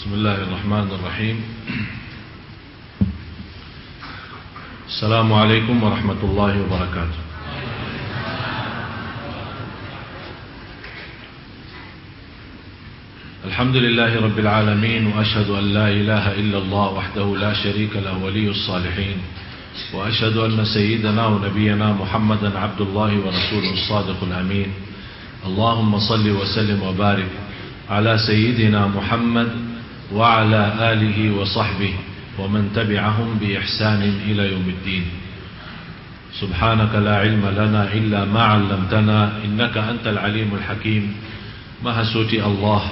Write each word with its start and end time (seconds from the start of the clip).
بسم 0.00 0.14
الله 0.14 0.34
الرحمن 0.34 0.88
الرحيم. 0.96 1.36
السلام 4.88 5.32
عليكم 5.32 5.82
ورحمة 5.82 6.20
الله 6.24 6.52
وبركاته. 6.62 7.20
الحمد 13.44 13.76
لله 13.76 14.20
رب 14.24 14.38
العالمين 14.38 15.06
وأشهد 15.06 15.50
أن 15.50 15.64
لا 15.74 15.88
إله 15.88 16.32
إلا 16.32 16.58
الله 16.58 16.86
وحده 16.92 17.36
لا 17.36 17.52
شريك 17.52 17.96
له 17.96 18.24
ولي 18.24 18.48
الصالحين. 18.48 19.16
وأشهد 19.92 20.36
أن 20.36 20.64
سيدنا 20.64 21.26
ونبينا 21.26 21.92
محمدا 21.92 22.58
عبد 22.58 22.80
الله 22.80 23.12
ورسوله 23.20 23.72
الصادق 23.72 24.24
الأمين. 24.24 24.72
اللهم 25.44 25.98
صل 25.98 26.30
وسلم 26.30 26.82
وبارك 26.82 27.30
على 27.90 28.18
سيدنا 28.18 28.86
محمد 28.86 29.69
وعلى 30.14 30.62
آله 30.92 31.18
وصحبه 31.38 31.94
ومن 32.38 32.70
تبعهم 32.74 33.38
بإحسان 33.40 34.02
إلى 34.26 34.52
يوم 34.52 34.66
الدين. 34.68 35.04
سبحانك 36.40 36.94
لا 36.94 37.16
علم 37.26 37.42
لنا 37.42 37.92
إلا 37.92 38.24
ما 38.24 38.42
علمتنا 38.42 39.44
إنك 39.44 39.76
أنت 39.76 40.06
العليم 40.06 40.50
الحكيم. 40.54 41.04
مهسوتي 41.84 42.44
الله 42.44 42.82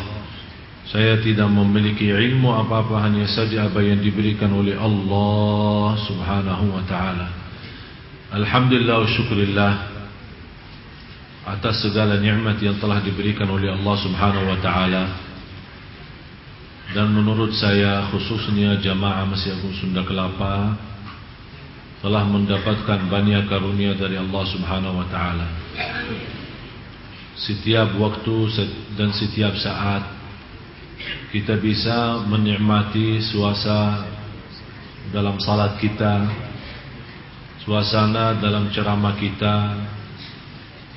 سيأتي 0.93 1.37
من 1.37 1.69
ملك 1.77 2.01
علم 2.01 2.47
أبابا 2.47 3.07
أن 3.07 3.21
يسجع 3.21 3.67
بين 3.77 4.01
دبريكا 4.01 4.47
الله 4.47 5.97
سبحانه 6.09 6.61
وتعالى 6.77 7.27
الحمد 8.35 8.73
لله 8.73 8.99
والشكر 8.99 9.35
لله 9.35 9.73
atas 11.49 11.81
segala 11.81 12.21
nikmat 12.21 12.61
yang 12.61 12.77
telah 12.77 13.01
diberikan 13.01 13.49
oleh 13.49 13.73
Allah 13.73 13.97
Subhanahu 14.05 14.53
Dan 16.97 17.13
menurut 17.13 17.53
saya 17.53 18.09
khususnya 18.09 18.81
jamaah 18.81 19.29
Masjid 19.29 19.53
Agung 19.53 19.77
Sunda 19.77 20.01
Kelapa 20.09 20.73
Telah 22.01 22.25
mendapatkan 22.25 23.11
banyak 23.13 23.45
karunia 23.51 23.93
dari 23.93 24.17
Allah 24.17 24.45
subhanahu 24.49 25.03
wa 25.03 25.07
ta'ala 25.11 25.49
setiap 27.39 27.95
waktu 28.03 28.51
dan 28.99 29.15
setiap 29.15 29.55
saat 29.55 30.03
kita 31.31 31.55
bisa 31.63 32.27
menikmati 32.27 33.23
suasana 33.23 34.11
dalam 35.09 35.41
salat 35.41 35.79
kita, 35.81 36.29
suasana 37.65 38.37
dalam 38.43 38.69
ceramah 38.75 39.17
kita, 39.17 39.57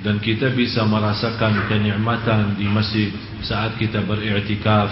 dan 0.02 0.20
kita 0.20 0.52
bisa 0.52 0.84
merasakan 0.84 1.70
kenikmatan 1.70 2.58
di 2.58 2.68
masjid 2.68 3.14
saat 3.46 3.78
kita 3.78 4.04
beriktikaf. 4.04 4.90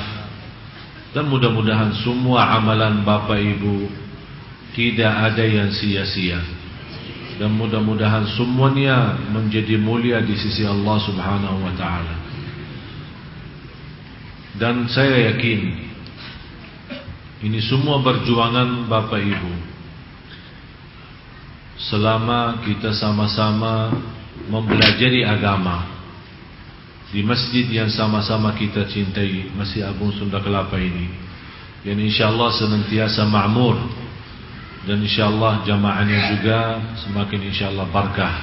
Dan 1.09 1.25
mudah-mudahan 1.25 1.93
semua 2.05 2.57
amalan 2.57 3.01
Bapak 3.01 3.41
Ibu 3.41 3.89
tidak 4.77 5.33
ada 5.33 5.41
yang 5.41 5.73
sia-sia 5.73 6.59
dan 7.39 7.55
mudah-mudahan 7.55 8.27
semuanya 8.35 9.15
menjadi 9.31 9.79
mulia 9.79 10.19
di 10.19 10.35
sisi 10.35 10.67
Allah 10.67 10.99
Subhanahu 10.99 11.63
wa 11.63 11.73
taala. 11.79 12.15
Dan 14.59 14.91
saya 14.91 15.31
yakin 15.31 15.87
ini 17.47 17.63
semua 17.63 18.03
perjuangan 18.03 18.91
Bapak 18.91 19.23
Ibu. 19.23 19.53
Selama 21.79 22.59
kita 22.67 22.91
sama-sama 22.91 23.95
mempelajari 24.51 25.23
agama 25.23 25.98
di 27.09 27.25
masjid 27.25 27.65
yang 27.65 27.89
sama-sama 27.89 28.53
kita 28.53 28.85
cintai, 28.85 29.49
Masjid 29.57 29.81
Agung 29.81 30.13
Sunda 30.13 30.37
Kelapa 30.37 30.77
ini, 30.77 31.09
yang 31.81 31.97
insyaallah 31.97 32.53
senantiasa 32.53 33.25
makmur 33.25 33.79
dan 34.85 35.01
insyaallah 35.01 35.65
jamaahnya 35.65 36.37
juga 36.37 36.59
semakin 37.01 37.39
insyaallah 37.49 37.87
barakah. 37.89 38.35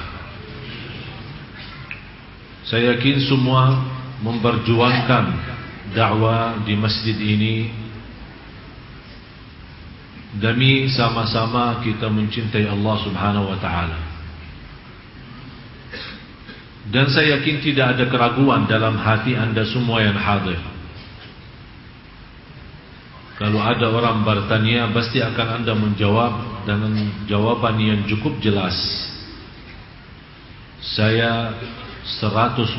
Saya 2.67 2.99
yakin 2.99 3.23
semua 3.23 3.79
memperjuangkan 4.19 5.25
dakwah 5.95 6.59
di 6.67 6.75
masjid 6.75 7.15
ini 7.15 7.71
demi 10.35 10.91
sama-sama 10.91 11.79
kita 11.79 12.11
mencintai 12.11 12.67
Allah 12.67 12.95
Subhanahu 12.99 13.47
wa 13.47 13.57
taala. 13.63 14.06
Dan 16.87 17.11
saya 17.11 17.39
yakin 17.39 17.59
tidak 17.59 17.97
ada 17.97 18.05
keraguan 18.07 18.63
dalam 18.63 18.95
hati 18.95 19.35
Anda 19.35 19.67
semua 19.67 19.99
yang 19.99 20.15
hadir. 20.15 20.59
Kalau 23.37 23.61
ada 23.61 23.85
orang 23.93 24.25
bertanya 24.25 24.89
Pasti 24.89 25.21
akan 25.21 25.61
anda 25.61 25.77
menjawab 25.77 26.65
Dengan 26.65 26.95
jawaban 27.29 27.77
yang 27.77 28.01
cukup 28.09 28.39
jelas. 28.41 28.73
Saya 30.81 31.53
100% 32.23 32.71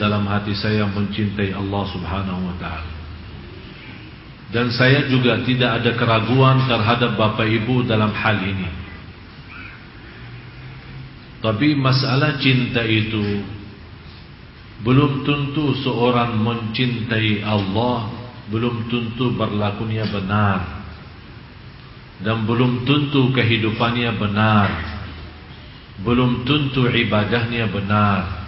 dalam 0.00 0.24
hati 0.24 0.56
saya 0.56 0.88
Mencintai 0.88 1.52
Allah 1.52 1.84
subhanahu 1.94 2.40
wa 2.48 2.56
ta'ala. 2.56 2.90
Dan 4.50 4.66
saya 4.72 5.04
juga 5.06 5.36
tidak 5.44 5.84
ada 5.84 5.90
keraguan 6.00 6.64
Terhadap 6.64 7.14
bapa 7.14 7.44
ibu 7.44 7.84
dalam 7.84 8.10
hal 8.10 8.40
ini 8.40 8.89
Tapi 11.40 11.72
masalah 11.72 12.36
cinta 12.36 12.84
itu 12.84 13.40
Belum 14.80 15.24
tentu 15.24 15.76
seorang 15.80 16.40
mencintai 16.40 17.44
Allah 17.44 18.20
belum 18.50 18.90
tentu 18.90 19.30
berlakunya 19.38 20.04
benar. 20.10 20.82
Dan 22.20 22.44
belum 22.44 22.84
tentu 22.84 23.30
kehidupannya 23.32 24.10
benar. 24.18 24.68
Belum 26.02 26.42
tentu 26.42 26.84
ibadahnya 26.90 27.70
benar. 27.70 28.42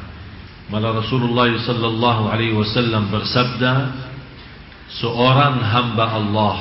Malah 0.68 1.00
Rasulullah 1.00 1.48
sallallahu 1.54 2.22
alaihi 2.28 2.56
wasallam 2.58 3.08
bersabda 3.14 3.72
seorang 5.00 5.62
hamba 5.62 6.04
Allah 6.18 6.56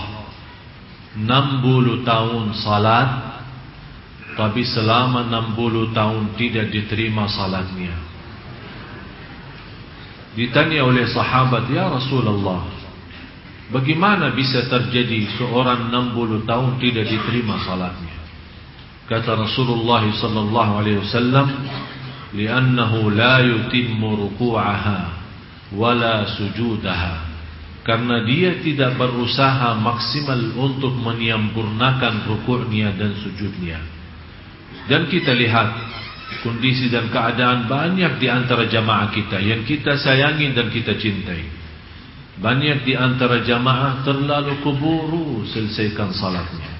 60 1.16 2.08
tahun 2.08 2.46
salat 2.60 3.10
tapi 4.36 4.64
selama 4.64 5.28
60 5.56 5.92
tahun 5.96 6.24
tidak 6.40 6.72
diterima 6.72 7.28
salatnya 7.28 7.96
ditanya 10.36 10.88
oleh 10.88 11.06
sahabat 11.12 11.68
ya 11.68 11.92
Rasulullah 11.92 12.82
Bagaimana 13.72 14.36
bisa 14.36 14.68
terjadi 14.68 15.32
seorang 15.40 15.88
60 15.96 16.44
tahun 16.44 16.76
tidak 16.84 17.08
diterima 17.08 17.56
salatnya? 17.64 18.20
Kata 19.08 19.40
Rasulullah 19.40 20.04
sallallahu 20.12 20.72
alaihi 20.76 21.00
wasallam, 21.00 21.48
"Li'annahu 22.36 23.16
la 23.16 23.40
yutimmu 23.40 24.28
ruku'aha 24.28 25.00
wala 25.72 26.28
sujudaha." 26.36 27.32
Karena 27.88 28.28
dia 28.28 28.60
tidak 28.60 29.00
berusaha 29.00 29.74
maksimal 29.80 30.42
untuk 30.60 30.92
menyempurnakan 30.92 32.28
rukuknya 32.28 32.92
dan 32.94 33.16
sujudnya. 33.24 33.80
Dan 34.90 35.06
kita 35.10 35.34
lihat 35.36 35.92
kondisi 36.42 36.88
dan 36.88 37.12
keadaan 37.12 37.68
banyak 37.68 38.18
di 38.18 38.28
antara 38.32 38.66
jamaah 38.66 39.12
kita 39.12 39.38
yang 39.44 39.62
kita 39.68 40.00
sayangi 40.00 40.56
dan 40.56 40.72
kita 40.72 40.96
cintai. 40.96 41.44
Banyak 42.42 42.88
di 42.88 42.98
antara 42.98 43.44
jamaah 43.46 44.02
terlalu 44.02 44.64
keburu 44.66 45.46
selesaikan 45.46 46.10
salatnya. 46.16 46.72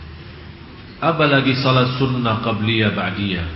Apalagi 1.04 1.54
salat 1.60 1.98
sunnah 2.00 2.42
qabliyah 2.42 2.96
ba'diyah. 2.96 3.50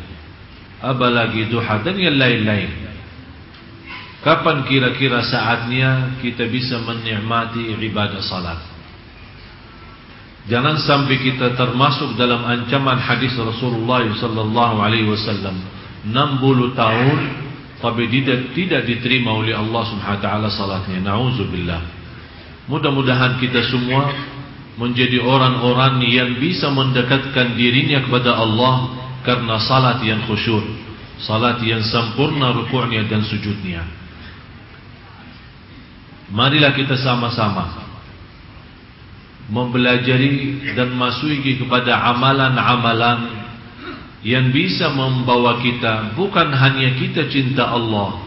Apalagi 0.86 1.50
duha 1.50 1.82
dan 1.82 1.98
yang 1.98 2.20
lain-lain. 2.20 2.86
Kapan 4.22 4.66
kira-kira 4.66 5.22
saatnya 5.22 6.18
kita 6.22 6.50
bisa 6.50 6.82
menikmati 6.82 7.74
ibadah 7.78 8.22
salat? 8.22 8.75
Jangan 10.46 10.78
sampai 10.78 11.18
kita 11.26 11.58
termasuk 11.58 12.14
dalam 12.22 12.46
ancaman 12.46 13.02
hadis 13.02 13.34
Rasulullah 13.34 14.06
sallallahu 14.06 14.78
alaihi 14.78 15.10
wasallam 15.10 15.58
60 16.06 16.78
tahun 16.78 17.18
tapi 17.82 18.06
tidak 18.14 18.54
tidak 18.54 18.82
diterima 18.86 19.34
oleh 19.42 19.58
Allah 19.58 19.84
Subhanahu 19.90 20.22
wa 20.22 20.24
taala 20.24 20.48
salatnya. 20.54 21.02
Nauzubillah. 21.02 21.82
Mudah-mudahan 22.70 23.42
kita 23.42 23.62
semua 23.74 24.10
menjadi 24.78 25.22
orang-orang 25.22 26.02
yang 26.06 26.38
bisa 26.38 26.70
mendekatkan 26.70 27.58
dirinya 27.58 28.06
kepada 28.06 28.38
Allah 28.38 28.94
karena 29.26 29.58
salat 29.66 30.02
yang 30.06 30.30
khusyuk, 30.30 30.62
salat 31.26 31.58
yang 31.66 31.82
sempurna 31.82 32.54
rukuknya 32.54 33.02
dan 33.10 33.26
sujudnya. 33.26 33.82
Marilah 36.30 36.74
kita 36.74 36.98
sama-sama 37.02 37.85
mempelajari 39.50 40.74
dan 40.74 40.94
masuki 40.98 41.62
kepada 41.62 42.02
amalan-amalan 42.14 43.46
yang 44.26 44.50
bisa 44.50 44.90
membawa 44.90 45.62
kita 45.62 46.18
bukan 46.18 46.50
hanya 46.50 46.98
kita 46.98 47.30
cinta 47.30 47.70
Allah, 47.70 48.18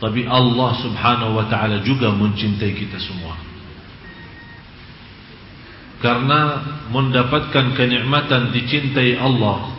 tapi 0.00 0.24
Allah 0.24 0.70
Subhanahu 0.80 1.36
wa 1.36 1.44
taala 1.52 1.84
juga 1.84 2.08
mencintai 2.12 2.72
kita 2.72 2.96
semua. 2.96 3.54
karena 6.04 6.60
mendapatkan 6.92 7.72
kenikmatan 7.72 8.52
dicintai 8.52 9.16
Allah 9.16 9.72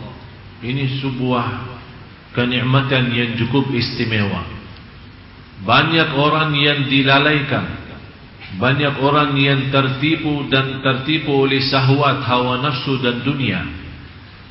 ini 0.58 0.98
sebuah 0.98 1.46
kenikmatan 2.34 3.14
yang 3.14 3.38
cukup 3.38 3.70
istimewa 3.70 4.42
banyak 5.62 6.10
orang 6.18 6.50
yang 6.58 6.90
dilalaikan 6.90 7.85
banyak 8.54 9.02
orang 9.02 9.34
yang 9.34 9.74
tertipu 9.74 10.46
dan 10.46 10.78
tertipu 10.78 11.44
oleh 11.44 11.58
sahwat 11.66 12.22
hawa 12.22 12.62
nafsu 12.62 13.02
dan 13.02 13.26
dunia. 13.26 13.66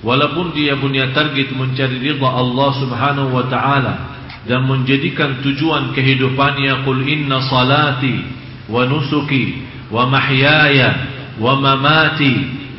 Walaupun 0.04 0.52
dia 0.52 0.76
punya 0.76 1.16
target 1.16 1.56
mencari 1.56 1.98
ridha 2.04 2.28
Allah 2.28 2.70
Subhanahu 2.76 3.32
wa 3.32 3.48
taala 3.48 3.94
dan 4.46 4.68
menjadikan 4.68 5.42
tujuan 5.42 5.96
kehidupannya 5.96 6.84
qul 6.84 7.02
inna 7.08 7.42
salati 7.48 8.22
wa 8.70 8.86
nusuki 8.86 9.64
wa 9.90 10.06
mahyaya 10.06 10.90
wa 11.40 11.58
mamati 11.58 12.34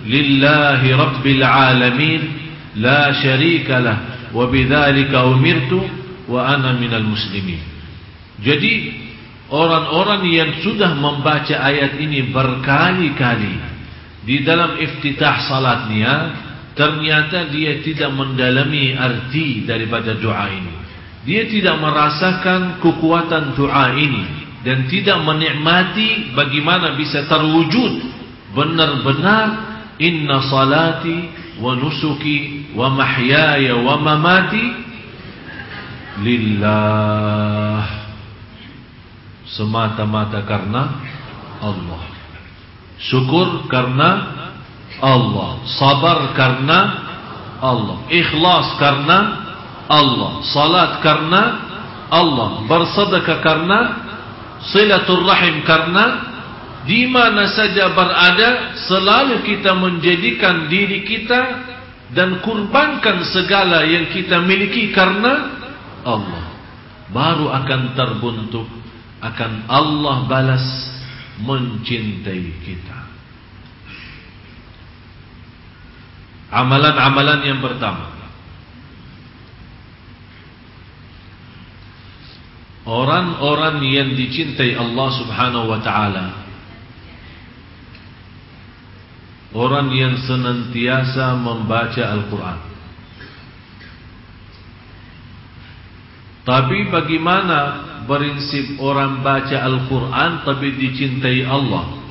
lillahi 0.07 0.95
rabbil 0.95 1.43
alamin 1.43 2.21
la 2.79 3.11
syarika 3.19 3.83
lah 3.83 3.99
wa 4.31 4.47
bidzalika 4.47 5.27
umirtu 5.27 5.81
wa 6.31 6.45
ana 6.47 6.77
minal 6.79 7.03
muslimin. 7.03 7.59
Jadi 8.39 9.06
orang-orang 9.51 10.27
yang 10.27 10.51
sudah 10.63 10.95
membaca 10.95 11.55
ayat 11.63 11.99
ini 12.03 12.31
berkali-kali 12.35 13.55
di 14.27 14.43
dalam 14.43 14.75
iftitah 14.83 15.47
salatnya 15.47 16.15
ternyata 16.75 17.49
dia 17.49 17.79
tidak 17.81 18.11
mendalami 18.13 18.93
arti 18.93 19.65
daripada 19.65 20.19
doa 20.19 20.47
ini. 20.51 20.75
Dia 21.27 21.47
tidak 21.51 21.83
merasakan 21.83 22.79
kekuatan 22.83 23.59
doa 23.59 23.95
ini 23.99 24.47
dan 24.63 24.87
tidak 24.91 25.19
menikmati 25.23 26.35
bagaimana 26.35 26.95
bisa 26.99 27.27
terwujud 27.27 27.93
benar-benar 28.55 29.47
inna 29.99 30.43
salati 30.47 31.17
wa 31.63 31.75
nusuki 31.75 32.71
wa 32.75 32.93
mahyaya 32.93 33.79
wa 33.81 33.95
mamati 33.99 34.67
lillah 36.21 38.06
semata-mata 39.51 40.43
karena 40.43 40.83
Allah. 41.63 42.03
Syukur 42.99 43.69
karena 43.71 44.11
Allah, 44.99 45.61
sabar 45.77 46.33
karena 46.33 46.79
Allah, 47.61 47.99
ikhlas 48.09 48.81
karena 48.81 49.19
Allah, 49.87 50.33
salat 50.51 51.05
karena 51.05 51.43
Allah, 52.09 52.65
bersedekah 52.65 53.39
karena 53.45 53.81
silaturrahim 54.73 55.63
karena 55.69 56.05
di 56.89 57.05
mana 57.11 57.51
saja 57.51 57.93
berada 57.93 58.79
selalu 58.87 59.43
kita 59.43 59.75
menjadikan 59.75 60.71
diri 60.71 61.03
kita 61.03 61.41
dan 62.15 62.39
kurbankan 62.41 63.27
segala 63.35 63.83
yang 63.85 64.09
kita 64.15 64.41
miliki 64.47 64.95
karena 64.95 65.53
Allah. 66.07 66.45
Baru 67.11 67.51
akan 67.51 67.95
terbentuk 67.95 68.67
akan 69.21 69.53
Allah 69.69 70.17
balas 70.29 70.67
mencintai 71.41 72.47
kita. 72.65 72.99
Amalan-amalan 76.53 77.41
yang 77.45 77.61
pertama. 77.61 78.17
Orang-orang 82.87 83.83
yang 83.83 84.15
dicintai 84.15 84.79
Allah 84.79 85.09
Subhanahu 85.11 85.75
wa 85.75 85.83
taala 85.83 86.47
Orang 89.51 89.91
yang 89.91 90.15
senantiasa 90.23 91.35
membaca 91.35 92.15
Al-Quran 92.15 92.76
Tapi 96.47 96.87
bagaimana 96.95 97.59
prinsip 98.07 98.79
orang 98.79 99.19
baca 99.21 99.67
Al-Quran 99.67 100.47
tapi 100.47 100.79
dicintai 100.79 101.43
Allah. 101.43 102.07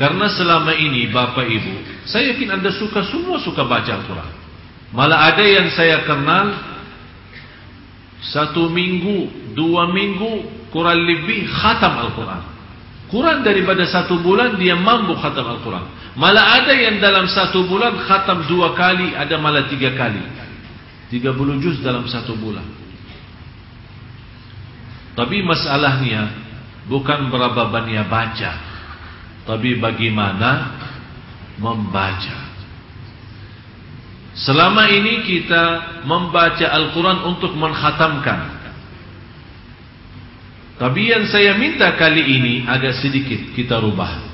Karena 0.00 0.32
selama 0.32 0.72
ini 0.72 1.12
Bapak 1.12 1.44
Ibu, 1.44 1.72
saya 2.08 2.32
yakin 2.32 2.56
Anda 2.56 2.72
suka 2.72 3.04
semua 3.04 3.36
suka 3.44 3.68
baca 3.68 4.00
Al-Quran. 4.00 4.32
Malah 4.96 5.28
ada 5.28 5.44
yang 5.44 5.68
saya 5.76 6.08
kenal 6.08 6.56
satu 8.32 8.72
minggu, 8.72 9.52
dua 9.52 9.92
minggu 9.92 10.64
kurang 10.72 11.04
lebih 11.04 11.44
khatam 11.52 12.00
Al-Quran. 12.00 12.42
Kurang 13.12 13.44
daripada 13.44 13.84
satu 13.84 14.24
bulan 14.24 14.56
dia 14.56 14.72
mampu 14.72 15.12
khatam 15.20 15.44
Al-Quran. 15.44 16.16
Malah 16.16 16.64
ada 16.64 16.72
yang 16.72 16.96
dalam 16.96 17.28
satu 17.28 17.68
bulan 17.68 17.92
khatam 18.08 18.48
dua 18.48 18.72
kali, 18.72 19.12
ada 19.12 19.36
malah 19.36 19.68
tiga 19.68 19.92
kali. 19.92 20.24
Tiga 21.12 21.36
puluh 21.36 21.60
juz 21.60 21.76
dalam 21.84 22.08
satu 22.08 22.32
bulan. 22.40 22.79
Tapi 25.20 25.44
masalahnya 25.44 26.32
bukan 26.88 27.28
berapa 27.28 27.68
banyak 27.68 28.08
baca, 28.08 28.52
tapi 29.44 29.76
bagaimana 29.76 30.80
membaca. 31.60 32.48
Selama 34.32 34.88
ini 34.88 35.20
kita 35.28 35.64
membaca 36.08 36.64
Al-Quran 36.72 37.28
untuk 37.28 37.52
menghatamkan. 37.52 38.64
Tapi 40.80 41.12
yang 41.12 41.28
saya 41.28 41.60
minta 41.60 41.92
kali 42.00 42.24
ini 42.24 42.54
agak 42.64 43.04
sedikit 43.04 43.52
kita 43.52 43.76
rubah. 43.76 44.30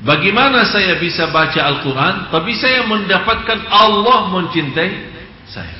Bagaimana 0.00 0.64
saya 0.64 0.96
bisa 0.96 1.28
baca 1.28 1.60
Al-Quran 1.60 2.32
Tapi 2.32 2.56
saya 2.56 2.88
mendapatkan 2.88 3.68
Allah 3.68 4.32
mencintai 4.32 4.92
saya 5.44 5.76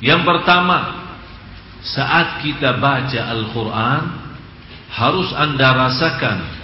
Yang 0.00 0.24
pertama 0.24 1.05
saat 1.86 2.42
kita 2.42 2.82
baca 2.82 3.20
Al-Quran 3.30 4.02
Harus 4.90 5.28
anda 5.36 5.76
rasakan 5.76 6.56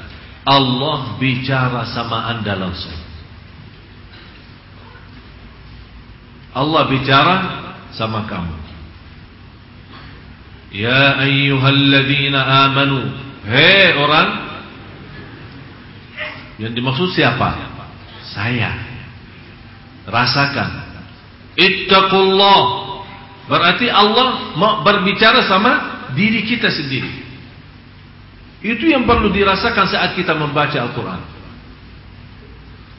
Allah 0.43 1.23
bicara 1.23 1.87
sama 1.95 2.35
anda 2.35 2.59
langsung. 2.59 2.99
Allah 6.53 6.83
bicara 6.91 7.37
sama 7.95 8.27
kamu. 8.27 8.57
Ya 10.75 11.23
ayyuhalladzina 11.23 12.41
amanu. 12.67 13.07
Hei 13.47 13.95
orang 13.99 14.51
Yang 16.59 16.73
dimaksud 16.79 17.09
siapa? 17.15 17.71
Saya. 18.35 18.83
Rasakan. 20.11 20.71
Ittaqullah 21.55 22.82
Berarti 23.53 23.85
Allah 23.93 24.57
mau 24.57 24.81
berbicara 24.81 25.45
sama 25.45 25.73
diri 26.17 26.41
kita 26.49 26.73
sendiri. 26.73 27.21
Itu 28.65 28.89
yang 28.89 29.05
perlu 29.05 29.29
dirasakan 29.29 29.93
saat 29.93 30.17
kita 30.17 30.33
membaca 30.33 30.73
Al-Quran. 30.81 31.21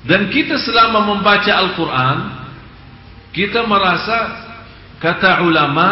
Dan 0.06 0.30
kita 0.30 0.62
selama 0.62 1.10
membaca 1.10 1.50
Al-Quran, 1.58 2.18
kita 3.34 3.66
merasa, 3.66 4.18
kata 5.02 5.42
ulama, 5.42 5.90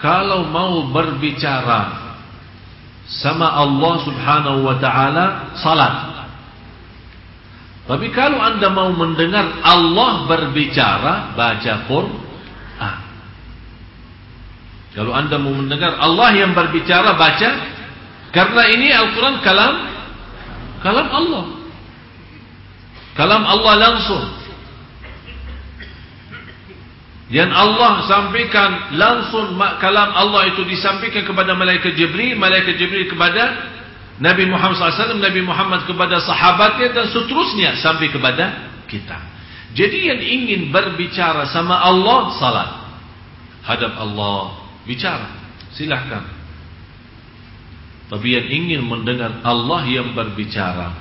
kalau 0.00 0.48
mau 0.48 0.88
berbicara 0.88 2.08
sama 3.04 3.52
Allah 3.52 3.94
subhanahu 4.00 4.64
wa 4.64 4.80
ta'ala, 4.80 5.52
salat. 5.60 6.24
Tapi 7.84 8.08
kalau 8.16 8.40
anda 8.40 8.72
mau 8.72 8.96
mendengar 8.96 9.60
Allah 9.60 10.24
berbicara, 10.24 11.36
baca 11.36 11.84
Quran, 11.84 12.27
Kalau 14.96 15.12
anda 15.12 15.36
mau 15.36 15.52
mendengar 15.52 16.00
Allah 16.00 16.32
yang 16.32 16.56
berbicara 16.56 17.12
baca 17.14 17.50
karena 18.32 18.62
ini 18.72 18.88
Al-Quran 18.92 19.40
kalam 19.44 19.74
kalam 20.80 21.08
Allah. 21.08 21.44
Kalam 23.18 23.42
Allah 23.42 23.74
langsung. 23.76 24.24
Yang 27.28 27.52
Allah 27.52 28.08
sampaikan 28.08 28.96
langsung 28.96 29.52
kalam 29.82 30.10
Allah 30.16 30.48
itu 30.48 30.64
disampaikan 30.64 31.28
kepada 31.28 31.52
malaikat 31.52 31.92
Jibril, 31.92 32.40
malaikat 32.40 32.80
Jibril 32.80 33.04
kepada 33.04 33.68
Nabi 34.16 34.48
Muhammad 34.48 34.80
SAW, 34.80 35.20
Nabi 35.20 35.44
Muhammad 35.44 35.84
kepada 35.84 36.24
sahabatnya 36.24 36.88
dan 36.96 37.06
seterusnya 37.12 37.76
sampai 37.84 38.08
kepada 38.08 38.72
kita. 38.88 39.20
Jadi 39.76 40.08
yang 40.08 40.20
ingin 40.24 40.72
berbicara 40.72 41.44
sama 41.52 41.76
Allah 41.76 42.32
salat 42.40 42.70
hadap 43.68 43.92
Allah 44.00 44.67
bicara 44.88 45.28
silahkan. 45.76 46.24
Tapi 48.08 48.32
yang 48.32 48.48
ingin 48.48 48.82
mendengar 48.88 49.44
Allah 49.44 49.84
yang 49.84 50.16
berbicara 50.16 50.96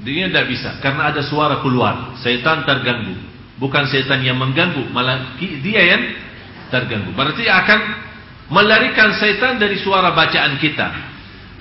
Dia 0.00 0.32
tidak 0.32 0.48
bisa 0.48 0.80
karena 0.80 1.12
ada 1.12 1.20
suara 1.20 1.60
keluar. 1.60 2.16
Syaitan 2.24 2.64
terganggu. 2.64 3.12
Bukan 3.60 3.84
syaitan 3.92 4.24
yang 4.24 4.40
mengganggu, 4.40 4.88
malah 4.96 5.36
dia 5.36 5.82
yang 5.92 6.08
terganggu. 6.72 7.12
Berarti 7.12 7.44
akan 7.52 7.80
melarikan 8.48 9.12
syaitan 9.20 9.60
dari 9.60 9.76
suara 9.76 10.16
bacaan 10.16 10.56
kita. 10.56 11.11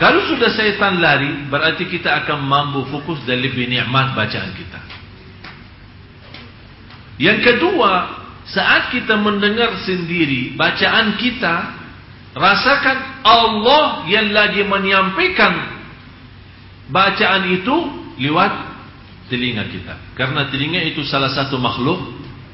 Kalau 0.01 0.25
sudah 0.25 0.49
syaitan 0.49 0.97
lari, 0.97 1.45
berarti 1.45 1.85
kita 1.85 2.25
akan 2.25 2.41
mampu 2.41 2.89
fokus 2.89 3.21
dan 3.29 3.37
lebih 3.37 3.69
nikmat 3.69 4.17
bacaan 4.17 4.49
kita. 4.57 4.81
Yang 7.21 7.39
kedua, 7.45 8.17
saat 8.49 8.89
kita 8.89 9.13
mendengar 9.21 9.77
sendiri 9.85 10.57
bacaan 10.57 11.21
kita, 11.21 11.81
Rasakan 12.31 13.27
Allah 13.27 14.07
yang 14.07 14.31
lagi 14.31 14.63
menyampaikan 14.63 15.83
bacaan 16.87 17.43
itu 17.51 17.75
lewat 18.23 18.51
telinga 19.27 19.67
kita. 19.67 20.15
Karena 20.15 20.47
telinga 20.47 20.79
itu 20.79 21.03
salah 21.03 21.27
satu 21.27 21.59
makhluk 21.59 21.99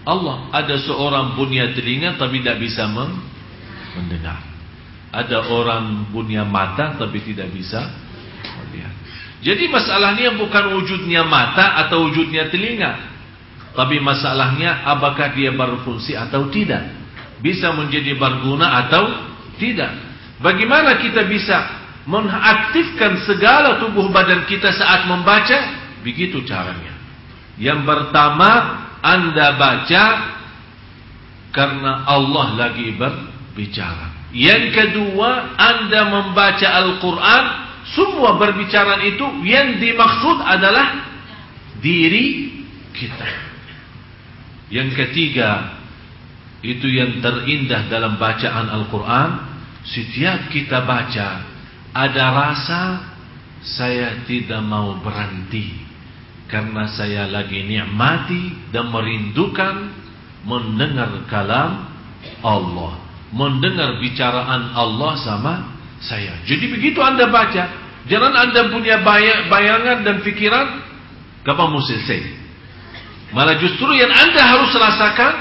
Allah. 0.02 0.50
Ada 0.50 0.82
seorang 0.82 1.38
punya 1.38 1.70
telinga 1.78 2.18
tapi 2.18 2.42
tidak 2.42 2.58
bisa 2.58 2.90
mendengar. 2.90 4.42
Ada 5.08 5.48
orang 5.48 6.12
punya 6.12 6.44
mata 6.44 7.00
tapi 7.00 7.24
tidak 7.24 7.52
bisa 7.56 7.80
melihat. 8.60 8.94
Jadi 9.40 9.70
masalahnya 9.72 10.36
bukan 10.36 10.76
wujudnya 10.76 11.24
mata 11.24 11.80
atau 11.86 12.10
wujudnya 12.10 12.52
telinga. 12.52 13.16
Tapi 13.78 14.02
masalahnya 14.02 14.84
apakah 14.84 15.38
dia 15.38 15.54
berfungsi 15.54 16.18
atau 16.18 16.50
tidak. 16.50 16.82
Bisa 17.40 17.70
menjadi 17.72 18.18
berguna 18.18 18.88
atau 18.88 19.04
tidak. 19.62 19.94
Bagaimana 20.42 20.98
kita 20.98 21.30
bisa 21.30 21.58
mengaktifkan 22.10 23.22
segala 23.28 23.78
tubuh 23.78 24.10
badan 24.10 24.50
kita 24.50 24.74
saat 24.74 25.06
membaca? 25.06 25.78
Begitu 26.02 26.42
caranya. 26.50 26.98
Yang 27.62 27.86
pertama, 27.86 28.50
Anda 29.02 29.54
baca 29.58 30.04
karena 31.54 32.06
Allah 32.06 32.48
lagi 32.58 32.98
berbicara. 32.98 34.17
Yang 34.38 34.64
kedua, 34.78 35.58
Anda 35.58 36.14
membaca 36.14 36.68
Al-Quran, 36.70 37.44
semua 37.98 38.38
berbicara 38.38 39.02
itu 39.02 39.26
yang 39.42 39.82
dimaksud 39.82 40.38
adalah 40.46 41.10
diri 41.82 42.54
kita. 42.94 43.30
Yang 44.70 44.90
ketiga, 44.94 45.78
itu 46.62 46.86
yang 46.86 47.18
terindah 47.18 47.90
dalam 47.90 48.22
bacaan 48.22 48.70
Al-Quran 48.70 49.30
setiap 49.88 50.52
kita 50.52 50.84
baca 50.84 51.46
ada 51.96 52.26
rasa 52.34 52.82
saya 53.64 54.22
tidak 54.28 54.60
mau 54.66 55.00
berhenti 55.00 55.86
karena 56.52 56.88
saya 56.92 57.30
lagi 57.32 57.64
nikmati 57.64 58.72
dan 58.76 58.92
merindukan 58.92 59.92
mendengar 60.48 61.12
kalam 61.28 61.88
Allah, 62.44 63.07
mendengar 63.32 64.00
bicaraan 64.00 64.72
Allah 64.72 65.14
sama 65.20 65.54
saya. 66.00 66.40
Jadi 66.48 66.72
begitu 66.72 67.00
Anda 67.04 67.28
baca, 67.28 67.64
jangan 68.08 68.34
Anda 68.34 68.72
punya 68.72 69.04
bayangan 69.50 70.06
dan 70.08 70.24
pikiran 70.24 70.68
kapan 71.44 71.68
mau 71.72 71.84
selesai. 71.84 72.22
Malah 73.36 73.60
justru 73.60 73.92
yang 73.92 74.12
Anda 74.12 74.40
harus 74.40 74.72
rasakan, 74.72 75.34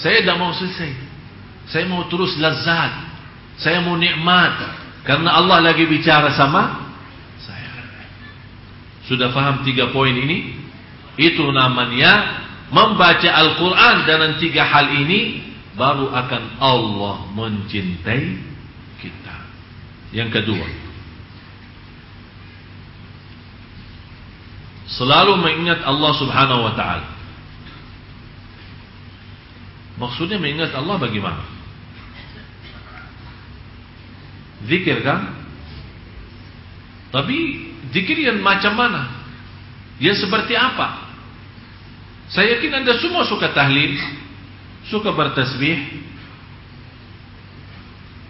saya 0.00 0.24
tidak 0.24 0.36
mau 0.40 0.52
selesai. 0.56 0.92
Saya 1.68 1.84
mau 1.88 2.04
terus 2.08 2.36
lazat. 2.40 2.92
Saya 3.60 3.80
mau 3.86 3.94
nikmat 3.94 4.56
karena 5.06 5.36
Allah 5.36 5.62
lagi 5.62 5.86
bicara 5.86 6.34
sama 6.34 6.90
saya. 7.38 7.70
Sudah 9.06 9.30
faham 9.30 9.62
tiga 9.62 9.94
poin 9.94 10.10
ini? 10.10 10.58
Itu 11.14 11.46
namanya 11.54 12.42
membaca 12.74 13.30
Al-Quran 13.30 13.96
dan 14.08 14.34
tiga 14.42 14.66
hal 14.66 14.90
ini 15.06 15.53
baru 15.74 16.10
akan 16.10 16.42
Allah 16.62 17.16
mencintai 17.34 18.24
kita. 19.02 19.36
Yang 20.14 20.30
kedua, 20.40 20.66
selalu 24.86 25.34
mengingat 25.42 25.82
Allah 25.82 26.12
Subhanahu 26.14 26.62
wa 26.70 26.74
taala. 26.78 27.08
Maksudnya 29.98 30.38
mengingat 30.38 30.74
Allah 30.74 30.98
bagaimana? 30.98 31.42
Zikir 34.66 35.02
kan? 35.02 35.34
Tapi 37.14 37.36
zikir 37.94 38.18
yang 38.26 38.42
macam 38.42 38.74
mana? 38.74 39.06
Yang 40.02 40.26
seperti 40.26 40.58
apa? 40.58 41.06
Saya 42.26 42.58
yakin 42.58 42.82
anda 42.82 42.98
semua 42.98 43.22
suka 43.28 43.54
tahlil 43.54 43.94
Suka 44.90 45.12
bertasbih 45.12 46.04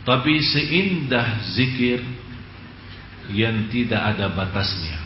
Tapi 0.04 0.34
seindah 0.42 1.42
zikir 1.54 2.00
Yang 3.32 3.56
tidak 3.73 4.00
ada 4.14 4.26
batasnya 4.32 4.99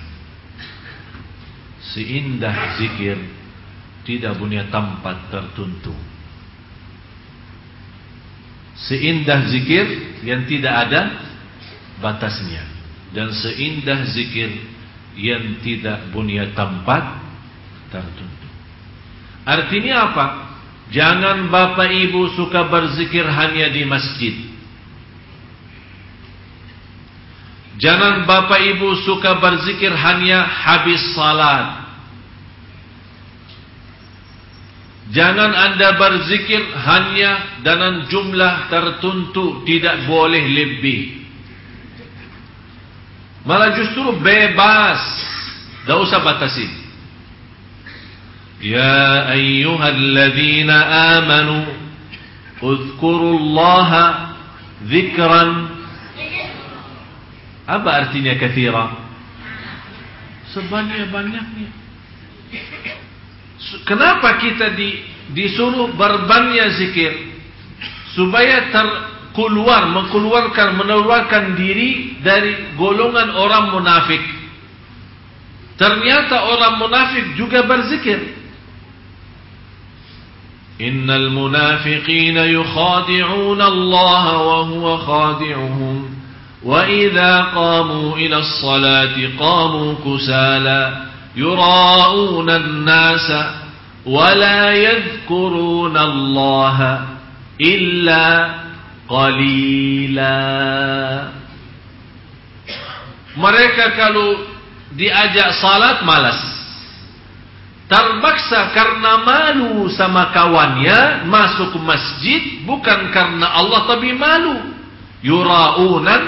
Seindah 1.95 2.76
zikir 2.76 3.17
Tidak 4.05 4.35
punya 4.37 4.67
tempat 4.69 5.31
tertentu 5.31 5.95
Seindah 8.78 9.43
zikir 9.50 10.09
yang 10.23 10.47
tidak 10.47 10.75
ada 10.87 11.19
batasnya 11.99 12.62
dan 13.11 13.33
seindah 13.33 14.05
zikir 14.12 14.50
yang 15.19 15.59
tidak 15.64 16.12
punya 16.14 16.47
tempat 16.55 17.19
tertentu. 17.90 18.49
Artinya 19.49 20.12
apa? 20.12 20.26
Jangan 20.88 21.52
bapak 21.52 21.92
ibu 21.92 22.33
suka 22.33 22.64
berzikir 22.73 23.28
hanya 23.28 23.68
di 23.68 23.83
masjid. 23.85 24.35
Jangan 27.78 28.25
bapak 28.25 28.61
ibu 28.75 28.97
suka 29.04 29.38
berzikir 29.38 29.92
hanya 29.92 30.42
habis 30.42 31.02
salat. 31.12 31.87
Jangan 35.09 35.52
anda 35.57 35.97
berzikir 35.97 36.61
hanya 36.85 37.61
dengan 37.64 38.04
jumlah 38.12 38.68
tertentu, 38.68 39.64
tidak 39.64 40.04
boleh 40.04 40.45
lebih. 40.45 41.25
Malah 43.49 43.73
justru 43.73 44.21
bebas, 44.21 45.00
tidak 45.85 45.99
usah 46.04 46.21
batasi. 46.21 46.68
Ya 48.59 49.31
ayyuhalladzina 49.38 50.77
amanu, 51.19 51.59
uzkurullaha 52.59 54.35
zikran. 54.91 55.79
Apa 57.69 57.91
artinya 58.03 58.35
kathira? 58.35 58.99
Sebanyak-banyaknya. 60.50 61.71
Kenapa 63.85 64.41
kita 64.41 64.75
di, 64.75 65.05
disuruh 65.37 65.93
berbanyak 65.93 66.69
zikir 66.81 67.12
supaya 68.17 68.73
terkeluar, 68.73 69.93
mengeluarkan, 69.93 70.69
mengeluarkan 70.83 71.45
diri 71.55 72.19
dari 72.25 72.75
golongan 72.75 73.37
orang 73.37 73.77
munafik. 73.77 74.25
Ternyata 75.79 76.49
orang 76.49 76.75
munafik 76.83 77.38
juga 77.38 77.62
berzikir. 77.62 78.35
إن 80.81 81.11
المنافقين 81.11 82.37
يخادعون 82.37 83.63
الله 83.63 84.39
وهو 84.39 84.97
خادعهم. 84.97 86.11
وإذا 86.63 87.43
قاموا 87.43 88.17
إلى 88.17 88.37
الصلاة 88.37 89.15
قاموا 89.39 89.95
كسالا. 90.07 90.93
يراءون 91.37 92.51
الناس 92.51 93.33
ولا 94.07 94.73
يذكرون 94.73 95.97
الله 95.97 97.07
إلا 97.61 98.51
قليلا. 99.09 100.39
mereka 103.39 103.95
kalau 103.95 104.35
diajak 104.99 105.55
salat 105.63 106.03
malas. 106.03 106.58
Terpaksa 107.88 108.76
karena 108.76 109.12
malu 109.25 109.88
sama 109.97 110.28
kawannya 110.30 111.25
masuk 111.25 111.80
masjid 111.80 112.62
bukan 112.68 113.09
karena 113.11 113.49
Allah 113.49 113.88
tapi 113.88 114.12
malu. 114.12 114.76
Yuraunan 115.25 116.23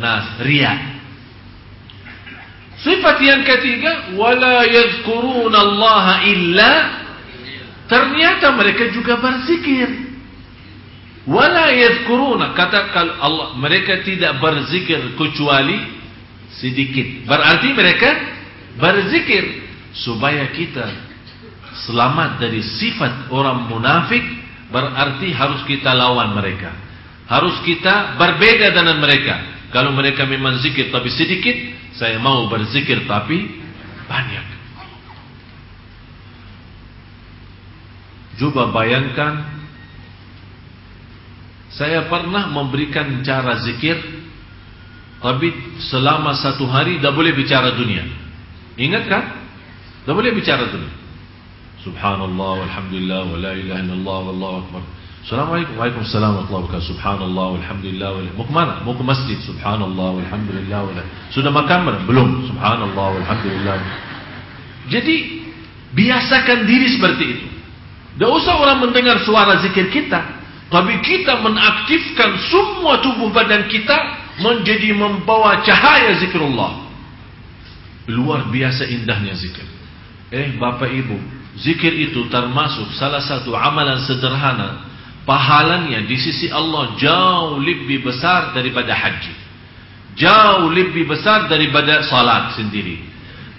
nas 0.00 0.42
riya. 0.42 0.74
Sifat 2.80 3.20
yang 3.20 3.44
ketiga 3.44 4.16
wala 4.16 4.64
yadhkuruna 4.64 5.58
Allah 5.60 6.06
illa. 6.26 6.72
Ternyata 7.88 8.52
mereka 8.56 8.90
juga 8.92 9.20
berzikir. 9.20 10.08
Wala 11.28 11.68
yadhkuruna 11.68 12.56
kata 12.56 12.80
kalau 12.96 13.14
Allah 13.20 13.48
mereka 13.60 14.00
tidak 14.00 14.40
berzikir 14.40 15.14
kecuali 15.20 15.76
sedikit. 16.56 17.28
Berarti 17.28 17.68
mereka 17.76 18.10
berzikir 18.80 19.67
supaya 20.02 20.46
kita 20.54 20.86
selamat 21.90 22.38
dari 22.42 22.62
sifat 22.62 23.30
orang 23.34 23.66
munafik 23.66 24.22
berarti 24.70 25.32
harus 25.34 25.64
kita 25.66 25.90
lawan 25.94 26.36
mereka. 26.36 26.70
Harus 27.28 27.60
kita 27.66 28.16
berbeda 28.16 28.72
dengan 28.72 28.98
mereka. 29.02 29.36
Kalau 29.68 29.92
mereka 29.92 30.24
memang 30.24 30.56
zikir 30.64 30.88
tapi 30.88 31.12
sedikit 31.12 31.52
saya 31.98 32.16
mau 32.22 32.48
berzikir 32.48 33.04
tapi 33.04 33.60
banyak. 34.08 34.46
Coba 38.38 38.70
bayangkan 38.70 39.58
saya 41.74 42.06
pernah 42.08 42.48
memberikan 42.48 43.20
cara 43.26 43.60
zikir 43.60 43.98
tapi 45.18 45.50
selama 45.90 46.38
satu 46.38 46.64
hari 46.70 46.96
tidak 46.96 47.12
boleh 47.18 47.34
bicara 47.34 47.74
dunia. 47.74 48.06
Ingat 48.78 49.04
kan 49.10 49.24
Tak 50.08 50.16
boleh 50.16 50.32
bicara 50.32 50.72
tu. 50.72 50.80
Subhanallah 51.84 52.64
walhamdulillah 52.64 53.28
wa 53.28 53.36
la 53.44 53.52
ilaha 53.52 53.80
illallah 53.84 54.18
wallahu 54.32 54.54
akbar. 54.64 54.82
Assalamualaikum 55.20 55.76
Waalaikumsalam 55.76 56.30
warahmatullahi 56.32 56.64
wabarakatuh. 56.64 56.88
Subhanallah 56.96 57.46
walhamdulillah 57.60 58.08
wa 58.16 58.20
Mau 58.40 58.44
ke 58.48 58.52
mana? 58.56 58.74
Mau 58.88 58.96
ke 58.96 59.04
masjid. 59.04 59.36
Subhanallah 59.44 60.08
walhamdulillah 60.16 60.80
wa 60.80 61.04
Sudah 61.28 61.52
makan 61.52 62.08
belum? 62.08 62.48
Subhanallah 62.48 63.06
walhamdulillah. 63.20 63.76
Jadi 64.88 65.44
biasakan 65.92 66.64
diri 66.64 66.88
seperti 66.88 67.24
itu. 67.28 67.46
Tidak 68.16 68.30
usah 68.32 68.64
orang 68.64 68.88
mendengar 68.88 69.20
suara 69.28 69.60
zikir 69.60 69.92
kita, 69.92 70.24
tapi 70.72 71.04
kita 71.04 71.36
mengaktifkan 71.44 72.32
semua 72.48 73.04
tubuh 73.04 73.28
badan 73.28 73.68
kita 73.68 73.92
menjadi 74.40 74.88
membawa 74.96 75.60
cahaya 75.68 76.16
zikrullah. 76.16 76.88
Luar 78.08 78.48
biasa 78.48 78.88
indahnya 78.88 79.36
zikir. 79.36 79.76
Eh 80.28 80.60
Bapak 80.60 80.92
Ibu, 80.92 81.16
zikir 81.56 81.92
itu 81.96 82.28
termasuk 82.28 82.92
salah 83.00 83.24
satu 83.24 83.56
amalan 83.56 84.04
sederhana. 84.04 84.84
Pahalanya 85.24 86.04
di 86.08 86.16
sisi 86.16 86.48
Allah 86.48 86.96
jauh 86.96 87.60
lebih 87.60 88.04
besar 88.04 88.52
daripada 88.56 88.92
haji. 88.96 89.34
Jauh 90.16 90.72
lebih 90.72 91.04
besar 91.08 91.48
daripada 91.48 92.04
salat 92.08 92.56
sendiri. 92.56 93.04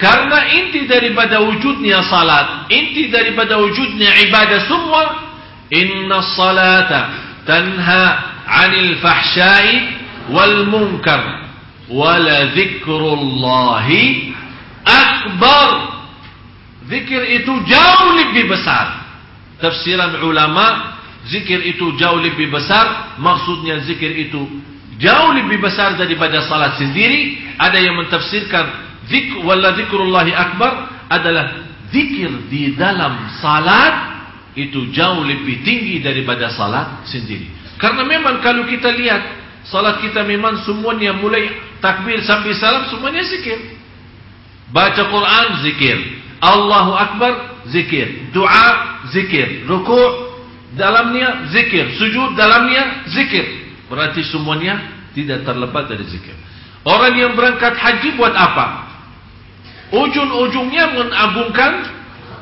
Karena 0.01 0.49
inti 0.49 0.89
daripada 0.89 1.41
wujudnya 1.45 2.01
salat, 2.09 2.69
inti 2.73 3.13
daripada 3.13 3.61
wujudnya 3.61 4.15
ibadah 4.29 4.59
semua, 4.65 5.03
inna 5.69 6.25
salata 6.33 7.01
tanha 7.45 8.03
'anil 8.49 8.97
fahsya'i 8.97 9.73
wal 10.33 10.65
munkar 10.69 11.49
wala 11.89 12.53
dzikrullahi 12.53 14.33
akbar 14.85 15.98
Zikir 16.89 17.21
itu 17.41 17.53
jauh 17.69 18.09
lebih 18.17 18.49
besar. 18.49 19.05
Tafsiran 19.61 20.25
ulama, 20.25 20.97
zikir 21.29 21.61
itu 21.61 21.93
jauh 22.01 22.17
lebih 22.17 22.49
besar. 22.49 23.15
Maksudnya 23.21 23.85
zikir 23.85 24.09
itu 24.17 24.41
jauh 24.97 25.31
lebih 25.37 25.61
besar 25.61 25.93
daripada 26.01 26.41
salat 26.49 26.81
sendiri. 26.81 27.53
Ada 27.61 27.77
yang 27.77 27.93
mentafsirkan 28.01 28.65
zik 29.05 29.37
wala 29.45 29.77
zikrullahi 29.77 30.33
akbar 30.33 30.89
adalah 31.13 31.61
zikir 31.93 32.49
di 32.49 32.73
dalam 32.73 33.29
salat 33.37 34.25
itu 34.57 34.89
jauh 34.89 35.21
lebih 35.21 35.61
tinggi 35.61 36.01
daripada 36.01 36.49
salat 36.49 37.05
sendiri. 37.05 37.53
Karena 37.77 38.01
memang 38.01 38.41
kalau 38.41 38.65
kita 38.65 38.89
lihat 38.97 39.21
salat 39.69 40.01
kita 40.01 40.25
memang 40.25 40.65
semuanya 40.65 41.13
mulai 41.13 41.53
takbir 41.77 42.17
sampai 42.25 42.57
salam 42.57 42.89
semuanya 42.89 43.21
zikir. 43.29 43.77
Baca 44.73 45.05
Quran 45.05 45.47
zikir. 45.61 45.97
Allahu 46.39 46.91
Akbar 46.95 47.33
zikir, 47.67 48.31
doa 48.31 48.67
zikir, 49.11 49.67
rukuk 49.67 50.11
dalamnya 50.79 51.51
zikir, 51.51 51.99
sujud 51.99 52.39
dalamnya 52.39 53.07
zikir. 53.11 53.45
Berarti 53.91 54.23
semuanya 54.27 54.79
tidak 55.11 55.43
terlepas 55.43 55.89
dari 55.89 56.05
zikir. 56.07 56.35
Orang 56.87 57.13
yang 57.19 57.35
berangkat 57.35 57.75
haji 57.75 58.15
buat 58.15 58.31
apa? 58.31 58.87
Ujung-ujungnya 59.89 60.95
mengagungkan 60.95 61.73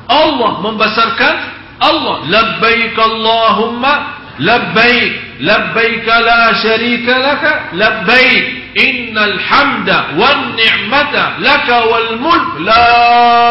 Allah, 0.06 0.52
membesarkan 0.62 1.34
Allah. 1.80 2.16
Labbaik 2.28 2.94
Allahumma 2.94 4.18
labbaik, 4.38 5.42
labbaik 5.42 6.06
la 6.06 6.54
syarika 6.62 7.14
laka, 7.18 7.52
labbaik. 7.74 8.46
Innal 8.78 9.34
hamda 9.42 10.14
wan 10.14 10.54
ni'mata 10.54 11.42
laka 11.42 11.76
wal 11.90 12.10
mulk 12.22 12.62
la 12.62 12.86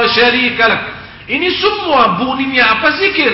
syarika 0.08 0.64
lak. 0.72 0.84
Ini 1.28 1.48
semua 1.60 2.16
bunyinya 2.16 2.80
apa 2.80 2.96
zikir? 2.96 3.34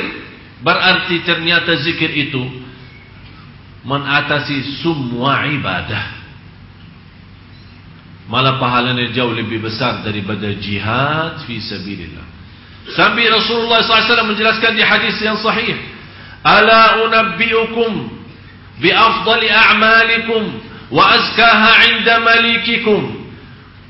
Berarti 0.65 1.21
ternyata 1.21 1.77
zikir 1.77 2.09
itu 2.09 2.41
mengatasi 3.85 4.81
semua 4.81 5.45
ibadah. 5.53 6.25
Malah 8.31 8.57
pahalanya 8.57 9.11
jauh 9.11 9.35
lebih 9.35 9.61
besar 9.61 10.01
daripada 10.01 10.49
jihad 10.57 11.43
fi 11.43 11.59
sabilillah. 11.59 12.25
Sampai 12.95 13.27
Rasulullah 13.29 13.83
SAW 13.83 14.31
menjelaskan 14.31 14.73
di 14.75 14.83
hadis 14.83 15.15
yang 15.21 15.37
sahih. 15.39 15.75
Ala 16.43 17.03
unabbiukum 17.07 18.11
bi 18.79 18.89
afdali 18.91 19.47
a'malikum 19.47 20.43
وأزكاها 20.93 21.71
عند 21.83 22.07
مليككم 22.29 23.01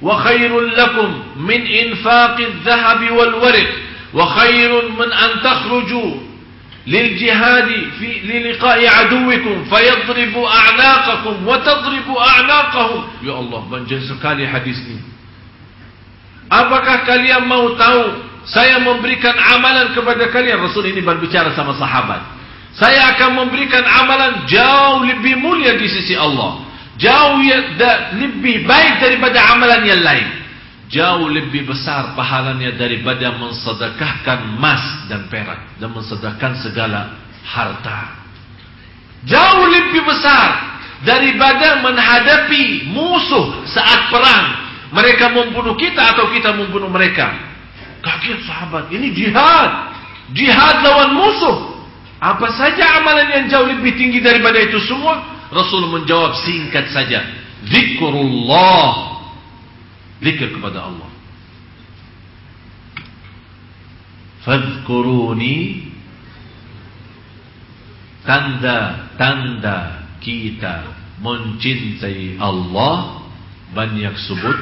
وخير 0.02 0.60
لكم 0.60 1.10
من 1.38 1.62
إنفاق 1.68 2.38
الذهب 2.40 3.12
والورق 3.12 3.70
وخير 4.14 4.72
من 4.90 5.10
أن 5.14 5.32
تخرجوا 5.44 6.12
للجهاد 6.88 7.70
في 8.00 8.10
للقاء 8.24 8.80
عدوكم 8.88 9.56
فيضرب 9.64 10.36
أعناقكم 10.44 11.36
وتضرب 11.48 12.08
أعناقهم 12.18 13.02
يا 13.24 13.36
الله 13.40 13.62
banjir 13.72 14.00
sekali 14.04 14.44
hadis 14.44 14.80
ini 14.84 15.00
apakah 16.52 17.08
kalian 17.08 17.48
mau 17.48 17.72
tahu 17.80 18.04
saya 18.44 18.84
memberikan 18.84 19.32
amalan 19.32 19.96
kepada 19.96 20.28
kalian 20.28 20.60
Rasul 20.60 20.92
ini 20.92 21.00
berbicara 21.00 21.56
sama 21.56 21.72
sahabat 21.80 22.20
saya 22.76 23.16
akan 23.16 23.48
memberikan 23.48 23.88
amalan 23.88 24.44
jauh 24.52 25.08
lebih 25.08 25.40
mulia 25.40 25.80
di 25.80 25.88
sisi 25.88 26.20
Allah 26.20 26.73
jauh 27.04 27.44
ya, 27.44 27.60
lebih 28.16 28.64
baik 28.64 29.04
daripada 29.04 29.44
amalan 29.52 29.84
yang 29.84 30.00
lain. 30.00 30.28
Jauh 30.94 31.26
lebih 31.26 31.66
besar 31.66 32.14
pahalanya 32.14 32.78
daripada 32.78 33.34
mensedekahkan 33.36 34.56
emas 34.56 35.10
dan 35.10 35.26
perak 35.26 35.76
dan 35.82 35.90
mensedekahkan 35.90 36.54
segala 36.62 37.18
harta. 37.44 38.14
Jauh 39.26 39.66
lebih 39.74 40.06
besar 40.06 40.78
daripada 41.02 41.82
menghadapi 41.82 42.94
musuh 42.94 43.66
saat 43.68 44.12
perang. 44.14 44.46
Mereka 44.94 45.34
membunuh 45.34 45.74
kita 45.74 46.14
atau 46.14 46.30
kita 46.30 46.54
membunuh 46.54 46.94
mereka. 46.94 47.34
Kaget 48.06 48.46
sahabat 48.46 48.94
ini 48.94 49.10
jihad. 49.18 49.98
Jihad 50.38 50.86
lawan 50.86 51.18
musuh. 51.18 51.58
Apa 52.22 52.54
saja 52.54 53.02
amalan 53.02 53.28
yang 53.34 53.46
jauh 53.50 53.68
lebih 53.68 53.98
tinggi 53.98 54.22
daripada 54.22 54.62
itu 54.62 54.78
semua 54.86 55.33
Rasul 55.54 55.88
menjawab 55.94 56.34
singkat 56.42 56.90
saja. 56.90 57.22
Zikrullah. 57.70 59.14
Zikir 60.20 60.58
kepada 60.58 60.90
Allah. 60.90 61.10
Fadhkuruni 64.44 65.88
tanda-tanda 68.28 70.04
kita 70.20 70.92
mencintai 71.24 72.36
Allah 72.40 73.24
banyak 73.72 74.16
sebut 74.28 74.58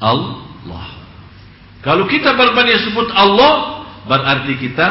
Allah. 0.00 0.86
Kalau 1.84 2.08
kita 2.08 2.32
berbanyak 2.36 2.88
sebut 2.88 3.08
Allah 3.12 3.84
berarti 4.08 4.56
kita 4.56 4.88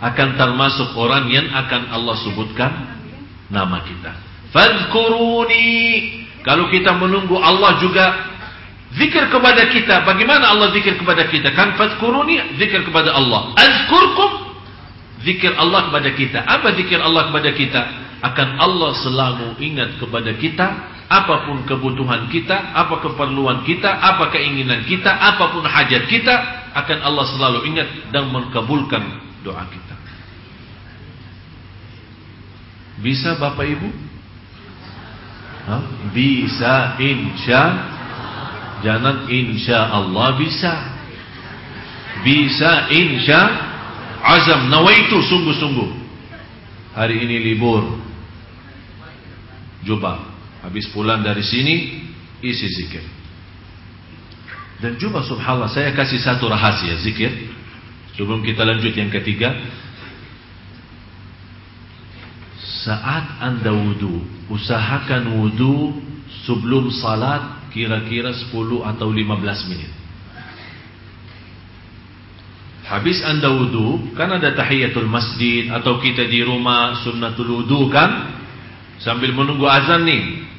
akan 0.00 0.28
termasuk 0.34 0.94
orang 0.98 1.30
yang 1.30 1.50
akan 1.54 1.90
Allah 1.94 2.16
sebutkan 2.24 2.72
nama 3.50 3.82
kita. 3.84 4.14
Fadhkuruni. 4.54 5.68
Kalau 6.40 6.72
kita 6.72 6.96
menunggu 6.96 7.36
Allah 7.36 7.76
juga 7.82 8.30
Zikir 8.90 9.30
kepada 9.30 9.70
kita. 9.70 10.02
Bagaimana 10.02 10.50
Allah 10.50 10.74
zikir 10.74 10.98
kepada 10.98 11.30
kita? 11.30 11.54
Kan 11.54 11.78
fadkuruni 11.78 12.58
zikir 12.58 12.82
kepada 12.82 13.14
Allah. 13.14 13.54
Azkurkum 13.54 14.50
zikir 15.22 15.54
Allah 15.54 15.86
kepada 15.86 16.10
kita. 16.10 16.42
Apa 16.42 16.74
zikir 16.74 16.98
Allah 16.98 17.30
kepada 17.30 17.54
kita? 17.54 17.80
Akan 18.18 18.58
Allah 18.58 18.90
selalu 18.98 19.62
ingat 19.62 19.94
kepada 20.02 20.34
kita 20.34 20.66
apa 21.10 21.42
pun 21.42 21.66
kebutuhan 21.66 22.30
kita, 22.30 22.70
apa 22.70 23.02
keperluan 23.02 23.66
kita, 23.66 23.90
apa 23.98 24.30
keinginan 24.30 24.86
kita, 24.86 25.10
apa 25.10 25.50
pun 25.50 25.66
hajat 25.66 26.06
kita, 26.06 26.34
akan 26.70 26.98
Allah 27.02 27.26
selalu 27.34 27.66
ingat 27.66 27.88
dan 28.14 28.30
mengkabulkan 28.30 29.02
doa 29.42 29.66
kita. 29.66 29.94
Bisa 33.00 33.36
Bapak 33.40 33.64
Ibu? 33.64 33.88
Hah? 35.68 35.82
Bisa 36.12 37.00
insya. 37.00 37.62
Jangan 38.80 39.28
insya 39.28 39.88
Allah 39.88 40.36
bisa. 40.36 40.72
Bisa 42.24 42.92
insya. 42.92 43.40
Azam 44.20 44.68
nawaitu 44.68 45.16
sungguh-sungguh. 45.24 45.90
Hari 46.92 47.24
ini 47.24 47.36
libur. 47.40 47.96
Coba 49.80 50.20
Habis 50.60 50.92
pulang 50.92 51.24
dari 51.24 51.40
sini 51.40 52.04
Isi 52.44 52.68
zikir. 52.68 53.04
Dan 54.80 54.96
coba 55.00 55.24
subhanallah 55.24 55.72
Saya 55.72 55.92
kasih 55.96 56.20
satu 56.20 56.48
rahasia 56.52 57.00
zikir. 57.00 57.32
Sebelum 58.16 58.44
kita 58.44 58.64
lanjut 58.64 58.92
yang 58.92 59.08
ketiga 59.08 59.56
Saat 62.90 63.38
anda 63.38 63.70
wudhu 63.70 64.18
Usahakan 64.50 65.38
wudhu 65.38 65.94
Sebelum 66.42 66.90
salat 66.90 67.70
Kira-kira 67.70 68.34
10 68.34 68.50
atau 68.82 69.08
15 69.14 69.70
menit 69.70 69.92
Habis 72.90 73.22
anda 73.22 73.54
wudhu 73.54 74.10
Kan 74.18 74.34
ada 74.34 74.50
tahiyatul 74.58 75.06
masjid 75.06 75.70
Atau 75.70 76.02
kita 76.02 76.26
di 76.26 76.42
rumah 76.42 76.98
Sunnatul 77.06 77.62
wudhu 77.62 77.86
kan 77.94 78.34
Sambil 78.98 79.30
menunggu 79.30 79.70
azan 79.70 80.02
nih 80.02 80.50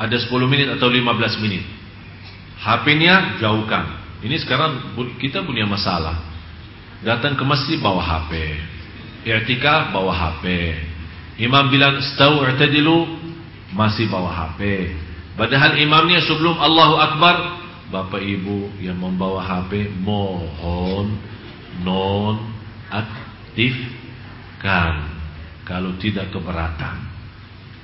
ada 0.00 0.16
10 0.16 0.32
menit 0.48 0.68
atau 0.72 0.88
15 0.88 1.44
menit. 1.44 1.60
HP-nya 2.64 3.36
jauhkan. 3.36 4.00
Ini 4.24 4.36
sekarang 4.40 4.96
kita 5.20 5.44
punya 5.44 5.68
masalah. 5.68 6.16
Datang 7.04 7.36
ke 7.36 7.44
masjid 7.44 7.76
bawa 7.76 8.00
HP. 8.00 8.32
I'tikaf 9.28 9.92
bawa 9.92 10.12
HP. 10.16 10.44
Imam 11.38 11.70
bilang 11.70 12.02
stau 12.02 12.42
i'tadilu 12.42 13.20
masih 13.74 14.06
bawa 14.10 14.30
HP. 14.34 14.90
Padahal 15.38 15.78
imamnya 15.78 16.20
sebelum 16.26 16.58
Allahu 16.58 16.98
Akbar, 16.98 17.36
Bapak 17.90 18.22
Ibu 18.22 18.82
yang 18.82 18.98
membawa 18.98 19.42
HP 19.42 19.90
mohon 20.02 21.18
non 21.82 22.38
aktifkan 22.90 24.94
kalau 25.66 25.94
tidak 25.98 26.30
keberatan. 26.34 26.96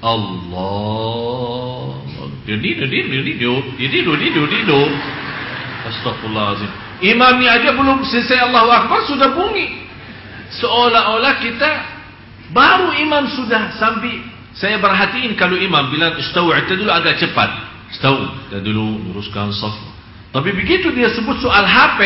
Allah. 0.03 2.03
Astagfirullahaladzim. 5.87 6.71
Imamnya 7.03 7.51
aja 7.61 7.73
belum 7.73 8.05
selesai 8.05 8.39
Allahu 8.51 8.71
Akbar 8.71 9.01
sudah 9.07 9.31
bunyi. 9.33 9.87
Seolah-olah 10.61 11.35
kita 11.43 11.96
baru 12.55 12.95
imam 13.01 13.25
sudah 13.33 13.75
sampai 13.79 14.23
saya 14.57 14.81
perhatiin 14.81 15.37
kalau 15.37 15.57
imam 15.57 15.93
bilang 15.93 16.17
istau 16.17 16.49
dulu 16.49 16.89
agak 16.89 17.21
cepat. 17.21 17.51
Istau 17.93 18.17
dulu 18.65 19.13
luruskan 19.13 19.53
saf. 19.53 19.77
Tapi 20.33 20.53
begitu 20.53 20.93
dia 20.93 21.13
sebut 21.13 21.39
soal 21.41 21.65
HP, 21.65 22.01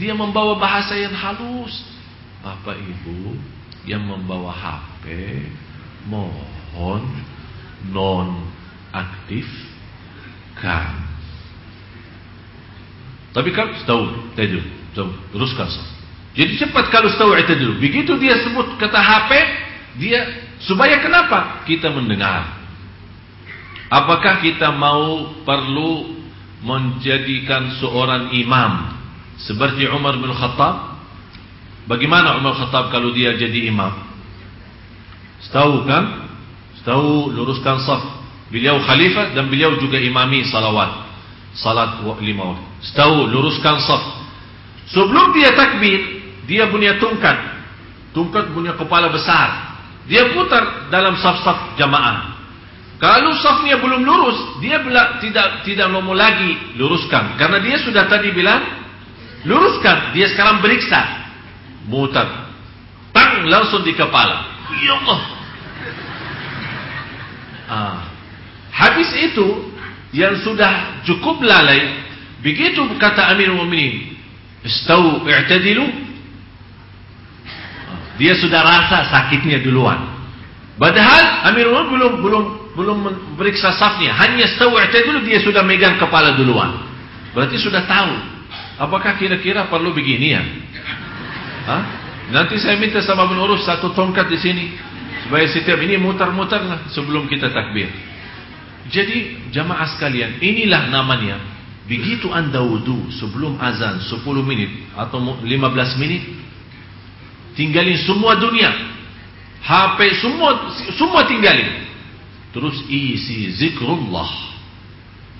dia 0.00 0.12
membawa 0.12 0.56
bahasa 0.60 0.96
yang 0.96 1.12
halus. 1.12 1.72
Bapak 2.44 2.76
Ibu 2.76 3.36
yang 3.88 4.04
membawa 4.04 4.52
HP 4.52 5.04
mohon 6.08 7.04
non 7.88 8.48
aktif 8.92 9.48
kan. 10.60 11.00
Tapi 13.34 13.50
kan 13.50 13.72
tahu 13.88 14.32
tadi 14.36 14.60
tahu 14.92 15.10
teruskan. 15.32 15.68
Jadi 16.34 16.58
cepat 16.58 16.90
kalau 16.90 17.14
tahu 17.14 17.30
dulu. 17.30 17.78
Begitu 17.78 18.18
dia 18.18 18.34
sebut 18.42 18.74
kata 18.74 18.98
HP, 18.98 19.30
dia 20.02 20.20
supaya 20.66 20.98
kenapa? 20.98 21.62
Kita 21.62 21.94
mendengar. 21.94 22.66
Apakah 23.86 24.42
kita 24.42 24.74
mau 24.74 25.30
perlu 25.46 26.18
menjadikan 26.66 27.78
seorang 27.78 28.34
imam 28.34 28.98
seperti 29.38 29.86
Umar 29.86 30.18
bin 30.18 30.34
Khattab? 30.34 30.98
Bagaimana 31.86 32.34
Umar 32.42 32.58
Khattab 32.58 32.90
kalau 32.90 33.14
dia 33.14 33.38
jadi 33.38 33.70
imam? 33.70 33.94
Tahu 35.54 35.86
kan? 35.86 36.26
Tahu 36.82 37.30
luruskan 37.30 37.78
saf. 37.86 38.02
Beliau 38.50 38.82
khalifah 38.82 39.32
dan 39.32 39.46
beliau 39.46 39.78
juga 39.78 40.02
imami 40.02 40.42
salawat. 40.50 41.06
Salat 41.54 42.02
lima 42.18 42.54
waktu. 42.54 42.66
Tahu 42.92 43.30
luruskan 43.30 43.78
saf. 43.84 44.02
Sebelum 44.92 45.32
dia 45.32 45.54
takbir, 45.56 46.13
dia 46.44 46.68
punya 46.68 46.96
tungkat. 47.00 47.36
Tungkat 48.14 48.54
punya 48.54 48.78
kepala 48.78 49.10
besar. 49.10 49.74
Dia 50.06 50.30
putar 50.36 50.92
dalam 50.92 51.16
saf-saf 51.18 51.74
jamaah. 51.80 52.36
Kalau 53.00 53.34
safnya 53.42 53.76
belum 53.82 54.06
lurus, 54.06 54.38
dia 54.62 54.80
tidak 55.18 55.66
tidak 55.66 55.86
mau 55.90 56.14
lagi 56.14 56.78
luruskan. 56.78 57.34
Karena 57.36 57.58
dia 57.58 57.76
sudah 57.82 58.06
tadi 58.06 58.30
bilang, 58.30 58.62
luruskan. 59.44 60.14
Dia 60.14 60.30
sekarang 60.30 60.62
beriksa. 60.62 61.00
Mutar. 61.90 62.54
Tang 63.12 63.44
langsung 63.50 63.82
di 63.84 63.92
kepala. 63.92 64.46
Ya 64.80 64.94
Allah. 65.00 65.20
Ah. 67.64 67.96
Habis 68.74 69.10
itu 69.30 69.46
yang 70.10 70.38
sudah 70.42 71.02
cukup 71.06 71.42
lalai, 71.42 72.04
begitu 72.42 72.82
kata 72.98 73.30
Amir 73.34 73.54
Mu'minin, 73.54 74.18
"Istau 74.66 75.26
i'tadilu." 75.26 76.03
Dia 78.20 78.38
sudah 78.38 78.62
rasa 78.62 79.10
sakitnya 79.10 79.58
duluan. 79.62 80.14
Padahal 80.74 81.50
Amir 81.50 81.70
Mu'minin 81.70 81.90
belum 81.90 82.12
belum 82.22 82.44
belum 82.74 82.96
memeriksa 83.06 83.70
safnya, 83.78 84.10
hanya 84.18 84.50
istau 84.50 84.74
i'tadilu 84.74 85.22
dia 85.22 85.38
sudah 85.38 85.62
megang 85.62 85.94
kepala 85.98 86.34
duluan. 86.34 86.82
Berarti 87.30 87.58
sudah 87.58 87.86
tahu. 87.86 88.14
Apakah 88.74 89.14
kira-kira 89.18 89.70
perlu 89.70 89.94
begini 89.94 90.34
ya? 90.34 90.42
Hah? 91.70 91.82
Nanti 92.34 92.58
saya 92.58 92.74
minta 92.74 92.98
sama 93.06 93.30
pengurus 93.30 93.62
satu 93.62 93.94
tongkat 93.94 94.26
di 94.26 94.38
sini. 94.38 94.64
Supaya 95.26 95.46
setiap 95.48 95.78
ini 95.80 95.96
mutar-mutar 95.96 96.90
sebelum 96.90 97.30
kita 97.30 97.54
takbir. 97.54 97.88
Jadi 98.90 99.48
jamaah 99.54 99.88
sekalian, 99.96 100.42
inilah 100.42 100.92
namanya. 100.92 101.40
Begitu 101.84 102.32
anda 102.32 102.64
wudhu 102.64 103.12
sebelum 103.12 103.60
azan 103.60 104.00
10 104.00 104.24
menit 104.44 104.72
atau 104.96 105.20
15 105.20 106.00
menit, 106.00 106.22
tinggalin 107.54 107.98
semua 108.06 108.38
dunia. 108.38 108.70
HP 109.64 109.98
semua 110.20 110.70
semua 110.94 111.24
tinggalin. 111.24 111.88
Terus 112.54 112.86
isi 112.86 113.50
zikrullah. 113.58 114.54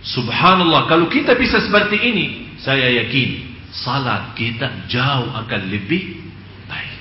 Subhanallah, 0.04 0.84
kalau 0.84 1.08
kita 1.08 1.32
bisa 1.38 1.56
seperti 1.64 1.96
ini, 1.96 2.56
saya 2.60 2.92
yakin 3.04 3.56
salat 3.72 4.36
kita 4.36 4.84
jauh 4.90 5.32
akan 5.32 5.62
lebih 5.72 6.20
baik. 6.68 6.92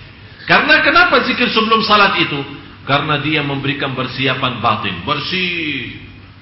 Karena 0.47 0.79
kenapa 0.79 1.19
zikir 1.27 1.51
sebelum 1.51 1.83
salat 1.83 2.15
itu? 2.23 2.39
Karena 2.87 3.19
dia 3.19 3.43
memberikan 3.43 3.91
persiapan 3.95 4.59
batin. 4.63 5.03
Bersih. 5.03 5.99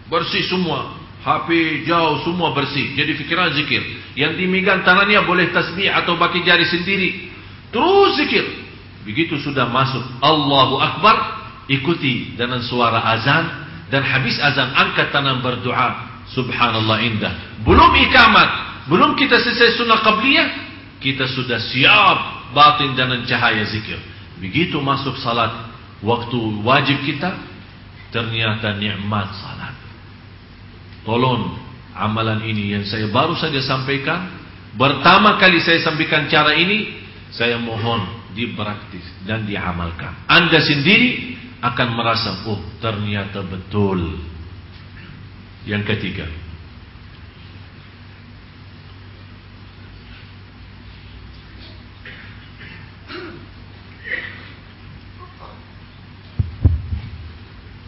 Bersih 0.09 0.43
semua. 0.49 0.97
HP 1.21 1.81
jauh 1.85 2.25
semua 2.25 2.53
bersih. 2.53 2.97
Jadi 2.97 3.13
fikiran 3.17 3.53
zikir. 3.53 3.81
Yang 4.17 4.41
dimegang 4.41 4.81
tangannya 4.81 5.21
boleh 5.25 5.53
tasbih 5.53 5.89
atau 5.89 6.17
baki 6.17 6.41
jari 6.41 6.65
sendiri. 6.65 7.29
Terus 7.69 8.21
zikir. 8.21 8.45
Begitu 9.07 9.41
sudah 9.41 9.69
masuk 9.69 10.01
Allahu 10.21 10.77
Akbar. 10.77 11.17
Ikuti 11.71 12.35
dengan 12.35 12.61
suara 12.61 13.01
azan. 13.15 13.45
Dan 13.91 14.05
habis 14.07 14.39
azan 14.39 14.71
angkat 14.71 15.11
tangan 15.11 15.43
berdoa. 15.43 16.23
Subhanallah 16.31 16.97
indah. 17.03 17.33
Belum 17.67 17.91
ikamat. 18.07 18.49
Belum 18.87 19.13
kita 19.19 19.37
selesai 19.41 19.77
sunnah 19.81 19.99
qabliyah. 19.99 20.47
Kita 21.01 21.25
sudah 21.27 21.57
siap 21.57 22.17
batin 22.53 22.93
dengan 22.93 23.25
cahaya 23.25 23.65
zikir. 23.67 23.97
Begitu 24.37 24.77
masuk 24.81 25.17
salat 25.21 25.69
waktu 26.01 26.37
wajib 26.65 27.01
kita 27.05 27.37
ternyata 28.11 28.75
nikmat 28.75 29.31
salat. 29.39 29.73
Tolong 31.07 31.57
amalan 31.95 32.45
ini 32.45 32.77
yang 32.77 32.85
saya 32.85 33.09
baru 33.09 33.33
saja 33.37 33.57
sampaikan, 33.63 34.29
pertama 34.77 35.37
kali 35.41 35.61
saya 35.63 35.81
sampaikan 35.81 36.29
cara 36.29 36.53
ini, 36.53 37.01
saya 37.33 37.57
mohon 37.57 38.20
dipraktis 38.31 39.03
dan 39.27 39.43
diamalkan. 39.47 40.27
Anda 40.27 40.59
sendiri 40.59 41.37
akan 41.61 41.87
merasa, 41.93 42.41
oh 42.49 42.59
ternyata 42.81 43.45
betul. 43.45 44.17
Yang 45.61 45.93
ketiga, 45.93 46.25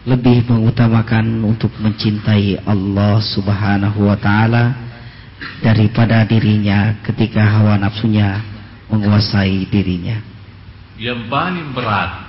lebih 0.04 0.44
mengutamakan 0.44 1.40
untuk 1.48 1.72
mencintai 1.80 2.60
Allah 2.68 3.18
Subhanahu 3.24 4.06
wa 4.06 4.16
taala 4.20 4.76
daripada 5.64 6.20
dirinya 6.28 7.00
ketika 7.00 7.40
hawa 7.40 7.80
nafsunya 7.80 8.44
menguasai 8.92 9.64
dirinya. 9.72 10.33
Yang 10.94 11.26
paling 11.26 11.74
berat 11.74 12.24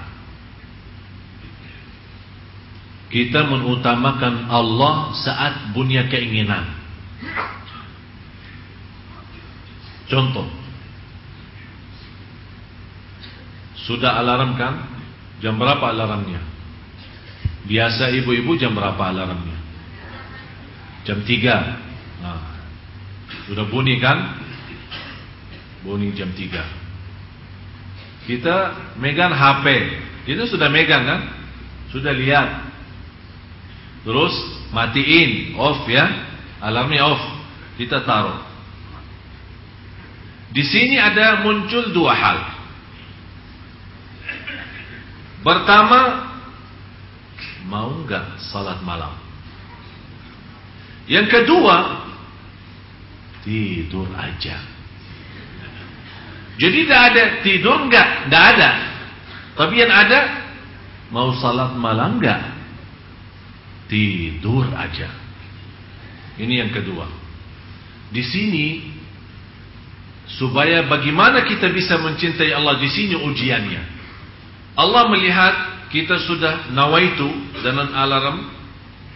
kita 3.14 3.48
mengutamakan 3.48 4.50
Allah 4.50 5.14
saat 5.16 5.72
punya 5.72 6.10
keinginan. 6.10 6.68
Contoh 10.10 10.46
Sudah 13.86 14.18
alarm 14.18 14.58
kan? 14.58 14.82
Jam 15.46 15.62
berapa 15.62 15.94
alarmnya? 15.94 16.42
Biasa 17.70 18.10
ibu-ibu 18.18 18.58
jam 18.58 18.74
berapa 18.74 18.98
alarmnya? 18.98 19.58
Jam 21.06 21.22
3 21.22 22.26
nah, 22.26 22.42
Sudah 23.46 23.66
bunyi 23.70 24.02
kan? 24.02 24.42
Bunyi 25.86 26.18
jam 26.18 26.34
3 26.34 26.85
Kita 28.26 28.56
megang 28.98 29.34
HP 29.34 29.66
Kita 30.26 30.50
sudah 30.50 30.70
megang 30.70 31.06
kan? 31.06 31.22
Sudah 31.94 32.12
lihat 32.12 32.66
Terus 34.06 34.34
matiin 34.74 35.54
Off 35.58 35.86
ya 35.86 36.06
Alarmnya 36.62 37.06
off 37.06 37.22
Kita 37.78 38.02
taruh 38.02 38.42
Di 40.52 40.66
sini 40.66 40.98
ada 40.98 41.46
muncul 41.46 41.94
dua 41.94 42.14
hal 42.18 42.56
Pertama, 45.46 46.26
mau 47.70 48.02
enggak 48.02 48.42
salat 48.50 48.82
malam? 48.82 49.14
Yang 51.06 51.38
kedua, 51.38 52.02
tidur 53.46 54.10
aja. 54.18 54.58
Jadi 56.56 56.78
tidak 56.88 57.02
ada 57.12 57.24
tidur 57.44 57.78
enggak, 57.88 58.08
tidak 58.28 58.44
ada. 58.56 58.70
Tapi 59.56 59.74
yang 59.76 59.92
ada 59.92 60.20
mau 61.12 61.36
salat 61.36 61.76
malam 61.76 62.20
enggak? 62.20 62.42
Tidur 63.92 64.66
aja. 64.72 65.12
Ini 66.40 66.68
yang 66.68 66.72
kedua. 66.72 67.08
Di 68.12 68.24
sini 68.24 68.68
supaya 70.26 70.88
bagaimana 70.88 71.44
kita 71.44 71.70
bisa 71.72 72.00
mencintai 72.00 72.52
Allah 72.56 72.80
di 72.80 72.90
sini 72.90 73.16
ujiannya. 73.20 73.84
Allah 74.76 75.08
melihat 75.12 75.54
kita 75.92 76.20
sudah 76.28 76.76
nawaitu 76.76 77.28
dengan 77.64 77.94
alarm 77.96 78.52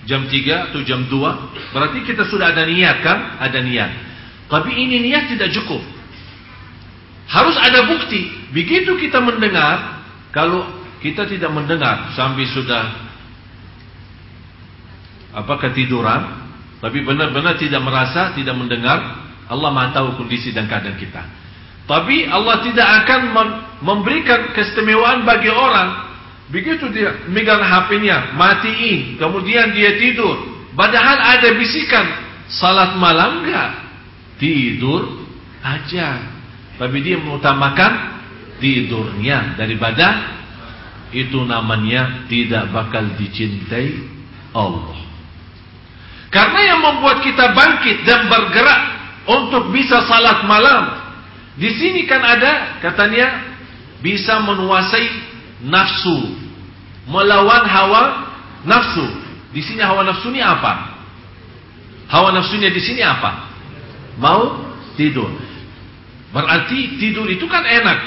jam 0.08 0.25
3 0.25 0.71
atau 0.71 0.80
jam 0.88 1.04
2 1.06 1.75
berarti 1.75 1.99
kita 2.08 2.23
sudah 2.30 2.56
ada 2.56 2.63
niat 2.63 3.04
kan 3.04 3.36
ada 3.41 3.60
niat 3.60 3.91
tapi 4.47 4.71
ini 4.71 5.04
niat 5.04 5.28
tidak 5.36 5.52
cukup 5.60 5.84
harus 7.30 7.56
ada 7.62 7.86
bukti 7.86 8.50
begitu 8.52 8.98
kita 8.98 9.22
mendengar 9.22 10.02
kalau 10.34 10.65
kita 11.00 11.30
tidak 11.30 11.54
mendengar 11.54 12.12
sampai 12.18 12.46
sudah 12.50 12.84
apa 15.38 15.54
ketiduran 15.70 16.50
tapi 16.82 17.06
benar-benar 17.06 17.56
tidak 17.62 17.86
merasa 17.86 18.34
tidak 18.34 18.58
mendengar 18.58 19.30
Allah 19.50 19.70
Maha 19.70 19.94
tahu 19.94 20.18
kondisi 20.18 20.50
dan 20.50 20.65
keadaan 20.65 20.98
kita 20.98 21.22
tapi 21.89 22.30
Allah 22.30 22.62
tidak 22.62 22.86
akan 23.02 23.22
memberikan 23.82 24.54
keistimewaan 24.54 25.26
bagi 25.26 25.50
orang. 25.50 26.06
Begitu 26.54 26.86
dia 26.94 27.26
megang 27.26 27.65
HP-nya, 27.65 28.38
matiin, 28.38 29.18
kemudian 29.18 29.74
dia 29.74 29.98
tidur. 29.98 30.38
Padahal 30.78 31.18
ada 31.18 31.50
bisikan, 31.58 32.06
salat 32.46 32.94
malam 32.94 33.42
enggak? 33.42 33.74
Tidur 34.38 35.26
aja. 35.65 36.29
Tapi 36.80 36.98
dia 37.04 37.20
mengutamakan 37.20 38.24
tidurnya 38.63 39.60
daripada 39.60 40.39
itu 41.12 41.44
namanya 41.44 42.26
tidak 42.32 42.72
bakal 42.72 43.04
dicintai 43.20 44.00
Allah. 44.56 44.96
Karena 46.32 46.60
yang 46.62 46.80
membuat 46.80 47.26
kita 47.26 47.52
bangkit 47.52 48.08
dan 48.08 48.32
bergerak 48.32 48.82
untuk 49.28 49.76
bisa 49.76 50.06
salat 50.08 50.46
malam 50.48 51.10
di 51.60 51.70
sini 51.76 52.08
kan 52.08 52.24
ada 52.24 52.80
katanya 52.80 53.52
bisa 54.00 54.39
menguasai 54.39 55.12
nafsu, 55.68 56.39
melawan 57.04 57.68
hawa 57.68 58.04
nafsu. 58.63 59.04
Di 59.52 59.60
sini 59.60 59.84
hawa 59.84 60.08
nafsu 60.08 60.32
ini 60.32 60.39
apa? 60.39 60.96
Hawa 62.08 62.32
nafsunya 62.32 62.72
di 62.72 62.80
sini 62.80 63.04
apa? 63.04 63.52
Mau 64.24 64.72
tidur. 64.96 65.48
Berarti 66.30 67.02
tidur 67.02 67.26
itu 67.26 67.46
kan 67.50 67.65
enak. 67.65 68.00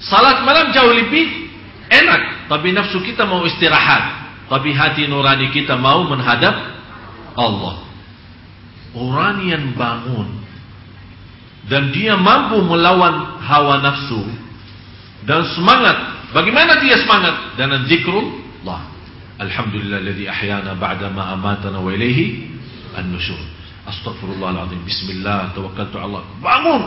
Salat 0.00 0.44
malam 0.44 0.72
jauh 0.72 0.92
lebih 0.92 1.52
enak, 1.88 2.48
tapi 2.48 2.72
nafsu 2.72 3.00
kita 3.04 3.28
mau 3.28 3.44
istirahat. 3.44 4.24
Tapi 4.48 4.76
hati 4.76 5.08
nurani 5.08 5.48
kita 5.52 5.76
mau 5.80 6.04
menghadap 6.04 6.52
Allah. 7.36 7.80
Orang 8.94 9.42
yang 9.48 9.74
bangun 9.74 10.44
dan 11.68 11.92
dia 11.96 12.16
mampu 12.20 12.60
melawan 12.60 13.40
hawa 13.40 13.80
nafsu 13.80 14.20
dan 15.24 15.48
semangat 15.56 15.96
bagaimana 16.36 16.76
dia 16.84 17.00
semangat 17.00 17.56
dengan 17.56 17.88
zikrullah 17.88 18.84
alhamdulillahilladzi 19.40 20.28
ahyana 20.28 20.76
ba'da 20.76 21.08
ma 21.08 21.32
amatana 21.32 21.80
wa 21.80 21.88
ilaihi 21.88 22.52
an-nusyur 23.00 23.40
astagfirullahalazim 23.88 24.80
bismillah 24.84 25.52
tawakkaltu 25.52 25.96
Allah. 26.00 26.22
Bangun! 26.40 26.82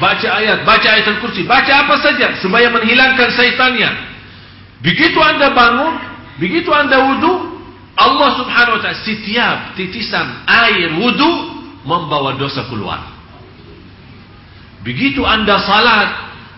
Baca 0.00 0.28
ayat 0.42 0.66
baca 0.66 0.88
ayat 0.90 1.06
al-kursi. 1.06 1.46
Baca 1.46 1.86
apa 1.86 1.94
saja 2.02 2.34
supaya 2.42 2.70
menghilangkan 2.74 3.30
syaitannya. 3.30 3.90
Begitu 4.82 5.16
anda 5.22 5.54
bangun 5.54 5.94
begitu 6.42 6.74
anda 6.74 6.98
wudu 6.98 7.54
Allah 7.94 8.28
subhanahu 8.42 8.74
wa 8.76 8.80
ta'ala 8.82 9.00
setiap 9.06 9.78
titisan 9.78 10.42
air 10.50 10.90
wudu 10.98 11.30
membawa 11.86 12.34
dosa 12.34 12.66
keluar. 12.66 13.06
Begitu 14.82 15.22
anda 15.22 15.62
salat 15.62 16.10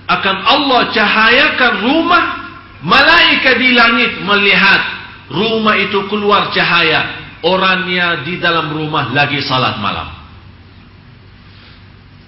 akan 0.09 0.37
Allah 0.49 0.81
cahayakan 0.97 1.73
rumah 1.85 2.25
malaikat 2.81 3.61
di 3.61 3.77
langit 3.77 4.17
melihat 4.25 4.81
rumah 5.29 5.77
itu 5.77 6.09
keluar 6.09 6.49
cahaya 6.57 7.26
orangnya 7.47 8.27
di 8.27 8.43
dalam 8.43 8.75
rumah 8.75 9.15
lagi 9.15 9.39
salat 9.47 9.79
malam. 9.79 10.11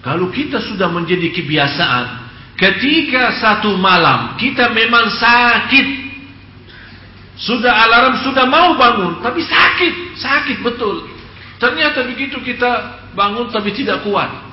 Kalau 0.06 0.30
kita 0.30 0.62
sudah 0.62 0.86
menjadi 0.94 1.34
kebiasaan 1.34 2.30
ketika 2.54 3.34
satu 3.42 3.74
malam 3.74 4.38
kita 4.38 4.70
memang 4.70 5.10
sakit 5.10 5.86
sudah 7.38 7.70
alarm 7.70 8.14
sudah 8.22 8.46
mau 8.50 8.74
bangun 8.74 9.22
tapi 9.22 9.46
sakit 9.46 10.18
sakit 10.18 10.58
betul 10.66 11.06
ternyata 11.62 12.02
begitu 12.02 12.42
kita 12.42 12.98
bangun 13.14 13.46
tapi 13.54 13.70
tidak 13.70 14.02
kuat 14.02 14.48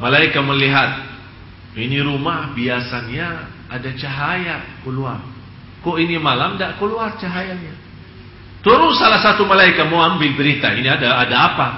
Malaikat 0.00 0.40
melihat 0.40 0.90
ini 1.76 2.00
rumah 2.00 2.56
biasanya 2.56 3.52
ada 3.68 3.92
cahaya 4.00 4.80
keluar. 4.80 5.20
Kok 5.84 6.00
ini 6.00 6.16
malam 6.16 6.56
tidak 6.56 6.80
keluar 6.80 7.12
cahayanya? 7.20 7.76
Turun 8.60 8.92
salah 8.92 9.24
satu 9.24 9.48
malaikat 9.48 9.88
mau 9.88 10.04
ambil 10.04 10.36
berita. 10.36 10.68
Ini 10.76 10.88
ada 11.00 11.16
ada 11.24 11.36
apa? 11.52 11.68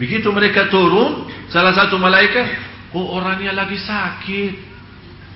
Begitu 0.00 0.32
mereka 0.32 0.72
turun, 0.72 1.28
salah 1.52 1.76
satu 1.76 2.00
malaikat, 2.00 2.46
kok 2.88 3.04
orangnya 3.04 3.52
lagi 3.52 3.76
sakit. 3.76 4.52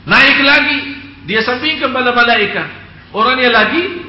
Naik 0.09 0.39
lagi, 0.41 0.79
dia 1.29 1.45
sampingkan 1.45 1.93
pada 1.93 2.17
malaikat. 2.17 2.65
Orangnya 3.13 3.53
lagi, 3.53 4.09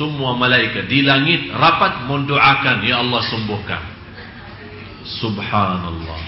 semua 0.00 0.32
malaikat 0.32 0.88
di 0.88 1.04
langit 1.04 1.52
rapat 1.52 2.08
mendoakan, 2.08 2.88
ya 2.88 3.04
Allah 3.04 3.20
sembuhkan. 3.28 3.82
Subhanallah. 5.20 6.22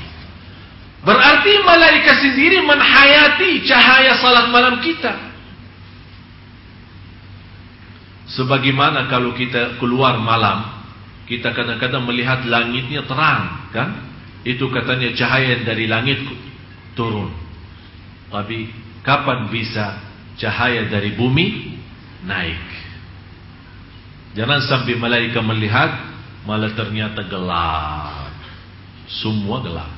Berarti 1.02 1.52
malaikat 1.66 2.16
sendiri 2.20 2.62
menhayati 2.62 3.64
cahaya 3.64 4.12
salat 4.20 4.52
malam 4.52 4.78
kita. 4.84 5.31
Sebagaimana 8.32 9.12
kalau 9.12 9.36
kita 9.36 9.76
keluar 9.76 10.16
malam, 10.16 10.84
kita 11.28 11.52
kadang-kadang 11.52 12.08
melihat 12.08 12.48
langitnya 12.48 13.04
terang, 13.04 13.68
kan? 13.72 13.88
Itu 14.42 14.72
katanya 14.72 15.12
cahaya 15.12 15.60
dari 15.62 15.84
langit 15.84 16.18
turun. 16.96 17.30
Tapi 18.32 18.72
kapan 19.04 19.52
bisa 19.52 20.00
cahaya 20.40 20.88
dari 20.88 21.12
bumi 21.12 21.76
naik? 22.24 22.64
Jangan 24.32 24.64
sampai 24.64 24.96
malaikat 24.96 25.44
melihat 25.44 25.90
malah 26.48 26.72
ternyata 26.72 27.28
gelap. 27.28 28.32
Semua 29.12 29.60
gelap. 29.60 29.92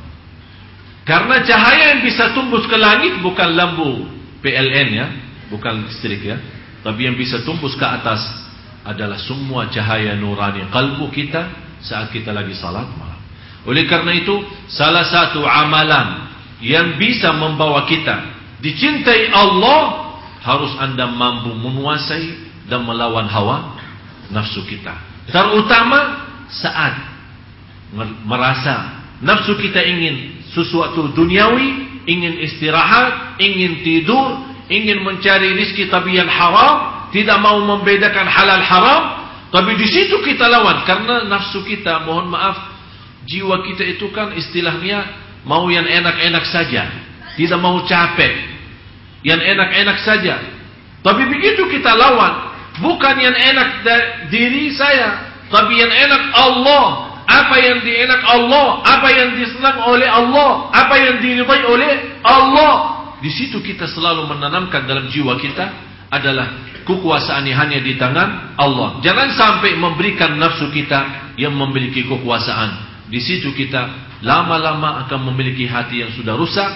Karena 1.07 1.39
cahaya 1.45 1.85
yang 1.95 2.03
bisa 2.03 2.35
tembus 2.35 2.67
ke 2.67 2.75
langit 2.75 3.21
bukan 3.23 3.55
lampu 3.55 4.09
PLN 4.43 4.89
ya, 4.91 5.07
bukan 5.53 5.87
listrik 5.87 6.25
ya. 6.25 6.41
Tapi 6.85 7.01
yang 7.09 7.17
bisa 7.17 7.41
tumbus 7.49 7.73
ke 7.81 7.87
atas 7.89 8.21
adalah 8.85 9.17
semua 9.17 9.73
cahaya 9.73 10.13
nurani 10.21 10.69
kalbu 10.69 11.09
kita 11.09 11.49
saat 11.81 12.13
kita 12.13 12.31
lagi 12.31 12.53
salat 12.53 12.85
malam. 13.01 13.21
Oleh 13.65 13.89
karena 13.89 14.13
itu, 14.13 14.45
salah 14.69 15.09
satu 15.09 15.41
amalan 15.41 16.29
yang 16.61 17.01
bisa 17.01 17.33
membawa 17.33 17.89
kita 17.89 18.37
dicintai 18.61 19.33
Allah 19.33 20.13
harus 20.45 20.77
anda 20.77 21.09
mampu 21.09 21.57
menguasai 21.57 22.45
dan 22.69 22.85
melawan 22.85 23.25
hawa 23.29 23.81
nafsu 24.29 24.61
kita. 24.69 24.93
Terutama 25.33 26.29
saat 26.53 26.93
merasa 28.29 29.01
nafsu 29.25 29.57
kita 29.57 29.81
ingin 29.81 30.45
sesuatu 30.53 31.13
duniawi, 31.17 32.05
ingin 32.05 32.45
istirahat, 32.45 33.41
ingin 33.41 33.81
tidur, 33.81 34.54
ingin 34.69 35.05
mencari 35.05 35.53
rizki 35.57 35.89
tapi 35.93 36.17
yang 36.17 36.29
haram, 36.31 37.09
tidak 37.13 37.39
mau 37.41 37.61
membedakan 37.63 38.27
halal 38.27 38.63
haram, 38.63 39.03
tapi 39.55 39.79
di 39.79 39.87
situ 39.87 40.19
kita 40.25 40.51
lawan 40.51 40.83
karena 40.89 41.29
nafsu 41.31 41.63
kita, 41.63 42.03
mohon 42.05 42.33
maaf, 42.33 42.59
jiwa 43.29 43.63
kita 43.65 43.85
itu 43.87 44.11
kan 44.11 44.35
istilahnya 44.35 45.05
mau 45.47 45.69
yang 45.71 45.87
enak-enak 45.87 46.45
saja, 46.49 46.91
tidak 47.39 47.59
mau 47.61 47.85
capek, 47.87 48.35
yang 49.23 49.39
enak-enak 49.41 49.99
saja. 50.03 50.41
Tapi 51.05 51.23
begitu 51.29 51.69
kita 51.69 51.93
lawan, 51.93 52.51
bukan 52.81 53.15
yang 53.21 53.37
enak 53.37 53.85
diri 54.33 54.73
saya, 54.73 55.33
tapi 55.53 55.77
yang 55.77 55.93
enak 55.93 56.23
Allah. 56.35 57.15
Apa 57.25 57.57
yang 57.57 57.81
dienak 57.81 58.21
Allah, 58.21 58.85
apa 58.85 59.09
yang 59.09 59.33
disenang 59.33 59.81
oleh 59.89 60.05
Allah, 60.05 60.69
apa 60.77 60.93
yang 60.93 61.25
diridai 61.25 61.65
oleh 61.65 62.21
Allah. 62.21 62.94
Di 63.25 63.33
situ 63.33 63.65
kita 63.65 63.89
selalu 63.89 64.29
menanamkan 64.29 64.85
dalam 64.85 65.09
jiwa 65.09 65.41
kita 65.41 65.65
adalah 66.13 66.77
kekuasaan 66.85 67.49
hanya 67.49 67.81
di 67.81 67.97
tangan 67.97 68.53
Allah. 68.61 69.01
Jangan 69.01 69.33
sampai 69.33 69.73
memberikan 69.81 70.37
nafsu 70.37 70.69
kita 70.69 71.33
yang 71.41 71.57
memiliki 71.57 72.05
kekuasaan. 72.05 72.93
Di 73.09 73.17
situ 73.25 73.57
kita 73.57 74.13
lama-lama 74.21 75.09
akan 75.09 75.33
memiliki 75.33 75.65
hati 75.65 76.05
yang 76.05 76.13
sudah 76.13 76.37
rusak. 76.37 76.69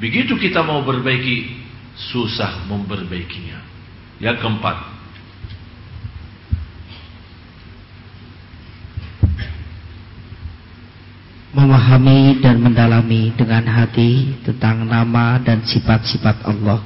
Begitu 0.00 0.40
kita 0.40 0.64
mau 0.64 0.80
berbaiki, 0.80 1.60
susah 1.92 2.64
memperbaikinya. 2.64 3.60
Yang 4.24 4.40
keempat, 4.40 4.76
memahami 11.60 12.40
dan 12.40 12.56
mendalami 12.64 13.28
dengan 13.36 13.68
hati 13.68 14.32
tentang 14.40 14.88
nama 14.88 15.36
dan 15.44 15.60
sifat-sifat 15.60 16.48
Allah. 16.48 16.80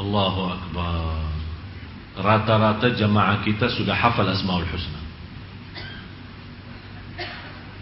Allahu 0.00 0.40
Akbar. 0.48 1.20
Rata-rata 2.14 2.94
jamaah 2.96 3.44
kita 3.44 3.68
sudah 3.68 3.92
hafal 3.92 4.24
Asmaul 4.30 4.64
Husna. 4.70 5.00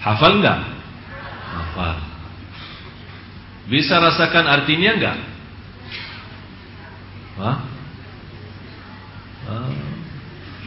Hafal 0.03 0.43
enggak? 0.43 0.61
Hafal. 1.53 1.97
Bisa 3.71 4.03
rasakan 4.03 4.51
artinya 4.51 4.91
enggak? 4.99 5.19
Hah? 7.39 7.57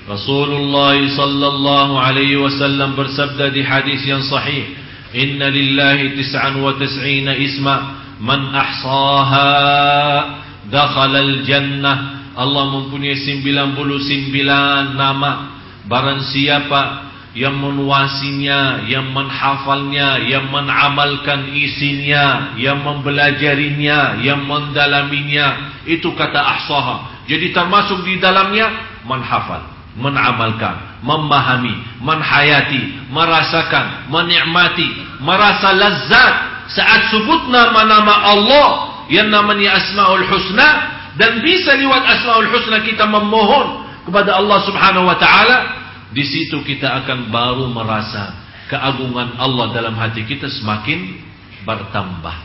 Rasulullah 0.05 0.93
sallallahu 1.01 1.97
alaihi 1.97 2.37
wasallam 2.37 2.93
bersabda 2.93 3.49
di 3.49 3.65
hadis 3.65 4.05
yang 4.05 4.21
sahih, 4.21 4.69
"Inna 5.17 5.49
lillahi 5.49 6.13
tis'an 6.13 6.61
wa 6.61 6.77
tis'ina 6.77 7.33
isma, 7.33 7.75
man 8.21 8.53
ahsaha 8.53 9.49
dakhala 10.69 11.25
al-jannah." 11.25 11.97
Allah 12.35 12.63
mempunyai 12.69 13.17
99 13.17 14.93
nama. 14.93 15.57
Barang 15.89 16.21
siapa 16.21 17.09
yang 17.35 17.59
menguasinya, 17.59 18.87
yang 18.87 19.11
menghafalnya, 19.11 20.23
yang 20.23 20.47
mengamalkan 20.53 21.51
isinya, 21.51 22.55
yang 22.55 22.79
mempelajarinya, 22.79 24.23
yang 24.23 24.43
mendalaminya. 24.47 25.79
Itu 25.83 26.15
kata 26.15 26.39
ahsaha. 26.39 27.27
Jadi 27.27 27.51
termasuk 27.51 28.07
di 28.07 28.19
dalamnya 28.23 28.71
menghafal, 29.03 29.74
mengamalkan, 29.95 30.99
memahami, 31.01 31.71
menhayati, 32.03 33.09
merasakan, 33.09 34.11
menikmati, 34.11 34.87
merasa 35.23 35.71
lezat 35.71 36.33
saat 36.71 37.15
sebut 37.15 37.47
nama-nama 37.47 38.35
Allah 38.35 38.69
yang 39.07 39.31
namanya 39.31 39.79
Asmaul 39.79 40.27
Husna 40.27 40.69
dan 41.15 41.39
bisa 41.39 41.77
lewat 41.79 42.03
Asmaul 42.03 42.49
Husna 42.51 42.83
kita 42.83 43.07
memohon 43.07 43.87
kepada 44.03 44.35
Allah 44.37 44.59
Subhanahu 44.67 45.05
wa 45.07 45.17
taala 45.17 45.57
di 46.11 46.23
situ 46.23 46.59
kita 46.63 47.03
akan 47.03 47.31
baru 47.31 47.71
merasa 47.71 48.35
keagungan 48.71 49.37
Allah 49.37 49.71
dalam 49.71 49.95
hati 49.95 50.25
kita 50.25 50.49
semakin 50.49 51.21
bertambah. 51.65 52.35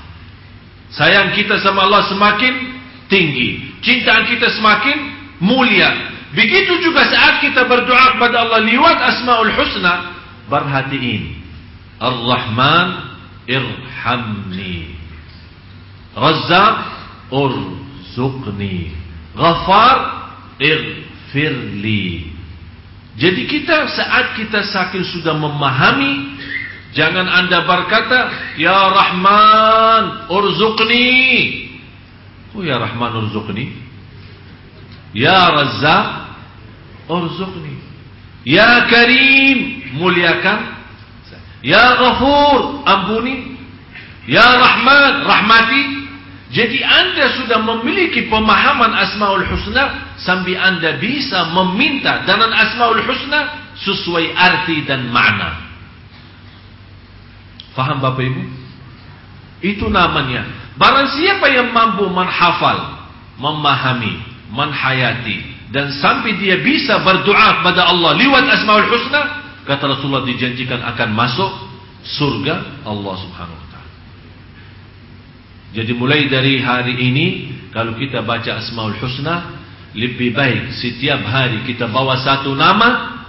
Sayang 0.91 1.39
kita 1.39 1.63
sama 1.63 1.87
Allah 1.87 2.03
semakin 2.11 2.55
tinggi. 3.07 3.79
Cinta 3.79 4.27
kita 4.27 4.51
semakin 4.59 4.97
mulia. 5.39 6.10
Begitu 6.31 6.79
juga 6.87 7.03
saat 7.11 7.43
kita 7.43 7.67
berdoa 7.67 8.15
kepada 8.15 8.47
Allah 8.47 8.63
lewat 8.63 8.99
Asmaul 9.03 9.51
Husna, 9.51 9.95
berhatiin. 10.47 11.43
Ar-Rahman 12.01 12.89
irhamni. 13.51 14.95
Razzaq 16.15 16.79
urzuqni. 17.35 18.95
Ghafar 19.35 19.99
irfirli. 20.63 22.31
Jadi 23.21 23.43
kita 23.51 23.91
saat 23.91 24.39
kita 24.39 24.65
saking 24.71 25.05
sudah 25.13 25.35
memahami 25.35 26.41
Jangan 26.91 27.27
anda 27.27 27.63
berkata 27.63 28.19
Ya 28.59 28.91
Rahman 28.91 30.27
Urzuqni 30.27 31.07
Oh 32.55 32.63
Ya 32.67 32.83
Rahman 32.83 33.15
Urzuqni 33.15 33.71
Ya 35.15 35.55
Razzaq 35.55 36.20
Urzuqni 37.11 37.75
Ya 38.47 38.87
Karim 38.87 39.91
Muliakan 39.99 40.79
Ya 41.67 41.99
Ghafur 41.99 42.87
Ampuni 42.87 43.59
Ya 44.31 44.47
Rahman 44.47 45.27
Rahmati 45.27 46.01
jadi 46.51 46.83
anda 46.83 47.31
sudah 47.39 47.63
memiliki 47.63 48.27
pemahaman 48.27 48.91
Asmaul 48.91 49.47
Husna 49.47 50.19
sambil 50.19 50.59
anda 50.59 50.99
bisa 50.99 51.47
meminta 51.55 52.27
dengan 52.27 52.51
Asmaul 52.51 53.07
Husna 53.07 53.71
sesuai 53.79 54.35
arti 54.35 54.83
dan 54.83 55.15
makna. 55.15 55.63
Faham 57.79 58.03
Bapak 58.03 58.27
Ibu? 58.27 58.43
Itu 59.63 59.87
namanya. 59.95 60.43
Barang 60.75 61.07
siapa 61.15 61.47
yang 61.55 61.71
mampu 61.71 62.11
menghafal, 62.11 62.99
memahami, 63.39 64.19
menhayati 64.51 65.60
dan 65.71 65.95
sampai 66.03 66.35
dia 66.39 66.59
bisa 66.61 66.99
berdoa 67.01 67.63
kepada 67.63 67.87
Allah 67.87 68.19
lewat 68.19 68.43
Asmaul 68.59 68.91
Husna, 68.91 69.23
kata 69.65 69.87
Rasulullah 69.87 70.27
dijanjikan 70.27 70.83
akan 70.83 71.09
masuk 71.15 71.51
surga 72.03 72.85
Allah 72.85 73.15
Subhanahu 73.23 73.71
jadi 75.71 75.93
mulai 75.95 76.27
dari 76.27 76.59
hari 76.59 76.99
ini 76.99 77.27
kalau 77.71 77.95
kita 77.95 78.27
baca 78.27 78.59
Asmaul 78.59 78.99
Husna 78.99 79.63
lebih 79.95 80.35
baik 80.35 80.75
setiap 80.75 81.23
hari 81.23 81.63
kita 81.67 81.87
bawa 81.87 82.19
satu 82.19 82.55
nama 82.59 83.23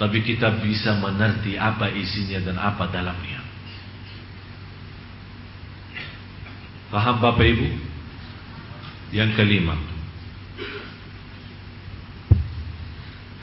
tapi 0.00 0.24
kita 0.24 0.64
bisa 0.64 0.96
mengerti 0.96 1.60
apa 1.60 1.92
isinya 1.92 2.40
dan 2.40 2.56
apa 2.58 2.88
dalamnya. 2.90 3.40
Paham 6.90 7.20
Bapak 7.20 7.46
Ibu? 7.46 7.68
Yang 9.14 9.30
kelima. 9.38 9.78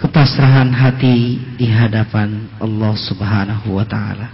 Kepasrahan 0.01 0.73
hati 0.73 1.37
di 1.61 1.69
hadapan 1.69 2.49
Allah 2.57 2.93
Subhanahu 2.97 3.77
wa 3.77 3.85
taala. 3.85 4.33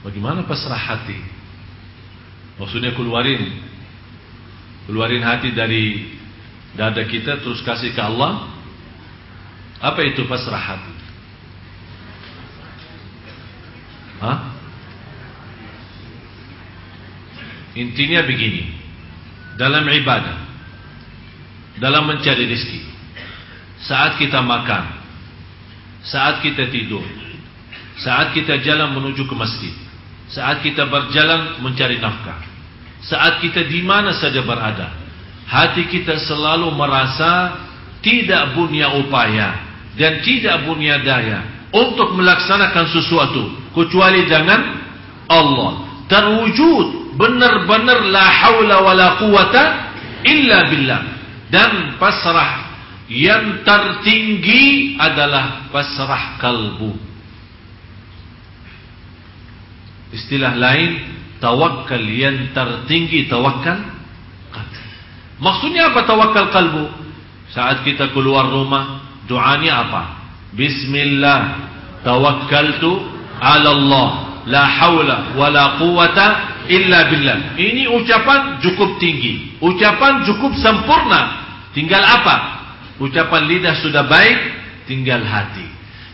Bagaimana 0.00 0.48
pasrah 0.48 0.80
hati? 0.80 1.20
Maksudnya 2.56 2.96
keluarin 2.96 3.60
keluarin 4.88 5.20
hati 5.20 5.52
dari 5.52 6.08
dada 6.72 7.04
kita 7.04 7.44
terus 7.44 7.60
kasih 7.60 7.92
ke 7.92 8.00
Allah. 8.00 8.48
Apa 9.76 10.00
itu 10.00 10.24
pasrah 10.24 10.56
hati? 10.56 10.94
Hah? 14.24 14.38
Intinya 17.76 18.24
begini. 18.24 18.72
Dalam 19.60 19.84
ibadah, 19.84 20.45
dalam 21.76 22.08
mencari 22.08 22.48
rezeki, 22.48 22.80
saat 23.84 24.16
kita 24.16 24.40
makan, 24.40 24.84
saat 26.06 26.40
kita 26.40 26.68
tidur, 26.72 27.04
saat 28.00 28.32
kita 28.32 28.60
jalan 28.64 28.96
menuju 28.96 29.28
ke 29.28 29.34
masjid, 29.36 29.74
saat 30.28 30.64
kita 30.64 30.88
berjalan 30.88 31.60
mencari 31.60 32.00
nafkah 32.00 32.56
saat 33.06 33.38
kita 33.38 33.62
di 33.70 33.86
mana 33.86 34.16
saja 34.18 34.42
berada, 34.42 34.90
hati 35.46 35.86
kita 35.86 36.18
selalu 36.26 36.74
merasa 36.74 37.54
tidak 38.02 38.58
punya 38.58 38.90
upaya 38.98 39.62
dan 39.94 40.18
tidak 40.26 40.66
punya 40.66 40.98
daya 41.06 41.70
untuk 41.70 42.18
melaksanakan 42.18 42.86
sesuatu 42.90 43.42
kecuali 43.70 44.26
dengan 44.26 44.60
Allah. 45.30 45.86
Terwujud 46.06 47.18
benar-benar 47.18 48.06
la 48.10 48.26
haula 48.26 48.76
wala 48.82 49.08
quwata 49.22 49.62
illa 50.22 50.70
billah 50.70 51.00
dan 51.52 52.00
pasrah 52.02 52.74
yang 53.06 53.62
tertinggi 53.62 54.96
adalah 54.98 55.70
pasrah 55.70 56.42
kalbu. 56.42 56.98
Istilah 60.10 60.58
lain 60.58 60.92
tawakal 61.38 62.02
yang 62.02 62.50
tertinggi 62.50 63.30
tawakal. 63.30 63.78
Maksudnya 65.38 65.92
apa 65.92 66.02
tawakal 66.08 66.50
kalbu? 66.50 66.84
Saat 67.54 67.86
kita 67.86 68.10
keluar 68.10 68.50
rumah, 68.50 69.06
doanya 69.30 69.86
apa? 69.86 70.02
Bismillah, 70.56 71.70
tawakkaltu 72.02 72.90
ala 73.38 73.70
Allah, 73.70 74.10
la 74.46 74.62
haula 74.62 75.34
wala 75.34 75.78
quwata 75.82 76.26
illa 76.70 77.10
billah. 77.10 77.58
Ini 77.58 77.90
ucapan 77.90 78.62
cukup 78.62 78.98
tinggi, 79.02 79.58
ucapan 79.58 80.22
cukup 80.26 80.54
sempurna. 80.58 81.46
Tinggal 81.74 82.00
apa? 82.00 82.36
Ucapan 83.02 83.44
lidah 83.44 83.74
sudah 83.84 84.06
baik, 84.08 84.38
tinggal 84.88 85.20
hati. 85.20 85.66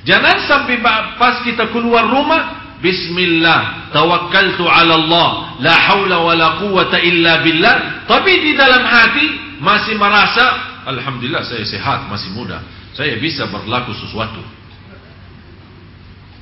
Jangan 0.03 0.43
sampai 0.51 0.83
pas 1.15 1.47
kita 1.47 1.71
keluar 1.71 2.11
rumah, 2.11 2.59
Bismillah, 2.83 3.95
tawakkaltu 3.95 4.67
ala 4.67 4.99
Allah, 4.99 5.29
la 5.63 5.71
hawla 5.71 6.17
wa 6.19 6.35
la 6.35 6.49
quwata 6.59 6.99
illa 6.99 7.39
billah. 7.47 8.03
Tapi 8.11 8.33
di 8.43 8.59
dalam 8.59 8.83
hati 8.83 9.27
masih 9.63 9.95
merasa, 9.95 10.43
Alhamdulillah 10.91 11.47
saya 11.47 11.63
sehat, 11.63 12.11
masih 12.11 12.35
muda. 12.35 12.59
Saya 12.91 13.15
bisa 13.23 13.47
berlaku 13.47 13.95
sesuatu. 13.95 14.43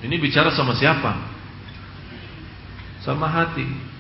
Ini 0.01 0.17
bicara 0.17 0.49
sama 0.57 0.73
siapa? 0.73 1.13
Sama 3.01 3.27
hati. 3.29 3.91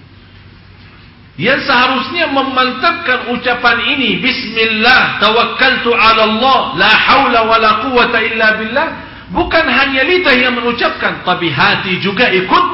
Yang 1.40 1.72
seharusnya 1.72 2.28
memantapkan 2.28 3.32
ucapan 3.32 3.96
ini 3.96 4.20
Bismillah 4.20 5.16
Tawakkaltu 5.24 5.88
ala 5.88 6.28
Allah 6.28 6.58
La 6.76 6.92
hawla 6.92 7.40
wa 7.48 7.56
la 7.56 7.72
quwata 7.88 8.18
illa 8.20 8.60
billah 8.60 8.88
Bukan 9.32 9.64
hanya 9.64 10.04
lidah 10.04 10.36
yang 10.36 10.58
mengucapkan 10.60 11.24
Tapi 11.24 11.48
hati 11.48 11.96
juga 12.04 12.28
ikut 12.28 12.64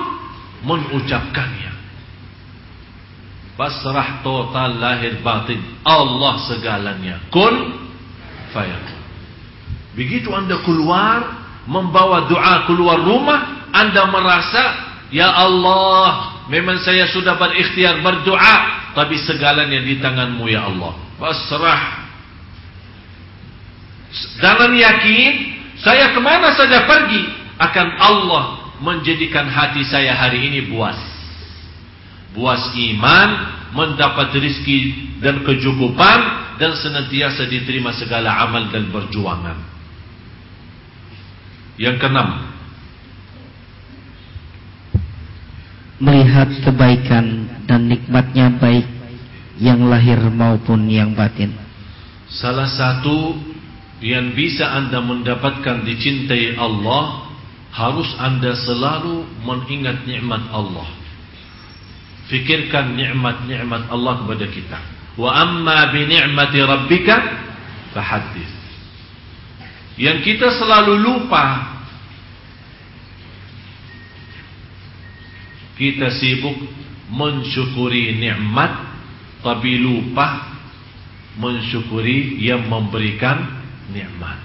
Mengucapkannya. 0.66 1.72
Pasrah 3.54 4.20
total 4.26 4.82
lahir 4.82 5.22
batin. 5.22 5.62
Allah 5.86 6.34
segalanya. 6.44 7.22
Kun 7.30 7.86
Fayakun. 8.50 9.00
Begitu 9.94 10.26
anda 10.34 10.58
keluar 10.66 11.38
Membawa 11.70 12.26
doa 12.26 12.66
keluar 12.66 12.98
rumah 12.98 13.70
Anda 13.70 14.10
merasa 14.10 14.62
Ya 15.10 15.30
Allah 15.30 16.34
Memang 16.46 16.78
saya 16.82 17.10
sudah 17.10 17.38
berikhtiar 17.38 18.02
berdoa 18.02 18.56
Tapi 18.94 19.18
segalanya 19.22 19.82
di 19.82 19.98
tanganmu 19.98 20.46
ya 20.50 20.66
Allah. 20.66 20.94
Pasrah. 21.18 21.82
Jangan 24.40 24.72
yakin 24.74 25.32
Saya 25.78 26.14
ke 26.14 26.20
mana 26.22 26.54
saja 26.54 26.86
pergi 26.86 27.22
Akan 27.58 27.88
Allah 27.98 28.44
menjadikan 28.76 29.48
hati 29.48 29.88
saya 29.88 30.12
hari 30.12 30.52
ini 30.52 30.68
buas. 30.68 30.98
Buas 32.34 32.62
iman 32.74 33.28
Mendapat 33.74 34.32
rizki 34.38 35.12
dan 35.20 35.42
kecukupan 35.44 36.18
Dan 36.56 36.72
senantiasa 36.74 37.44
diterima 37.46 37.92
segala 37.92 38.32
amal 38.42 38.72
dan 38.72 38.88
perjuangan. 38.88 39.58
Yang 41.76 41.96
keenam 42.00 42.55
melihat 45.96 46.48
kebaikan 46.60 47.48
dan 47.64 47.88
nikmatnya 47.88 48.52
baik 48.60 48.86
yang 49.56 49.88
lahir 49.88 50.20
maupun 50.28 50.84
yang 50.88 51.16
batin. 51.16 51.56
Salah 52.28 52.68
satu 52.68 53.36
yang 54.04 54.36
bisa 54.36 54.68
anda 54.76 55.00
mendapatkan 55.00 55.86
dicintai 55.88 56.60
Allah 56.60 57.32
harus 57.72 58.08
anda 58.20 58.52
selalu 58.56 59.24
mengingat 59.44 60.04
nikmat 60.04 60.44
Allah. 60.52 60.88
Fikirkan 62.26 62.98
nikmat-nikmat 62.98 63.86
Allah 63.88 64.20
kepada 64.24 64.46
kita. 64.50 64.78
Wa 65.16 65.30
amma 65.46 65.94
bi 65.94 66.04
ni'mati 66.04 66.58
rabbika 66.60 67.16
fahaddits. 67.94 68.56
Yang 69.96 70.18
kita 70.28 70.52
selalu 70.60 71.00
lupa 71.00 71.75
kita 75.76 76.08
sibuk 76.16 76.56
mensyukuri 77.12 78.16
nikmat 78.16 78.72
tapi 79.44 79.78
lupa 79.78 80.56
mensyukuri 81.36 82.40
yang 82.40 82.64
memberikan 82.66 83.44
nikmat. 83.92 84.40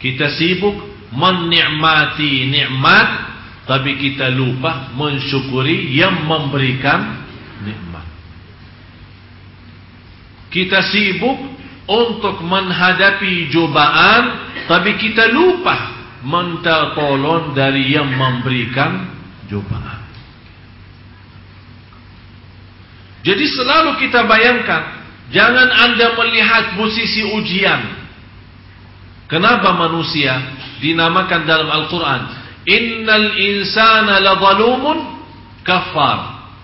Kita 0.00 0.32
sibuk 0.32 0.74
menikmati 1.12 2.48
nikmat 2.48 3.08
tapi 3.68 3.96
kita 4.00 4.32
lupa 4.32 4.92
mensyukuri 4.96 5.92
yang 5.92 6.24
memberikan 6.24 7.24
nikmat. 7.64 8.06
Kita 10.48 10.80
sibuk 10.88 11.38
untuk 11.84 12.40
menghadapi 12.40 13.52
cobaan 13.52 14.22
tapi 14.64 14.96
kita 14.96 15.28
lupa 15.36 15.76
minta 16.24 16.96
tolong 16.96 17.52
dari 17.52 17.92
yang 17.92 18.08
memberikan 18.08 19.12
cobaan. 19.52 20.03
Jadi 23.24 23.44
selalu 23.48 24.04
kita 24.04 24.28
bayangkan 24.28 25.04
Jangan 25.32 25.68
anda 25.72 26.12
melihat 26.20 26.76
posisi 26.76 27.24
ujian. 27.24 27.80
Kenapa 29.26 29.72
manusia 29.72 30.36
Dinamakan 30.84 31.48
dalam 31.48 31.68
Al-Quran? 31.72 32.20
Innal 32.68 33.32
insana 33.40 34.20
la 34.20 34.36
zalumun 34.36 34.98
Kafar 35.64 36.18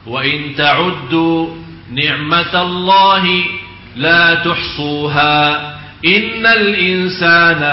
Wa 0.04 0.20
in 0.20 0.52
ta'uddu 0.52 1.56
Ni'matallahi 1.90 3.58
La 3.96 4.44
tuhsuha. 4.44 5.40
Innal 6.04 6.68
insana 6.76 7.72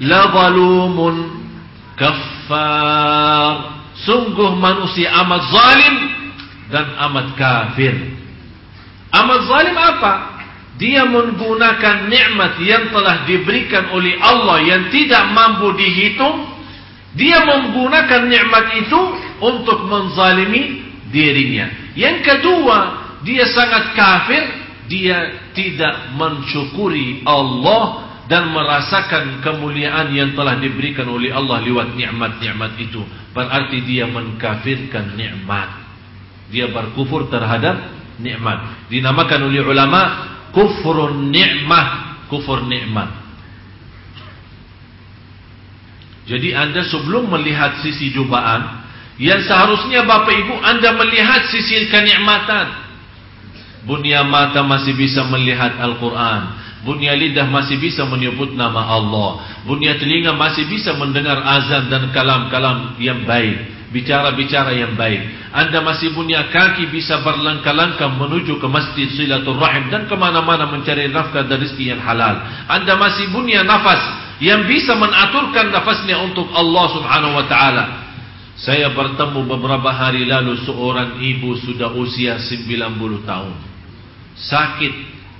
La 0.00 0.32
zalumun 0.32 1.16
Kafar 2.00 3.54
Sungguh 4.00 4.56
manusia 4.56 5.12
amat 5.20 5.42
zalim 5.52 5.96
Dan 6.72 6.86
amat 6.96 7.36
kafir 7.36 8.21
Amal 9.12 9.44
zalim 9.44 9.76
apa? 9.76 10.12
Dia 10.80 11.04
menggunakan 11.04 12.08
nikmat 12.08 12.56
yang 12.64 12.88
telah 12.90 13.28
diberikan 13.28 13.92
oleh 13.92 14.16
Allah 14.18 14.58
yang 14.64 14.82
tidak 14.88 15.30
mampu 15.36 15.76
dihitung. 15.76 16.48
Dia 17.12 17.44
menggunakan 17.44 18.24
nikmat 18.24 18.66
itu 18.80 19.00
untuk 19.44 19.84
menzalimi 19.84 20.80
dirinya. 21.12 21.92
Yang 21.92 22.24
kedua, 22.24 22.78
dia 23.20 23.44
sangat 23.52 23.92
kafir. 23.92 24.42
Dia 24.88 25.52
tidak 25.52 26.16
mensyukuri 26.16 27.22
Allah 27.28 28.12
dan 28.32 28.48
merasakan 28.48 29.44
kemuliaan 29.44 30.08
yang 30.12 30.32
telah 30.32 30.56
diberikan 30.56 31.04
oleh 31.04 31.30
Allah 31.36 31.60
lewat 31.60 31.92
nikmat-nikmat 31.96 32.80
itu. 32.80 33.04
Berarti 33.36 33.84
dia 33.84 34.08
mengkafirkan 34.08 35.16
nikmat. 35.20 35.68
Dia 36.48 36.68
berkufur 36.72 37.28
terhadap 37.28 38.01
nikmat. 38.22 38.88
Dinamakan 38.88 39.50
oleh 39.50 39.60
ulama 39.66 40.02
kufrun 40.54 41.28
nikmah, 41.28 42.16
kufur 42.30 42.64
nikmat. 42.64 43.10
Jadi 46.22 46.54
anda 46.54 46.86
sebelum 46.86 47.26
melihat 47.34 47.82
sisi 47.82 48.14
cobaan, 48.14 48.86
yang 49.18 49.42
seharusnya 49.42 50.06
Bapak 50.06 50.32
Ibu 50.32 50.54
anda 50.62 50.94
melihat 50.94 51.50
sisi 51.50 51.90
kenikmatan. 51.90 52.80
Bunia 53.82 54.22
mata 54.22 54.62
masih 54.62 54.94
bisa 54.94 55.26
melihat 55.26 55.74
Al-Quran. 55.82 56.62
Bunia 56.86 57.18
lidah 57.18 57.50
masih 57.50 57.82
bisa 57.82 58.06
menyebut 58.06 58.54
nama 58.54 58.86
Allah. 58.86 59.42
Bunia 59.66 59.98
telinga 59.98 60.34
masih 60.38 60.70
bisa 60.70 60.94
mendengar 60.94 61.42
azan 61.42 61.90
dan 61.90 62.14
kalam-kalam 62.14 62.94
yang 63.02 63.26
baik 63.26 63.81
bicara-bicara 63.92 64.72
yang 64.72 64.96
baik. 64.96 65.52
Anda 65.52 65.84
masih 65.84 66.16
punya 66.16 66.48
kaki 66.48 66.88
bisa 66.88 67.20
berlangkah-langkah 67.20 68.08
menuju 68.16 68.56
ke 68.56 68.66
masjid 68.66 69.06
silaturrahim 69.12 69.92
dan 69.92 70.08
ke 70.08 70.16
mana-mana 70.16 70.64
mencari 70.66 71.12
nafkah 71.12 71.44
dan 71.44 71.60
rezeki 71.60 71.92
yang 71.92 72.00
halal. 72.00 72.40
Anda 72.66 72.96
masih 72.96 73.28
punya 73.30 73.62
nafas 73.62 74.00
yang 74.40 74.64
bisa 74.66 74.96
menaturkan 74.96 75.70
nafasnya 75.70 76.18
untuk 76.24 76.48
Allah 76.50 76.86
subhanahu 76.90 77.36
wa 77.36 77.46
ta'ala. 77.46 77.84
Saya 78.58 78.92
bertemu 78.92 79.48
beberapa 79.48 79.90
hari 79.92 80.28
lalu 80.28 80.60
seorang 80.64 81.20
ibu 81.20 81.56
sudah 81.60 81.92
usia 81.92 82.40
90 82.40 83.28
tahun. 83.28 83.54
Sakit, 84.36 84.94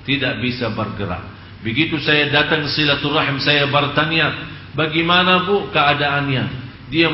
tidak 0.04 0.42
bisa 0.44 0.72
bergerak. 0.72 1.22
Begitu 1.62 2.02
saya 2.02 2.26
datang 2.34 2.66
silaturahim, 2.66 3.38
saya 3.38 3.70
bertanya, 3.70 4.34
bagaimana 4.74 5.46
bu 5.46 5.70
keadaannya? 5.70 6.44
Dia 6.90 7.08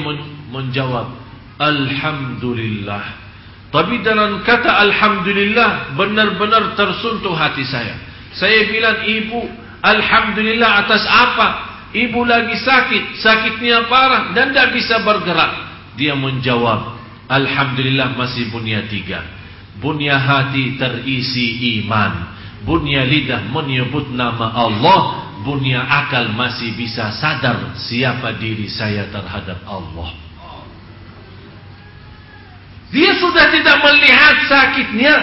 menjawab, 0.48 1.17
Alhamdulillah. 1.58 3.04
Tapi 3.68 4.00
dalam 4.00 4.40
kata 4.46 4.70
Alhamdulillah, 4.88 5.92
benar-benar 5.98 6.72
tersuntuh 6.72 7.36
hati 7.36 7.66
saya. 7.68 7.98
Saya 8.32 8.70
bilang, 8.72 9.04
ibu, 9.04 9.44
Alhamdulillah 9.84 10.86
atas 10.86 11.04
apa? 11.04 11.48
Ibu 11.92 12.20
lagi 12.24 12.56
sakit, 12.56 13.20
sakitnya 13.20 13.88
parah 13.88 14.32
dan 14.32 14.52
tidak 14.52 14.72
bisa 14.72 15.04
bergerak. 15.04 15.52
Dia 16.00 16.16
menjawab, 16.16 16.96
Alhamdulillah 17.28 18.16
masih 18.16 18.48
bunya 18.48 18.86
tiga. 18.88 19.20
Bunya 19.78 20.16
hati 20.16 20.80
terisi 20.80 21.78
iman. 21.82 22.34
Bunya 22.64 23.04
lidah 23.04 23.52
menyebut 23.52 24.10
nama 24.10 24.52
Allah. 24.52 25.28
Bunya 25.46 25.80
akal 25.86 26.34
masih 26.34 26.74
bisa 26.74 27.14
sadar 27.14 27.78
siapa 27.78 28.34
diri 28.36 28.66
saya 28.66 29.06
terhadap 29.08 29.62
Allah. 29.64 30.27
Dia 32.88 33.12
sudah 33.20 33.52
tidak 33.52 33.76
melihat 33.84 34.34
sakitnya. 34.48 35.14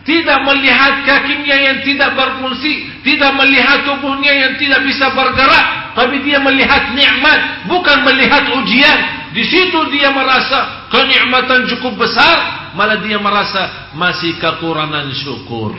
Tidak 0.00 0.40
melihat 0.48 1.04
kakinya 1.04 1.56
yang 1.56 1.78
tidak 1.84 2.16
berfungsi. 2.16 2.88
Tidak 3.04 3.32
melihat 3.36 3.84
tubuhnya 3.84 4.32
yang 4.32 4.52
tidak 4.56 4.80
bisa 4.88 5.12
bergerak. 5.12 5.92
Tapi 5.92 6.24
dia 6.24 6.40
melihat 6.40 6.96
nikmat. 6.96 7.68
Bukan 7.68 7.98
melihat 8.08 8.48
ujian. 8.56 9.20
Di 9.30 9.46
situ 9.46 9.78
dia 9.94 10.10
merasa 10.10 10.90
kenikmatan 10.90 11.70
cukup 11.70 12.02
besar, 12.02 12.70
malah 12.74 12.98
dia 12.98 13.14
merasa 13.22 13.94
masih 13.94 14.34
kekurangan 14.42 15.06
syukur. 15.14 15.78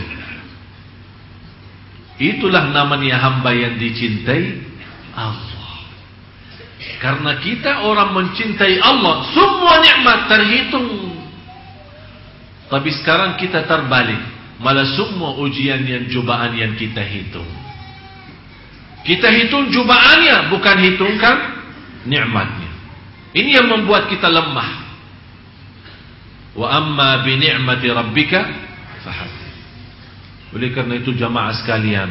Itulah 2.15 2.71
namanya 2.71 3.19
hamba 3.19 3.51
yang 3.51 3.75
dicintai 3.75 4.61
Allah. 5.17 5.59
Karena 7.01 7.41
kita 7.43 7.83
orang 7.83 8.13
mencintai 8.15 8.77
Allah, 8.79 9.25
semua 9.35 9.73
nikmat 9.83 10.19
terhitung. 10.31 10.87
Tapi 12.71 12.89
sekarang 13.03 13.35
kita 13.35 13.67
terbalik, 13.67 14.23
malah 14.63 14.87
semua 14.95 15.35
ujian 15.43 15.83
yang 15.83 16.07
cobaan 16.07 16.55
yang 16.55 16.71
kita 16.79 17.03
hitung. 17.03 17.47
Kita 19.03 19.27
hitung 19.27 19.67
cobaannya, 19.67 20.47
bukan 20.47 20.77
hitungkan 20.79 21.37
nikmatnya. 22.07 22.71
Ini 23.35 23.59
yang 23.59 23.67
membuat 23.67 24.07
kita 24.07 24.31
lemah. 24.31 24.71
Wa 26.55 26.67
amma 26.79 27.27
bi 27.27 27.35
ni'mati 27.35 27.87
rabbika 27.91 28.39
fahaddits. 29.03 29.59
Oleh 30.55 30.71
karena 30.71 30.99
itu 30.99 31.11
jamaah 31.15 31.55
sekalian, 31.59 32.09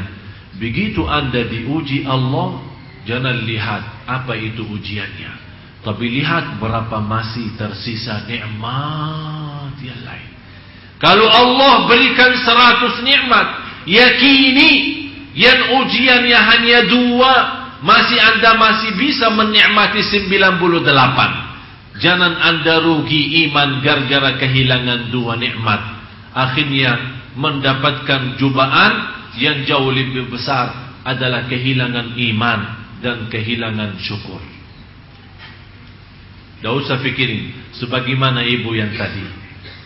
begitu 0.56 1.04
Anda 1.08 1.44
diuji 1.44 2.04
Allah, 2.08 2.60
jangan 3.08 3.36
lihat 3.48 4.08
apa 4.08 4.32
itu 4.36 4.64
ujiannya. 4.64 5.32
Tapi 5.80 6.04
lihat 6.20 6.60
berapa 6.60 7.00
masih 7.00 7.56
tersisa 7.56 8.28
nikmat 8.28 9.76
yang 9.80 10.00
lain. 10.04 10.29
Kalau 11.00 11.24
Allah 11.24 11.88
berikan 11.88 12.36
seratus 12.44 13.00
nikmat, 13.00 13.46
yakini 13.88 14.72
yang 15.32 15.80
ujiannya 15.80 16.36
hanya 16.36 16.78
dua, 16.92 17.34
masih 17.80 18.20
anda 18.20 18.60
masih 18.60 19.00
bisa 19.00 19.32
menikmati 19.32 20.04
98. 20.04 21.96
Jangan 22.00 22.32
anda 22.36 22.84
rugi 22.84 23.48
iman 23.48 23.80
gara-gara 23.80 24.36
kehilangan 24.36 25.08
dua 25.08 25.40
nikmat. 25.40 25.80
Akhirnya 26.36 27.00
mendapatkan 27.32 28.36
cobaan 28.36 28.92
yang 29.40 29.64
jauh 29.64 29.88
lebih 29.88 30.28
besar 30.28 30.92
adalah 31.04 31.48
kehilangan 31.48 32.12
iman 32.12 32.60
dan 33.00 33.32
kehilangan 33.32 33.96
syukur. 34.04 34.40
Tidak 36.60 36.72
usah 36.76 37.00
pikirin 37.00 37.72
sebagaimana 37.72 38.44
ibu 38.44 38.76
yang 38.76 38.92
tadi. 38.92 39.39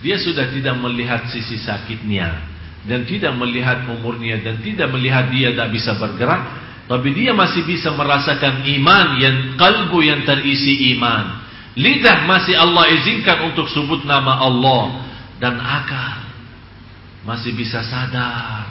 Dia 0.04 0.20
sudah 0.20 0.52
tidak 0.52 0.76
melihat 0.84 1.24
sisi 1.32 1.56
sakitnya 1.56 2.44
dan 2.84 3.08
tidak 3.08 3.32
melihat 3.40 3.88
umurnya 3.88 4.36
dan 4.44 4.60
tidak 4.60 4.92
melihat 4.92 5.32
dia 5.32 5.56
tidak 5.56 5.72
bisa 5.72 5.96
bergerak 5.96 6.64
tapi 6.84 7.16
dia 7.16 7.32
masih 7.32 7.64
bisa 7.64 7.88
merasakan 7.96 8.60
iman 8.60 9.06
yang 9.16 9.36
kalbu 9.56 10.04
yang 10.04 10.20
terisi 10.28 10.92
iman. 10.96 11.40
Lidah 11.74 12.28
masih 12.28 12.54
Allah 12.54 12.92
izinkan 12.92 13.50
untuk 13.50 13.66
sebut 13.72 14.04
nama 14.04 14.44
Allah 14.44 15.08
dan 15.40 15.56
akal 15.58 16.24
masih 17.24 17.56
bisa 17.56 17.80
sadar. 17.88 18.68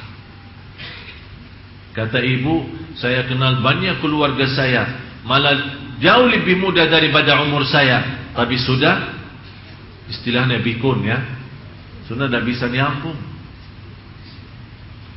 Kata 1.93 2.21
ibu, 2.21 2.69
saya 2.97 3.25
kenal 3.25 3.61
banyak 3.65 3.97
keluarga 4.01 4.45
saya, 4.49 4.87
malah 5.25 5.53
jauh 5.97 6.29
lebih 6.29 6.57
muda 6.57 6.85
daripada 6.89 7.41
umur 7.45 7.65
saya, 7.65 8.29
tapi 8.33 8.57
sudah 8.61 9.22
istilahnya 10.11 10.59
bikun 10.59 11.03
ya. 11.05 11.19
Sudah 12.07 12.27
tidak 12.27 12.43
bisa 12.47 12.67
nyambung. 12.67 13.15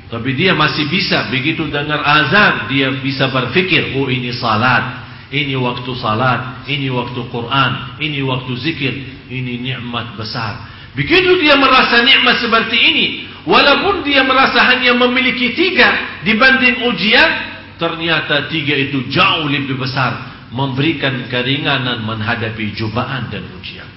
Tapi 0.06 0.38
dia 0.38 0.54
masih 0.54 0.86
bisa 0.86 1.26
begitu 1.34 1.66
dengar 1.66 1.98
azan 1.98 2.70
dia 2.70 2.94
bisa 3.02 3.26
berfikir, 3.26 3.98
oh 3.98 4.06
ini 4.06 4.30
salat, 4.30 5.02
ini 5.34 5.58
waktu 5.58 5.90
salat, 5.98 6.62
ini 6.70 6.86
waktu 6.94 7.26
Quran, 7.26 7.98
ini 7.98 8.22
waktu 8.22 8.52
zikir, 8.54 8.94
ini 9.26 9.58
nikmat 9.66 10.14
besar. 10.14 10.62
Begitu 10.94 11.42
dia 11.42 11.58
merasa 11.58 12.06
nikmat 12.06 12.38
seperti 12.38 12.78
ini, 12.78 13.06
walaupun 13.42 14.06
dia 14.06 14.22
merasa 14.22 14.62
hanya 14.70 14.94
memiliki 14.94 15.58
tiga 15.58 16.22
dibanding 16.22 16.86
ujian, 16.86 17.30
ternyata 17.74 18.46
tiga 18.46 18.78
itu 18.78 19.10
jauh 19.10 19.50
lebih 19.50 19.74
besar 19.74 20.38
memberikan 20.54 21.26
keringanan 21.26 22.06
menghadapi 22.06 22.78
cobaan 22.78 23.26
dan 23.26 23.42
ujian. 23.58 23.95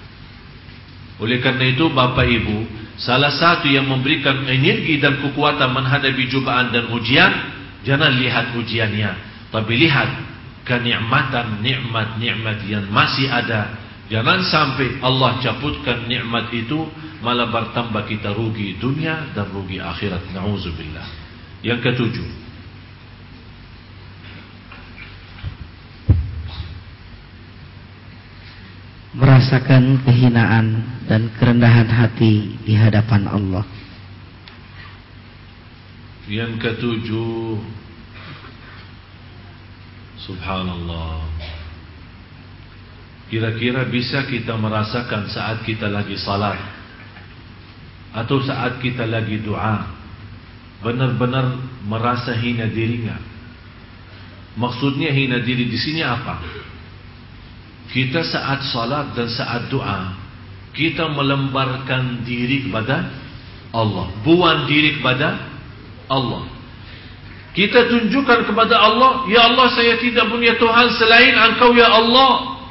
Oleh 1.20 1.44
karena 1.44 1.68
itu 1.68 1.92
Bapak 1.92 2.24
Ibu, 2.24 2.80
Salah 3.00 3.32
satu 3.32 3.72
yang 3.72 3.88
memberikan 3.88 4.44
energi 4.44 5.00
dan 5.00 5.24
kekuatan 5.24 5.72
menghadapi 5.72 6.28
cobaan 6.36 6.76
dan 6.76 6.92
ujian, 6.92 7.32
jangan 7.88 8.12
lihat 8.12 8.52
ujiannya, 8.60 9.12
tapi 9.56 9.80
lihat 9.80 10.10
kenikmatan 10.68 11.64
nikmat-nikmat 11.64 12.60
yang 12.68 12.92
masih 12.92 13.32
ada. 13.32 13.72
Jangan 14.12 14.44
sampai 14.44 15.00
Allah 15.00 15.40
cabutkan 15.40 16.12
nikmat 16.12 16.52
itu 16.52 16.92
malah 17.24 17.48
bertambah 17.48 18.04
kita 18.04 18.36
rugi 18.36 18.76
dunia 18.76 19.32
dan 19.32 19.48
rugi 19.48 19.80
akhirat. 19.80 20.36
Nauzubillah. 20.36 21.08
Yang 21.64 21.80
ketujuh, 21.88 22.28
merasakan 29.18 30.06
kehinaan 30.06 30.86
dan 31.10 31.34
kerendahan 31.42 31.90
hati 31.90 32.62
di 32.62 32.78
hadapan 32.78 33.26
Allah. 33.26 33.66
Yang 36.30 36.62
ketujuh 36.62 37.58
Subhanallah 40.30 41.26
Kira-kira 43.34 43.90
bisa 43.90 44.30
kita 44.30 44.54
merasakan 44.54 45.26
saat 45.26 45.66
kita 45.66 45.90
lagi 45.90 46.14
salat 46.22 46.62
Atau 48.14 48.46
saat 48.46 48.78
kita 48.78 49.10
lagi 49.10 49.42
doa 49.42 49.90
Benar-benar 50.86 51.58
merasa 51.90 52.38
hina 52.38 52.70
dirinya 52.70 53.18
Maksudnya 54.54 55.10
hina 55.10 55.42
diri 55.42 55.66
di 55.66 55.80
sini 55.82 56.06
apa? 56.06 56.69
Kita 57.90 58.22
saat 58.22 58.70
salat 58.70 59.18
dan 59.18 59.26
saat 59.34 59.66
doa 59.74 60.14
Kita 60.78 61.10
melembarkan 61.10 62.22
diri 62.22 62.70
kepada 62.70 63.10
Allah. 63.74 64.14
Buang 64.22 64.70
diri 64.70 64.98
kepada 65.02 65.38
Allah. 66.10 66.46
Kita 67.54 67.90
tunjukkan 67.90 68.46
kepada 68.46 68.78
Allah 68.78 69.26
Ya 69.26 69.50
Allah 69.50 69.74
saya 69.74 69.98
tidak 69.98 70.30
punya 70.30 70.54
Tuhan 70.62 70.88
selain 71.02 71.34
engkau 71.34 71.74
ya 71.74 71.90
Allah. 71.90 72.62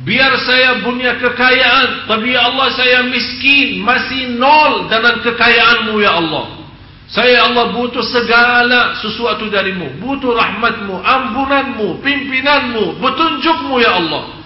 Biar 0.00 0.32
saya 0.40 0.80
punya 0.80 1.20
kekayaan 1.20 2.08
Tapi 2.08 2.32
ya 2.32 2.48
Allah 2.48 2.68
saya 2.72 3.04
miskin 3.04 3.84
Masih 3.84 4.32
nol 4.40 4.88
dengan 4.88 5.20
kekayaanmu 5.20 5.94
ya 6.00 6.24
Allah. 6.24 6.56
Saya 7.08 7.52
Allah 7.52 7.72
butuh 7.72 8.04
segala 8.04 9.00
sesuatu 9.00 9.48
darimu. 9.48 9.96
Butuh 9.96 10.28
rahmatmu, 10.36 10.92
ampunanmu, 10.92 12.04
pimpinanmu, 12.04 13.00
petunjukmu 13.00 13.80
ya 13.80 13.96
Allah 13.96 14.37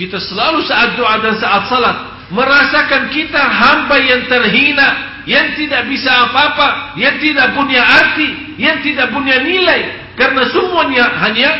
kita 0.00 0.16
selalu 0.16 0.64
saat 0.64 0.96
doa 0.96 1.20
dan 1.20 1.36
saat 1.36 1.68
salat 1.68 1.96
merasakan 2.32 3.10
kita 3.10 3.36
hamba 3.36 3.96
yang 4.00 4.24
terhina, 4.30 4.88
yang 5.26 5.52
tidak 5.58 5.84
bisa 5.90 6.08
apa-apa, 6.30 6.96
yang 6.96 7.18
tidak 7.18 7.52
punya 7.52 7.82
arti, 7.82 8.56
yang 8.56 8.80
tidak 8.80 9.10
punya 9.12 9.42
nilai. 9.42 10.14
Karena 10.14 10.46
semuanya 10.48 11.04
hanya 11.26 11.50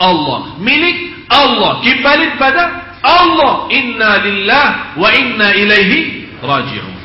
Allah, 0.00 0.56
milik 0.58 1.14
Allah, 1.30 1.84
kembali 1.84 2.26
pada 2.40 2.62
Allah. 3.04 3.70
Inna 3.70 4.10
lillah 4.24 4.68
wa 4.96 5.08
inna 5.12 5.48
ilaihi 5.54 6.32
raji'un. 6.40 6.96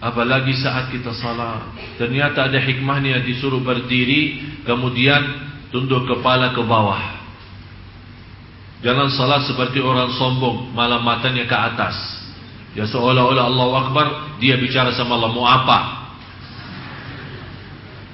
Apalagi 0.00 0.56
saat 0.56 0.88
kita 0.88 1.12
salat, 1.12 1.76
ternyata 2.00 2.48
ada 2.48 2.56
hikmahnya 2.56 3.20
disuruh 3.20 3.60
berdiri, 3.60 4.40
kemudian 4.64 5.50
tunduk 5.70 6.06
kepala 6.06 6.54
ke 6.54 6.62
bawah. 6.62 7.20
Jangan 8.80 9.08
salat 9.12 9.42
seperti 9.44 9.78
orang 9.82 10.10
sombong, 10.16 10.72
malah 10.72 11.02
matanya 11.04 11.44
ke 11.44 11.56
atas. 11.56 11.96
Ya 12.72 12.86
seolah-olah 12.86 13.44
Allah 13.50 13.70
Akbar, 13.86 14.06
dia 14.38 14.56
bicara 14.56 14.94
sama 14.94 15.18
Allah 15.18 15.30
mau 15.34 15.44
apa? 15.44 15.78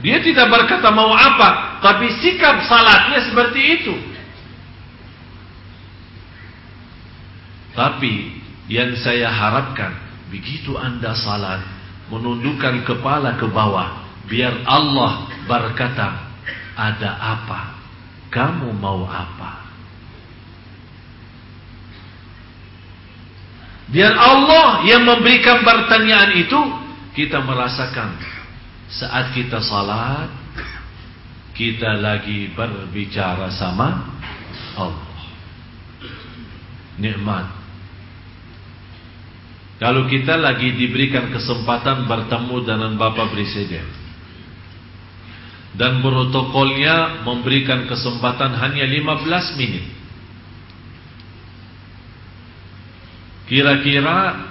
Dia 0.03 0.21
tidak 0.21 0.49
berkata 0.53 0.91
mau 0.93 1.13
apa, 1.15 1.81
tapi 1.81 2.11
sikap 2.21 2.67
salatnya 2.67 3.21
seperti 3.31 3.61
itu. 3.81 3.95
Tapi 7.77 8.43
yang 8.67 8.97
saya 8.99 9.31
harapkan, 9.31 9.95
begitu 10.33 10.75
anda 10.75 11.15
salat, 11.15 11.63
menundukkan 12.11 12.83
kepala 12.83 13.39
ke 13.39 13.47
bawah, 13.47 14.03
biar 14.27 14.67
Allah 14.67 15.31
berkata, 15.47 16.26
ada 16.77 17.16
apa? 17.16 17.61
Kamu 18.29 18.77
mau 18.77 19.09
apa? 19.09 19.64
Biar 23.89 24.12
Allah 24.12 24.85
yang 24.85 25.09
memberikan 25.09 25.64
pertanyaan 25.64 26.37
itu 26.37 26.61
kita 27.16 27.41
merasakan 27.41 28.18
saat 28.93 29.33
kita 29.33 29.62
salat 29.64 30.29
kita 31.57 31.97
lagi 31.97 32.53
berbicara 32.53 33.49
sama 33.57 34.05
Allah. 34.77 35.16
Nikmat. 37.01 37.47
Kalau 39.81 40.09
kita 40.09 40.37
lagi 40.41 40.72
diberikan 40.77 41.33
kesempatan 41.33 42.05
bertemu 42.05 42.57
dengan 42.64 42.93
Bapak 43.01 43.33
Presiden 43.33 43.95
dan 45.77 46.01
protokolnya 46.01 47.20
memberikan 47.29 47.85
kesempatan 47.85 48.57
hanya 48.57 48.89
15 48.89 49.61
menit 49.61 49.85
Kira-kira 53.47 54.49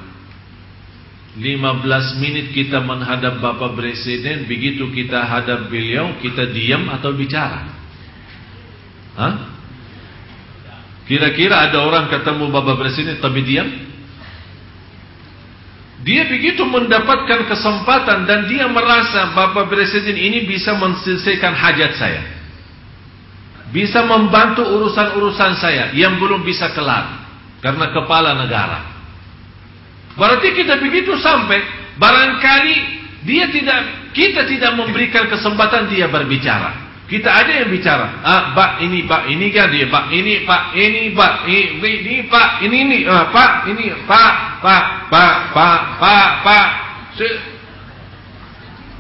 15 1.35 2.21
menit 2.23 2.55
kita 2.55 2.79
menghadap 2.79 3.43
Bapak 3.43 3.75
Presiden 3.75 4.47
Begitu 4.47 4.87
kita 4.93 5.19
hadap 5.25 5.67
beliau 5.67 6.15
Kita 6.23 6.47
diam 6.47 6.87
atau 6.87 7.11
bicara? 7.11 7.67
Hah? 9.19 9.35
Kira-kira 11.09 11.67
ada 11.67 11.83
orang 11.83 12.07
ketemu 12.07 12.53
Bapak 12.53 12.79
Presiden 12.79 13.19
Tapi 13.19 13.41
diam 13.43 13.67
Dia 16.05 16.29
begitu 16.29 16.61
mendapatkan 16.69 17.49
kesempatan 17.49 18.29
Dan 18.29 18.45
dia 18.45 18.69
merasa 18.69 19.33
Bapak 19.33 19.73
Presiden 19.73 20.13
ini 20.13 20.45
bisa 20.45 20.77
menyelesaikan 20.77 21.53
hajat 21.57 21.91
saya 21.97 22.23
Bisa 23.73 24.05
membantu 24.05 24.61
urusan-urusan 24.69 25.51
saya 25.57 25.89
Yang 25.97 26.13
belum 26.21 26.45
bisa 26.45 26.69
kelar 26.77 27.25
karena 27.65 27.89
kepala 27.89 28.37
negara. 28.37 28.79
Berarti 30.13 30.53
kita 30.53 30.77
begitu 30.77 31.17
sampai 31.17 31.65
barangkali 31.97 32.77
dia 33.25 33.49
tidak 33.49 33.79
kita 34.13 34.45
tidak 34.45 34.77
memberikan 34.77 35.25
kesempatan 35.25 35.89
dia 35.89 36.05
berbicara. 36.05 36.84
Kita 37.05 37.29
ada 37.29 37.51
yang 37.53 37.69
bicara. 37.69 38.17
Ah, 38.25 38.43
pak 38.57 38.81
ini 38.81 39.05
pak 39.05 39.29
ini 39.29 39.53
kan 39.53 39.69
dia 39.69 39.85
pak 39.85 40.09
ini 40.09 40.41
pak 40.41 40.73
ini 40.73 41.13
pak 41.13 41.45
ini, 41.45 41.85
ini 41.85 42.15
pak 42.25 42.49
ini 42.65 42.77
ini 42.81 42.97
ah, 43.05 43.29
pak 43.29 43.69
ini 43.69 43.93
pak 44.09 44.33
pak 44.57 44.85
pak 45.13 45.35
pak 45.53 45.81
pak 46.01 46.29
pak. 46.41 46.67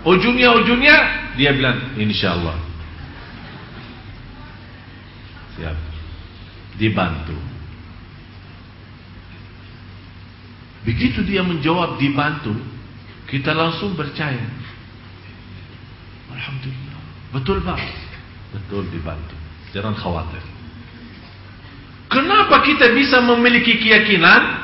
Ujungnya 0.05 0.53
ujungnya 0.53 0.97
dia 1.33 1.49
bilang 1.57 1.97
insyaallah. 1.97 2.57
Siap. 5.57 5.77
Dibantu. 6.77 7.37
Begitu 10.85 11.25
dia 11.25 11.41
menjawab 11.41 11.97
dibantu, 11.97 12.53
kita 13.25 13.57
langsung 13.57 13.97
percaya. 13.97 14.45
Alhamdulillah. 16.29 16.84
Betul 17.35 17.59
Pak? 17.67 17.75
Betul 18.55 18.87
dibantu. 18.95 19.35
Jangan 19.75 19.91
khawatir. 19.99 20.39
Kenapa 22.07 22.63
kita 22.63 22.95
bisa 22.95 23.19
memiliki 23.19 23.75
keyakinan? 23.75 24.63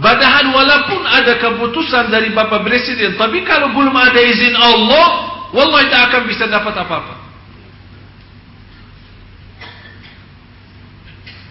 Padahal 0.00 0.48
walaupun 0.56 1.04
ada 1.04 1.36
keputusan 1.36 2.08
dari 2.08 2.32
Bapak 2.32 2.64
Presiden, 2.64 3.20
tapi 3.20 3.44
kalau 3.44 3.76
belum 3.76 3.92
ada 3.92 4.16
izin 4.16 4.56
Allah, 4.56 5.08
wallahi 5.52 5.92
tidak 5.92 6.02
akan 6.08 6.22
bisa 6.24 6.44
dapat 6.48 6.72
apa-apa. 6.72 7.14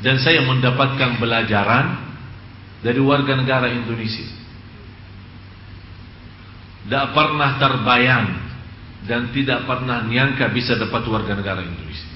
Dan 0.01 0.17
saya 0.17 0.41
mendapatkan 0.41 1.21
pelajaran 1.21 2.01
dari 2.81 2.97
warga 2.97 3.37
negara 3.37 3.69
Indonesia. 3.69 4.25
Tidak 6.89 7.05
pernah 7.13 7.61
terbayang 7.61 8.50
dan 9.09 9.33
tidak 9.33 9.65
pernah 9.65 10.05
nyangka 10.05 10.49
bisa 10.53 10.77
dapat 10.77 11.01
warga 11.09 11.33
negara 11.33 11.61
Indonesia. 11.65 12.09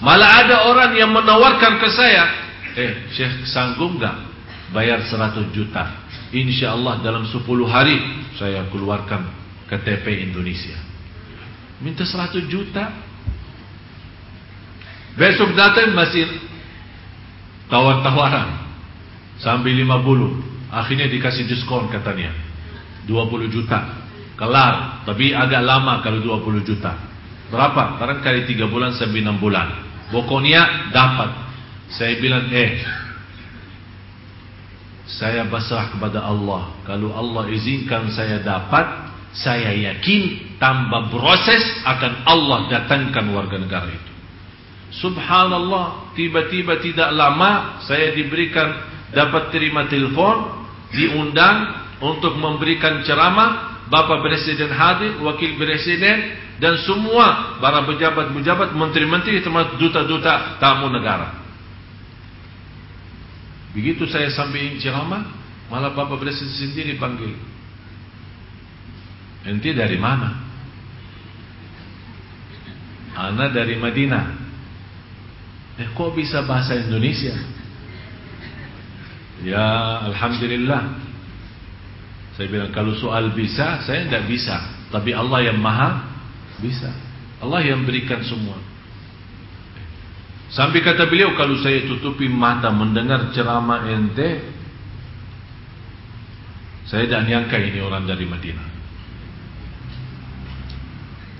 Malah 0.00 0.30
ada 0.46 0.56
orang 0.72 0.96
yang 0.96 1.12
menawarkan 1.12 1.76
ke 1.76 1.88
saya, 1.92 2.24
eh 2.72 2.92
Syekh 3.12 3.44
sanggup 3.44 4.00
nggak 4.00 4.16
bayar 4.72 5.04
100 5.04 5.52
juta? 5.52 6.08
Insya 6.32 6.72
Allah 6.72 7.02
dalam 7.04 7.28
10 7.28 7.44
hari 7.68 7.98
saya 8.40 8.64
keluarkan 8.72 9.28
KTP 9.68 10.30
Indonesia. 10.30 10.78
Minta 11.84 12.06
100 12.06 12.48
juta. 12.48 12.88
Besok 15.18 15.52
datang 15.58 15.92
masih 15.92 16.24
tawar-tawaran. 17.66 18.70
Sampai 19.42 19.72
50 19.72 20.50
Akhirnya 20.70 21.10
dikasih 21.10 21.50
diskon 21.50 21.90
katanya 21.90 22.30
20 23.10 23.50
juta 23.50 23.99
Kelar. 24.40 25.04
Tapi 25.04 25.36
agak 25.36 25.60
lama 25.60 26.00
kalau 26.00 26.40
20 26.40 26.64
juta. 26.64 26.96
Berapa? 27.52 28.00
Barangkali 28.00 28.48
3 28.48 28.72
bulan 28.72 28.96
sampai 28.96 29.20
6 29.20 29.36
bulan. 29.36 29.68
Pokoknya 30.08 30.88
dapat. 30.88 31.52
Saya 31.90 32.22
bilang 32.22 32.46
eh 32.54 32.80
Saya 35.04 35.44
basah 35.44 35.92
kepada 35.92 36.24
Allah. 36.24 36.72
Kalau 36.88 37.12
Allah 37.12 37.50
izinkan 37.50 38.14
saya 38.14 38.38
dapat 38.46 39.10
Saya 39.34 39.74
yakin 39.74 40.54
Tambah 40.62 41.10
proses 41.10 41.62
akan 41.82 42.12
Allah 42.30 42.58
datangkan 42.70 43.26
warga 43.34 43.58
negara 43.58 43.90
itu. 43.90 44.12
Subhanallah 45.02 46.14
Tiba-tiba 46.14 46.78
tidak 46.78 47.10
lama 47.10 47.82
Saya 47.82 48.14
diberikan 48.14 48.86
dapat 49.10 49.50
terima 49.50 49.90
telepon 49.90 50.62
diundang 50.94 51.58
untuk 52.02 52.34
memberikan 52.38 53.02
ceramah 53.06 53.69
Bapak 53.90 54.22
Presiden 54.22 54.70
hadir, 54.70 55.18
Wakil 55.18 55.58
Presiden 55.58 56.38
dan 56.62 56.78
semua 56.86 57.58
para 57.58 57.82
pejabat-pejabat, 57.82 58.70
menteri-menteri 58.78 59.42
termasuk 59.42 59.82
duta-duta 59.82 60.62
tamu 60.62 60.86
negara. 60.94 61.42
Begitu 63.74 64.06
saya 64.06 64.30
sampaikan 64.30 64.78
ceramah, 64.78 65.22
malah 65.66 65.90
Bapak 65.90 66.22
Presiden 66.22 66.54
sendiri 66.54 66.94
panggil. 67.02 67.34
Ente 69.42 69.74
dari 69.74 69.98
mana? 69.98 70.38
Ana 73.18 73.50
dari 73.50 73.74
Madinah. 73.74 74.38
Eh 75.82 75.90
kok 75.98 76.14
bisa 76.14 76.46
bahasa 76.46 76.78
Indonesia? 76.78 77.34
Ya 79.42 79.98
Alhamdulillah 80.12 81.09
Saya 82.40 82.48
bilang 82.48 82.72
kalau 82.72 82.96
soal 82.96 83.36
bisa 83.36 83.84
Saya 83.84 84.08
tidak 84.08 84.24
bisa. 84.24 84.56
Tapi 84.88 85.12
Allah 85.12 85.52
yang 85.52 85.60
maha 85.60 86.08
Bisa. 86.56 86.88
Allah 87.36 87.60
yang 87.60 87.84
berikan 87.84 88.24
semua. 88.24 88.56
Sampai 90.48 90.80
kata 90.80 91.04
beliau 91.04 91.36
Kalau 91.36 91.60
saya 91.60 91.84
tutupi 91.84 92.32
mata 92.32 92.72
Mendengar 92.72 93.28
ceramah 93.36 93.84
ente 93.92 94.40
Saya 96.88 97.04
tidak 97.04 97.28
nyangka 97.28 97.60
ini 97.60 97.78
orang 97.84 98.08
dari 98.08 98.24
Madinah. 98.24 98.68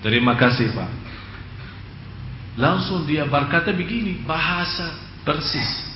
Terima 0.04 0.36
kasih 0.36 0.68
Pak. 0.76 0.90
Langsung 2.60 3.08
dia 3.08 3.24
berkata 3.24 3.72
begini 3.72 4.20
Bahasa 4.28 5.00
persis. 5.24 5.88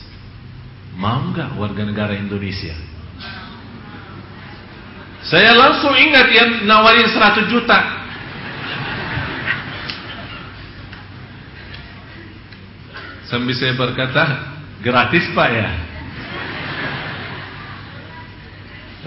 Mau 0.97 1.29
nggak 1.29 1.61
warga 1.61 1.85
negara 1.85 2.17
Indonesia? 2.17 2.94
Saya 5.35 5.51
langsung 5.59 5.91
ingat 5.99 6.31
yang 6.31 6.63
nawarin 6.63 7.11
100 7.11 7.51
juta. 7.51 7.75
Sambil 13.27 13.59
saya 13.59 13.75
berkata, 13.75 14.23
gratis 14.79 15.27
Pak 15.35 15.49
ya? 15.51 15.69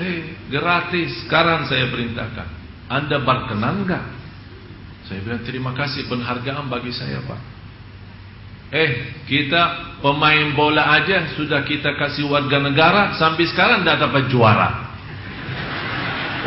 Eh, 0.04 0.36
gratis. 0.52 1.16
Sekarang 1.24 1.64
saya 1.64 1.88
perintahkan. 1.88 2.48
Anda 2.92 3.24
berkenan 3.24 3.88
enggak? 3.88 4.04
Saya 5.08 5.24
bilang 5.24 5.48
terima 5.48 5.72
kasih 5.80 6.12
penghargaan 6.12 6.68
bagi 6.68 6.92
saya 6.92 7.24
Pak. 7.24 7.40
Eh, 8.76 9.16
kita 9.32 9.96
pemain 10.04 10.52
bola 10.60 10.92
aja 10.92 11.40
sudah 11.40 11.64
kita 11.64 11.96
kasih 11.96 12.28
warga 12.28 12.60
negara 12.60 13.16
sampai 13.16 13.48
sekarang 13.48 13.88
tidak 13.88 14.12
dapat 14.12 14.28
juara. 14.28 14.87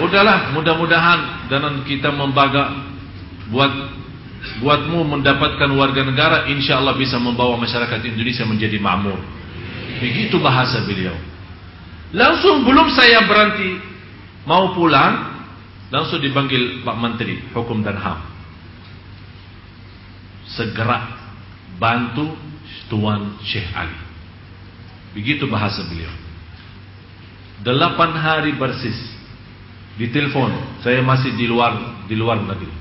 Udahlah, 0.01 0.57
mudah-mudahan 0.57 1.51
dan 1.53 1.85
kita 1.85 2.09
membaga 2.09 2.73
buat 3.53 3.73
buatmu 4.65 5.05
mendapatkan 5.05 5.69
warga 5.77 6.01
negara, 6.05 6.49
insya 6.49 6.81
Allah 6.81 6.97
bisa 6.97 7.21
membawa 7.21 7.61
masyarakat 7.61 8.01
Indonesia 8.09 8.45
menjadi 8.49 8.81
makmur. 8.81 9.21
Begitu 10.01 10.41
bahasa 10.41 10.81
beliau. 10.81 11.13
Langsung 12.17 12.65
belum 12.65 12.89
saya 12.97 13.29
berhenti 13.29 13.77
mau 14.49 14.73
pulang, 14.73 15.45
langsung 15.93 16.25
dipanggil 16.25 16.81
Pak 16.83 16.97
Menteri 16.97 17.37
Hukum 17.53 17.85
dan 17.85 18.01
HAM. 18.01 18.19
Segera 20.51 20.99
bantu 21.79 22.35
Tuan 22.91 23.39
Syekh 23.45 23.71
Ali. 23.77 23.99
Begitu 25.15 25.47
bahasa 25.47 25.85
beliau. 25.87 26.11
Delapan 27.61 28.17
hari 28.17 28.57
persis 28.57 29.20
di 29.99 30.07
telepon, 30.11 30.79
saya 30.85 31.03
masih 31.03 31.35
di 31.35 31.47
luar 31.51 32.05
di 32.07 32.15
luar 32.19 32.43
negeri. 32.43 32.73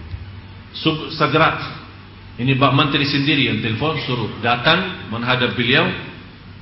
Segera. 1.15 1.77
Ini 2.39 2.55
Pak 2.55 2.71
Menteri 2.71 3.03
sendiri 3.03 3.51
yang 3.51 3.59
telepon 3.59 3.99
suruh 4.07 4.39
datang 4.39 5.11
menghadap 5.11 5.59
beliau. 5.59 5.91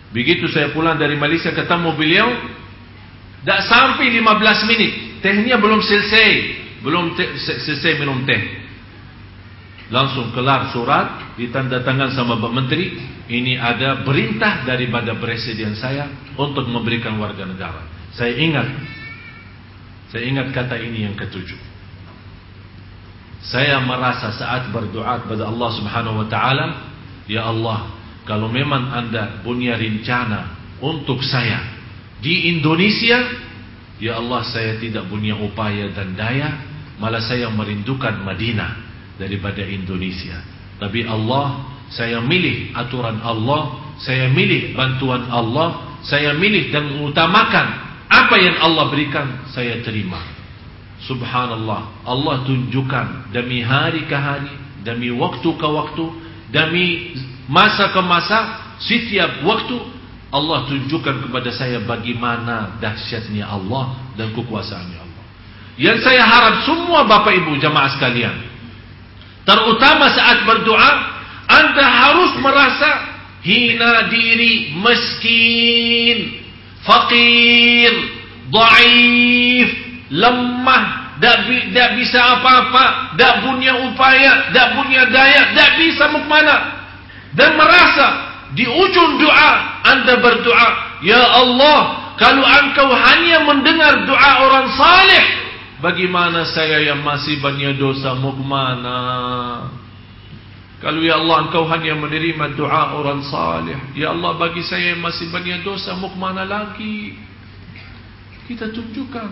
Begitu 0.10 0.50
saya 0.50 0.74
pulang 0.74 0.98
dari 0.98 1.14
Malaysia 1.14 1.54
ketemu 1.54 1.94
beliau, 1.94 2.28
Tak 3.48 3.64
sampai 3.64 4.12
15 4.12 4.68
minit. 4.68 4.92
Tehnya 5.24 5.56
belum 5.56 5.80
selesai. 5.80 6.30
Belum 6.84 7.16
selesai 7.40 7.96
minum 7.96 8.28
teh. 8.28 8.68
Langsung 9.88 10.36
kelar 10.36 10.76
surat 10.76 11.40
Ditandatangan 11.40 12.12
sama 12.12 12.36
Pak 12.44 12.52
Menteri. 12.52 12.98
Ini 13.28 13.56
ada 13.56 14.04
perintah 14.04 14.68
daripada 14.68 15.16
Presiden 15.16 15.80
saya 15.80 16.12
Untuk 16.36 16.68
memberikan 16.68 17.16
warga 17.22 17.48
negara. 17.48 17.88
Saya 18.12 18.36
ingat 18.36 18.68
Saya 20.08 20.24
ingat 20.24 20.56
kata 20.56 20.80
ini 20.80 21.04
yang 21.04 21.16
ketujuh. 21.20 21.78
Saya 23.48 23.80
merasa 23.80 24.36
saat 24.36 24.74
berdoa 24.76 25.24
kepada 25.24 25.48
Allah 25.48 25.70
subhanahu 25.72 26.26
wa 26.26 26.28
ta'ala 26.28 26.66
Ya 27.32 27.48
Allah 27.48 27.96
Kalau 28.28 28.52
memang 28.52 28.92
anda 28.92 29.40
punya 29.40 29.80
rencana 29.80 30.58
Untuk 30.84 31.24
saya 31.24 31.64
di 32.20 32.52
Indonesia 32.52 33.24
Ya 34.04 34.20
Allah 34.20 34.44
saya 34.44 34.76
tidak 34.82 35.08
punya 35.08 35.38
upaya 35.40 35.88
dan 35.96 36.18
daya 36.18 36.60
Malah 37.00 37.24
saya 37.24 37.48
merindukan 37.54 38.20
Madinah 38.26 38.90
Daripada 39.18 39.66
Indonesia. 39.66 40.44
Tapi 40.82 41.08
Allah 41.08 41.72
Saya 41.88 42.20
milih 42.20 42.76
aturan 42.76 43.24
Allah 43.24 43.96
Saya 44.02 44.28
milih 44.28 44.76
bantuan 44.76 45.24
Allah 45.32 45.98
Saya 46.04 46.36
milih 46.36 46.68
dan 46.74 46.84
mengutamakan 46.90 47.87
Apa 48.08 48.36
yang 48.40 48.58
Allah 48.64 48.88
berikan 48.92 49.48
Saya 49.52 49.84
terima. 49.84 50.20
Subhanallah. 51.04 52.08
Allah 52.08 52.36
tunjukkan 52.48 53.32
Demi 53.36 53.62
hari 53.62 54.08
ke 54.08 54.18
hari 54.18 54.54
Demi 54.84 55.12
waktu 55.14 55.50
ke 55.56 55.68
waktu 55.68 56.06
Demi 56.50 57.16
masa 57.48 57.92
ke 57.92 58.02
masa 58.04 58.40
Setiap 58.80 59.44
waktu 59.44 59.98
Allah 60.28 60.68
tunjukkan 60.68 61.24
kepada 61.28 61.50
saya 61.56 61.80
bagaimana 61.88 62.76
dahsyatnya 62.84 63.48
Allah 63.48 63.96
dan 64.20 64.36
kekuasaannya 64.36 65.00
Allah. 65.00 65.26
Yang 65.80 66.04
saya 66.04 66.24
harap 66.28 66.68
semua 66.68 67.08
Bapak 67.08 67.32
Ibu 67.32 67.56
jamaah 67.64 67.96
sekalian, 67.96 68.36
terutama 69.48 70.12
saat 70.12 70.44
berdoa, 70.44 70.92
Anda 71.48 71.86
harus 71.86 72.32
merasa 72.44 72.90
hina 73.40 74.12
diri, 74.12 74.76
miskin, 74.76 76.18
fakir, 76.88 77.92
dhaif, 78.48 79.70
lemah, 80.08 80.84
tidak 81.20 81.90
bisa 82.00 82.20
apa-apa, 82.40 83.14
tidak 83.14 83.34
punya 83.44 83.74
upaya, 83.92 84.48
tidak 84.50 84.68
punya 84.80 85.02
daya, 85.12 85.42
tidak 85.52 85.72
bisa 85.84 86.04
kemana. 86.08 86.56
Dan 87.36 87.60
merasa 87.60 88.08
di 88.56 88.64
ujung 88.64 89.20
doa 89.20 89.52
anda 89.84 90.18
berdoa, 90.24 90.70
Ya 91.04 91.22
Allah, 91.22 91.80
kalau 92.18 92.42
engkau 92.42 92.90
hanya 92.90 93.46
mendengar 93.46 94.08
doa 94.10 94.32
orang 94.50 94.68
salih, 94.74 95.26
bagaimana 95.84 96.48
saya 96.50 96.82
yang 96.82 97.06
masih 97.06 97.38
banyak 97.44 97.78
dosa 97.78 98.18
mau 98.18 98.34
kemana? 98.34 98.98
Kalau 100.78 101.02
ya 101.02 101.18
Allah 101.18 101.50
engkau 101.50 101.66
hanya 101.66 101.98
menerima 101.98 102.54
doa 102.54 102.94
orang 103.02 103.26
salih, 103.26 103.78
Ya 103.98 104.14
Allah 104.14 104.38
bagi 104.38 104.62
saya 104.62 104.94
masih 104.94 105.34
banyak 105.34 105.66
dosa 105.66 105.98
mau 105.98 106.14
ke 106.14 106.18
mana 106.22 106.46
lagi? 106.46 107.18
Kita 108.46 108.70
tunjukkan. 108.70 109.30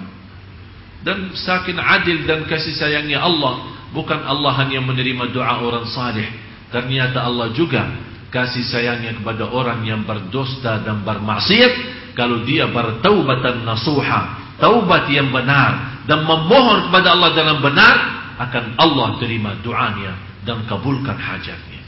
Dan 1.05 1.37
sakin 1.37 1.77
adil 1.77 2.25
dan 2.25 2.49
kasih 2.49 2.73
sayangnya 2.73 3.21
Allah, 3.21 3.61
bukan 3.93 4.25
Allah 4.25 4.57
hanya 4.65 4.81
menerima 4.81 5.29
doa 5.29 5.61
orang 5.61 5.85
salih. 5.85 6.25
Ternyata 6.73 7.21
Allah 7.21 7.53
juga 7.53 7.93
kasih 8.33 8.65
sayangnya 8.65 9.15
kepada 9.21 9.45
orang 9.47 9.85
yang 9.85 10.01
berdosa 10.01 10.81
dan 10.81 11.05
bermaksiat 11.05 11.73
kalau 12.17 12.43
dia 12.43 12.67
bertaubatan 12.67 13.63
nasuha 13.63 14.43
taubat 14.59 15.07
yang 15.07 15.31
benar 15.31 16.03
dan 16.03 16.27
memohon 16.27 16.91
kepada 16.91 17.15
Allah 17.15 17.31
dalam 17.31 17.63
benar 17.63 17.95
akan 18.35 18.75
Allah 18.75 19.09
terima 19.23 19.55
doanya 19.63 20.34
dan 20.47 20.63
kabulkan 20.69 21.17
hajatnya 21.17 21.81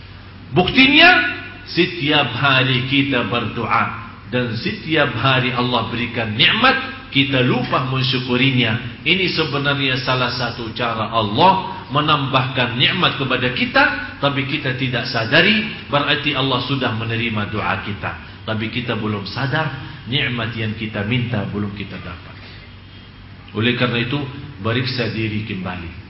buktinya 0.52 1.10
setiap 1.70 2.34
hari 2.36 2.90
kita 2.90 3.30
berdoa 3.30 4.10
dan 4.28 4.58
setiap 4.60 5.16
hari 5.16 5.56
Allah 5.56 5.88
berikan 5.88 6.36
nikmat 6.36 6.98
kita 7.08 7.40
lupa 7.44 7.88
mensyukurinya. 7.88 9.02
Ini 9.08 9.32
sebenarnya 9.32 9.96
salah 10.04 10.32
satu 10.36 10.76
cara 10.76 11.08
Allah 11.10 11.86
menambahkan 11.88 12.76
nikmat 12.76 13.16
kepada 13.16 13.56
kita, 13.56 13.84
tapi 14.20 14.44
kita 14.46 14.76
tidak 14.76 15.08
sadari, 15.08 15.88
berarti 15.88 16.36
Allah 16.36 16.60
sudah 16.68 16.92
menerima 17.00 17.48
doa 17.48 17.82
kita. 17.88 18.44
Tapi 18.44 18.72
kita 18.72 19.00
belum 19.00 19.24
sadar, 19.28 19.72
nikmat 20.08 20.52
yang 20.56 20.76
kita 20.76 21.04
minta 21.08 21.48
belum 21.48 21.72
kita 21.76 21.96
dapat. 22.00 22.36
Oleh 23.56 23.80
karena 23.80 24.04
itu, 24.04 24.20
beriksa 24.60 25.08
diri 25.12 25.48
kembali. 25.48 26.07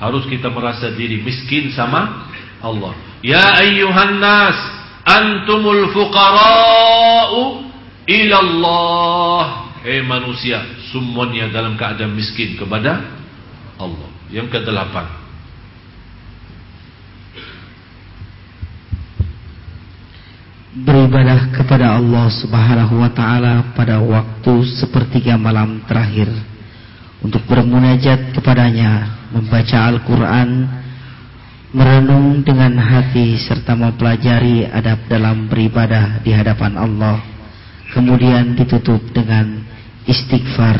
Harus 0.00 0.24
kita 0.26 0.48
merasa 0.48 0.88
diri 0.96 1.20
miskin 1.20 1.70
sama 1.76 2.32
Allah. 2.64 2.96
Ya 3.20 3.60
ayyuhan 3.60 4.16
nas, 4.16 4.56
antumul 5.04 5.92
fuqara'u 5.92 7.68
ilallah. 8.08 9.68
Eh 9.84 10.00
manusia 10.00 10.64
semuanya 10.88 11.52
dalam 11.52 11.76
keadaan 11.76 12.16
miskin 12.16 12.56
kepada 12.56 13.04
Allah. 13.76 14.08
Yang 14.32 14.56
kedelapan 14.56 15.20
beribadah 20.70 21.50
kepada 21.50 21.98
Allah 21.98 22.30
Subhanahu 22.30 23.02
wa 23.02 23.10
taala 23.10 23.74
pada 23.74 23.98
waktu 23.98 24.64
sepertiga 24.78 25.34
malam 25.34 25.82
terakhir. 25.84 26.30
Untuk 27.20 27.44
bermunajat 27.44 28.32
kepadanya 28.32 29.19
membaca 29.30 29.78
Al-Qur'an 29.90 30.50
merenung 31.70 32.42
dengan 32.42 32.74
hati 32.78 33.38
serta 33.38 33.78
mempelajari 33.78 34.66
adab 34.66 35.06
dalam 35.06 35.46
beribadah 35.46 36.18
di 36.26 36.34
hadapan 36.34 36.74
Allah 36.74 37.22
kemudian 37.94 38.54
ditutup 38.54 39.02
dengan 39.10 39.62
istighfar 40.06 40.78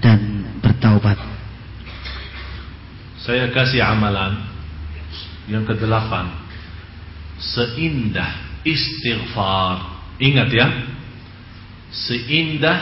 dan 0.00 0.48
bertaubat. 0.60 1.16
Saya 3.20 3.52
kasih 3.52 3.84
amalan 3.84 4.40
yang 5.48 5.64
kedelapan. 5.68 6.32
Seindah 7.40 8.60
istighfar. 8.64 10.00
Ingat 10.20 10.48
ya. 10.52 10.68
Seindah 11.92 12.78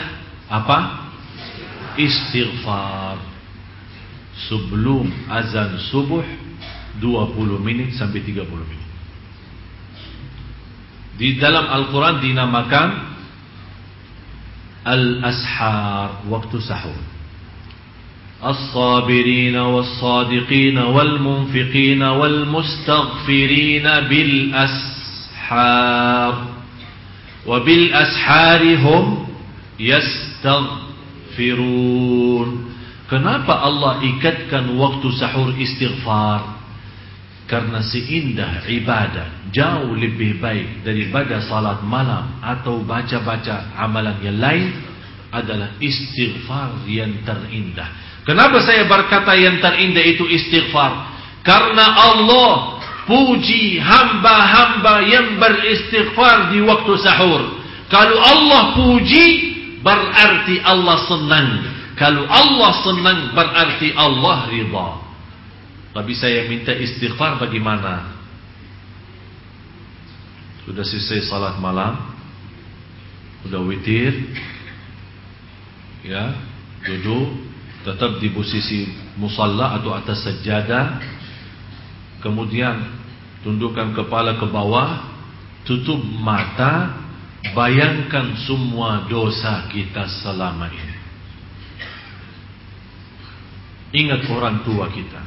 apa? 0.51 1.11
Istighfar. 1.99 3.28
sebelum 4.47 5.11
azan 5.27 5.75
subuh 5.91 6.23
20 7.03 7.59
minit 7.59 7.99
sampai 7.99 8.23
30 8.23 8.47
minit. 8.47 8.87
Di 11.19 11.35
dalam 11.43 11.67
Al-Quran 11.67 12.23
dinamakan 12.23 12.89
Al-Ashar, 14.87 16.23
waktu 16.31 16.63
sahur. 16.63 16.95
الصابرين 18.39 19.57
والصادقين 19.57 20.79
والمنفقين 20.79 22.03
والمستغفرين 22.03 23.83
بالأسحار 25.43 25.65
وبالأسحار 27.47 28.77
هم 28.77 29.27
يستغفرون 31.39 32.68
kenapa 33.09 33.65
Allah 33.65 34.05
ikatkan 34.05 34.77
waktu 34.77 35.09
sahur 35.17 35.51
istighfar 35.57 36.61
karena 37.49 37.81
seindah 37.81 38.69
ibadah 38.69 39.49
jauh 39.49 39.97
lebih 39.97 40.37
baik 40.37 40.85
daripada 40.85 41.41
salat 41.49 41.81
malam 41.81 42.37
atau 42.45 42.85
baca-baca 42.85 43.73
amalan 43.81 44.21
yang 44.21 44.37
lain 44.37 44.69
adalah 45.33 45.77
istighfar 45.81 46.85
yang 46.89 47.25
terindah. 47.25 48.21
Kenapa 48.29 48.61
saya 48.61 48.85
berkata 48.85 49.33
yang 49.37 49.61
terindah 49.61 50.05
itu 50.05 50.29
istighfar? 50.29 51.17
Karena 51.41 51.97
Allah 51.97 52.77
puji 53.09 53.81
hamba-hamba 53.81 54.95
yang 55.09 55.41
beristighfar 55.41 56.53
di 56.53 56.61
waktu 56.61 56.93
sahur. 57.01 57.57
Kalau 57.89 58.21
Allah 58.21 58.77
puji 58.77 59.27
berarti 59.81 60.61
Allah 60.61 60.97
senang. 61.09 61.49
Kalau 61.99 62.31
Allah 62.31 62.73
senang 62.87 63.35
berarti 63.35 63.91
Allah 63.99 64.47
ridha. 64.47 64.89
Tapi 65.91 66.13
saya 66.15 66.47
minta 66.47 66.71
istighfar 66.71 67.43
bagaimana? 67.43 68.15
Sudah 70.63 70.85
selesai 70.87 71.27
salat 71.27 71.59
malam, 71.59 71.97
sudah 73.43 73.59
witir, 73.67 74.15
ya, 76.07 76.39
duduk, 76.87 77.35
tetap 77.83 78.21
di 78.23 78.31
posisi 78.31 78.87
musalla 79.19 79.81
atau 79.81 79.97
atas 79.97 80.23
sajadah, 80.23 81.03
kemudian 82.23 82.79
tundukkan 83.43 83.97
kepala 83.97 84.37
ke 84.37 84.47
bawah, 84.47 85.09
tutup 85.65 85.99
mata, 86.21 87.01
bayangkan 87.57 88.37
semua 88.45 89.09
dosa 89.09 89.67
kita 89.73 90.05
selama 90.21 90.69
ini. 90.69 90.88
Ingat 93.89 94.29
orang 94.29 94.61
tua 94.69 94.89
kita. 94.93 95.23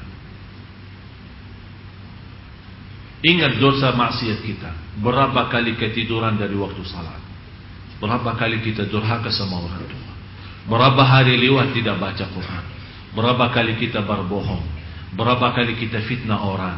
Ingat 3.22 3.62
dosa 3.62 3.94
maksiat 3.94 4.40
kita. 4.42 4.72
Berapa 5.02 5.50
kali 5.50 5.78
ketiduran 5.78 6.38
dari 6.38 6.58
waktu 6.58 6.82
salat. 6.86 7.22
Berapa 8.02 8.34
kali 8.34 8.66
kita 8.66 8.90
durhaka 8.90 9.30
sama 9.30 9.62
orang 9.62 9.86
tua. 9.86 10.12
Berapa 10.70 11.02
hari 11.06 11.38
lewat 11.38 11.74
tidak 11.74 12.02
baca 12.02 12.26
Quran. 12.34 12.66
Berapa 13.14 13.46
kali 13.54 13.78
kita 13.78 14.02
berbohong. 14.06 14.66
Berapa 15.14 15.54
kali 15.54 15.78
kita 15.78 16.02
fitnah 16.06 16.42
orang. 16.42 16.78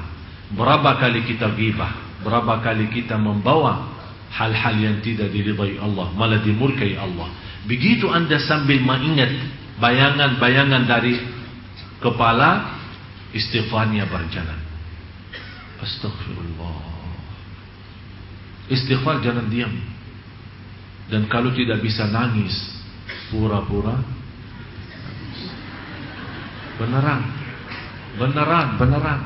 Berapa 0.51 0.99
kali 0.99 1.23
kita 1.23 1.51
gibah. 1.55 1.95
Berapa 2.23 2.59
kali 2.59 2.91
kita 2.91 3.15
membawa 3.19 3.91
hal-hal 4.31 4.75
yang 4.79 4.97
tidak 4.99 5.31
diridai 5.31 5.79
Allah. 5.79 6.11
Malah 6.15 6.43
dimurkai 6.43 6.95
Allah. 6.99 7.31
Begitu 7.63 8.11
anda 8.11 8.35
sambil 8.43 8.83
mengingat 8.83 9.31
bayangan-bayangan 9.79 10.83
dari 10.83 11.32
kepala. 12.03 12.83
Istighfarnya 13.33 14.05
berjalan. 14.11 14.59
Astaghfirullah. 15.81 16.85
Istighfar 18.69 19.23
jangan 19.25 19.49
diam. 19.49 19.73
Dan 21.09 21.25
kalau 21.27 21.49
tidak 21.51 21.81
bisa 21.81 22.07
nangis, 22.07 22.53
pura-pura 23.33 23.99
beneran. 26.77 27.21
Beneran, 28.21 28.67
beneran. 28.77 29.19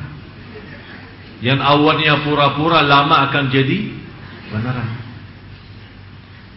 Yang 1.43 1.59
awalnya 1.61 2.25
pura-pura 2.25 2.81
lama 2.81 3.29
akan 3.29 3.43
jadi 3.51 3.79
beneran. 4.49 4.89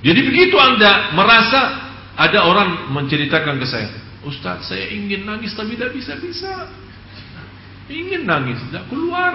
Jadi 0.01 0.21
begitu 0.25 0.57
Anda 0.57 1.12
merasa 1.12 1.61
ada 2.16 2.49
orang 2.49 2.89
menceritakan 2.97 3.61
ke 3.61 3.66
saya, 3.68 3.93
Ustaz, 4.21 4.68
saya 4.68 4.93
ingin 4.93 5.25
nangis 5.25 5.57
tapi 5.57 5.81
tidak 5.81 5.97
bisa-bisa. 5.97 6.68
Ingin 7.89 8.29
nangis, 8.29 8.61
tidak 8.68 8.85
keluar. 8.93 9.33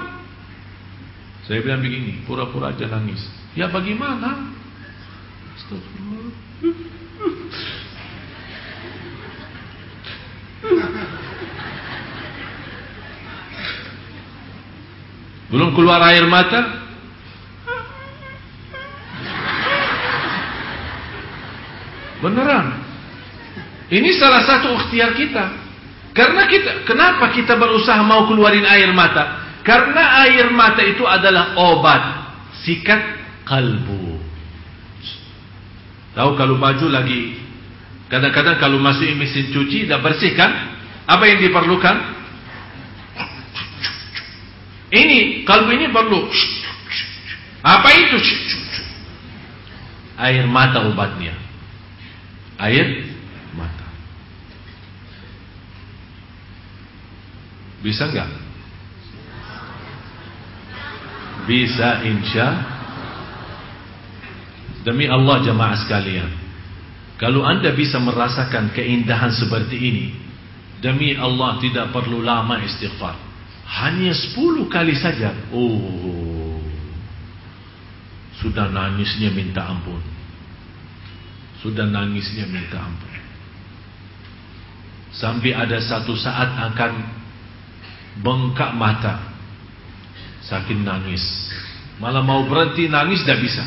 Saya 1.49 1.61
bilang 1.65 1.81
begini, 1.81 2.21
pura-pura 2.29 2.69
aja 2.69 2.85
nangis. 2.89 3.21
Ya 3.57 3.65
bagaimana? 3.69 4.53
Belum 15.49 15.69
keluar 15.73 16.01
air 16.13 16.29
mata? 16.29 16.61
Beneran. 22.21 22.84
Ini 23.89 24.09
salah 24.17 24.41
satu 24.41 24.73
ikhtiar 24.73 25.13
kita. 25.13 25.45
Karena 26.15 26.47
kita, 26.47 26.87
kenapa 26.87 27.29
kita 27.35 27.59
berusaha 27.59 27.99
mau 28.01 28.25
keluarin 28.25 28.63
air 28.63 28.89
mata? 28.95 29.45
Karena 29.65 30.23
air 30.25 30.47
mata 30.53 30.81
itu 30.85 31.03
adalah 31.03 31.57
obat 31.59 32.03
sikat 32.63 33.01
kalbu. 33.43 34.17
Tahu 36.15 36.29
kalau 36.39 36.55
baju 36.55 36.87
lagi 36.87 37.35
kadang-kadang 38.07 38.55
kalau 38.55 38.79
masuk 38.79 39.09
mesin 39.19 39.51
cuci 39.51 39.85
dah 39.91 39.99
bersih 39.99 40.31
kan? 40.33 40.77
Apa 41.05 41.27
yang 41.27 41.43
diperlukan? 41.43 41.95
Ini 44.95 45.43
kalbu 45.43 45.69
ini 45.75 45.91
perlu. 45.91 46.31
Apa 47.65 47.89
itu? 47.91 48.17
Air 50.15 50.47
mata 50.47 50.87
obatnya. 50.87 51.35
Air 52.61 53.03
mata. 53.57 53.87
Bisa 57.85 58.09
enggak? 58.09 58.29
Bisa 61.45 62.01
insya. 62.01 62.47
Demi 64.81 65.05
Allah 65.05 65.45
jemaah 65.45 65.77
sekalian. 65.77 66.29
Kalau 67.21 67.45
anda 67.45 67.69
bisa 67.77 68.01
merasakan 68.01 68.73
keindahan 68.73 69.29
seperti 69.31 69.77
ini 69.77 70.25
Demi 70.85 71.17
Allah 71.17 71.57
tidak 71.63 71.89
perlu 71.95 72.21
lama 72.21 72.61
istighfar. 72.61 73.17
Hanya 73.65 74.13
10 74.13 74.69
kali 74.69 74.93
saja. 74.93 75.33
Oh. 75.49 76.61
Sudah 78.37 78.69
nangisnya 78.69 79.33
minta 79.33 79.65
ampun. 79.65 79.97
Sudah 81.65 81.89
nangisnya 81.89 82.45
minta 82.45 82.77
ampun. 82.77 83.13
Sampai 85.15 85.57
ada 85.57 85.81
satu 85.81 86.13
saat 86.13 86.53
akan 86.53 86.91
Bengkak 88.21 88.71
mata. 88.77 89.33
Saking 90.45 90.85
nangis. 90.85 91.23
Malah 91.97 92.21
mau 92.21 92.43
berhenti 92.45 92.91
nangis 92.91 93.23
tidak 93.23 93.43
bisa. 93.43 93.65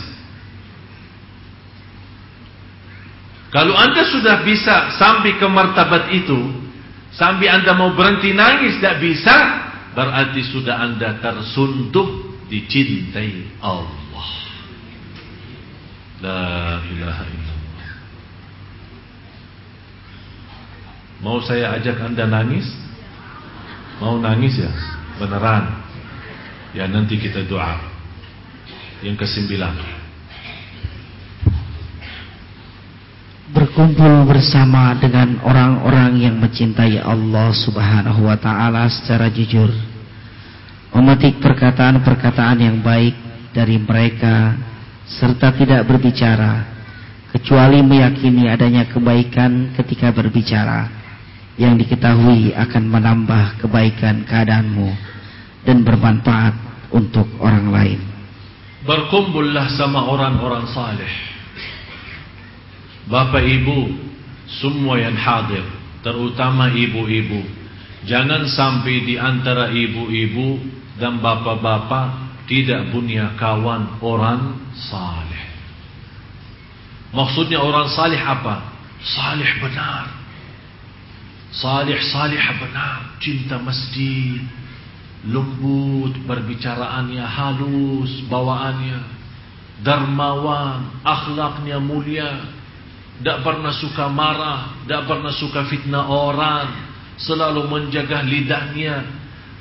Kalau 3.49 3.73
anda 3.73 4.05
sudah 4.05 4.45
bisa 4.45 4.93
Sampai 5.01 5.41
ke 5.41 5.49
martabat 5.49 6.13
itu 6.13 6.37
Sampai 7.17 7.49
anda 7.49 7.73
mau 7.73 7.97
berhenti 7.97 8.37
nangis 8.37 8.77
tidak 8.77 9.01
bisa 9.01 9.37
Berarti 9.97 10.45
sudah 10.53 10.85
anda 10.85 11.17
tersuntuk 11.17 12.29
Dicintai 12.49 13.61
Allah. 13.61 14.29
La 16.25 16.81
ilaha 16.81 17.25
illallah. 17.29 17.91
Mau 21.21 21.39
saya 21.45 21.77
ajak 21.77 22.01
anda 22.01 22.25
nangis 22.25 22.65
Mau 23.99 24.19
nangis 24.23 24.63
ya? 24.63 24.71
Beneran. 25.19 25.83
Ya 26.75 26.87
nanti 26.87 27.19
kita 27.19 27.43
doa. 27.51 27.79
Yang 29.03 29.27
kesembilan. 29.27 29.75
Berkumpul 33.49 34.29
bersama 34.29 34.93
dengan 35.01 35.41
orang-orang 35.41 36.21
yang 36.21 36.37
mencintai 36.37 37.01
Allah 37.01 37.49
subhanahu 37.51 38.29
wa 38.29 38.37
ta'ala 38.37 38.87
secara 38.93 39.33
jujur. 39.33 39.73
Memetik 40.95 41.41
perkataan-perkataan 41.41 42.59
yang 42.59 42.81
baik 42.81 43.15
dari 43.53 43.77
mereka 43.79 44.57
Serta 45.09 45.53
tidak 45.57 45.89
berbicara 45.89 46.65
Kecuali 47.33 47.85
meyakini 47.85 48.49
adanya 48.49 48.89
kebaikan 48.89 49.77
ketika 49.77 50.13
berbicara 50.13 50.98
Yang 51.59 51.75
diketahui 51.85 52.55
akan 52.55 52.85
menambah 52.87 53.59
kebaikan 53.67 54.23
keadaanmu 54.23 54.95
dan 55.67 55.83
bermanfaat 55.83 56.55
untuk 56.95 57.27
orang 57.43 57.69
lain. 57.75 58.01
Berkumpullah 58.87 59.67
sama 59.75 60.07
orang-orang 60.07 60.71
saleh. 60.71 61.15
Bapak 63.11 63.43
ibu, 63.43 63.91
semua 64.49 65.03
yang 65.03 65.19
hadir, 65.19 65.65
terutama 66.01 66.71
ibu-ibu. 66.73 67.43
Jangan 68.07 68.47
sampai 68.47 69.03
di 69.03 69.19
antara 69.19 69.75
ibu-ibu 69.75 70.63
dan 70.97 71.19
bapak-bapak 71.19 72.31
tidak 72.49 72.89
punya 72.95 73.37
kawan 73.37 74.01
orang 74.01 74.57
saleh. 74.73 75.45
Maksudnya 77.13 77.61
orang 77.61 77.89
saleh 77.93 78.21
apa? 78.21 78.73
Saleh 79.01 79.49
benar. 79.61 80.18
Saleh 81.49 81.97
salih 82.13 82.41
benar, 82.61 83.17
cinta 83.25 83.57
masjid, 83.57 84.45
lembut 85.25 86.13
perbicaraannya, 86.29 87.25
halus 87.25 88.23
bawaannya, 88.29 89.01
dermawan, 89.81 91.03
akhlaknya 91.03 91.81
mulia, 91.81 92.53
tidak 93.19 93.43
pernah 93.43 93.73
suka 93.75 94.07
marah, 94.13 94.77
tidak 94.85 95.03
pernah 95.09 95.33
suka 95.35 95.61
fitnah 95.67 96.07
orang, 96.07 96.69
selalu 97.19 97.67
menjaga 97.67 98.23
lidahnya, 98.23 99.09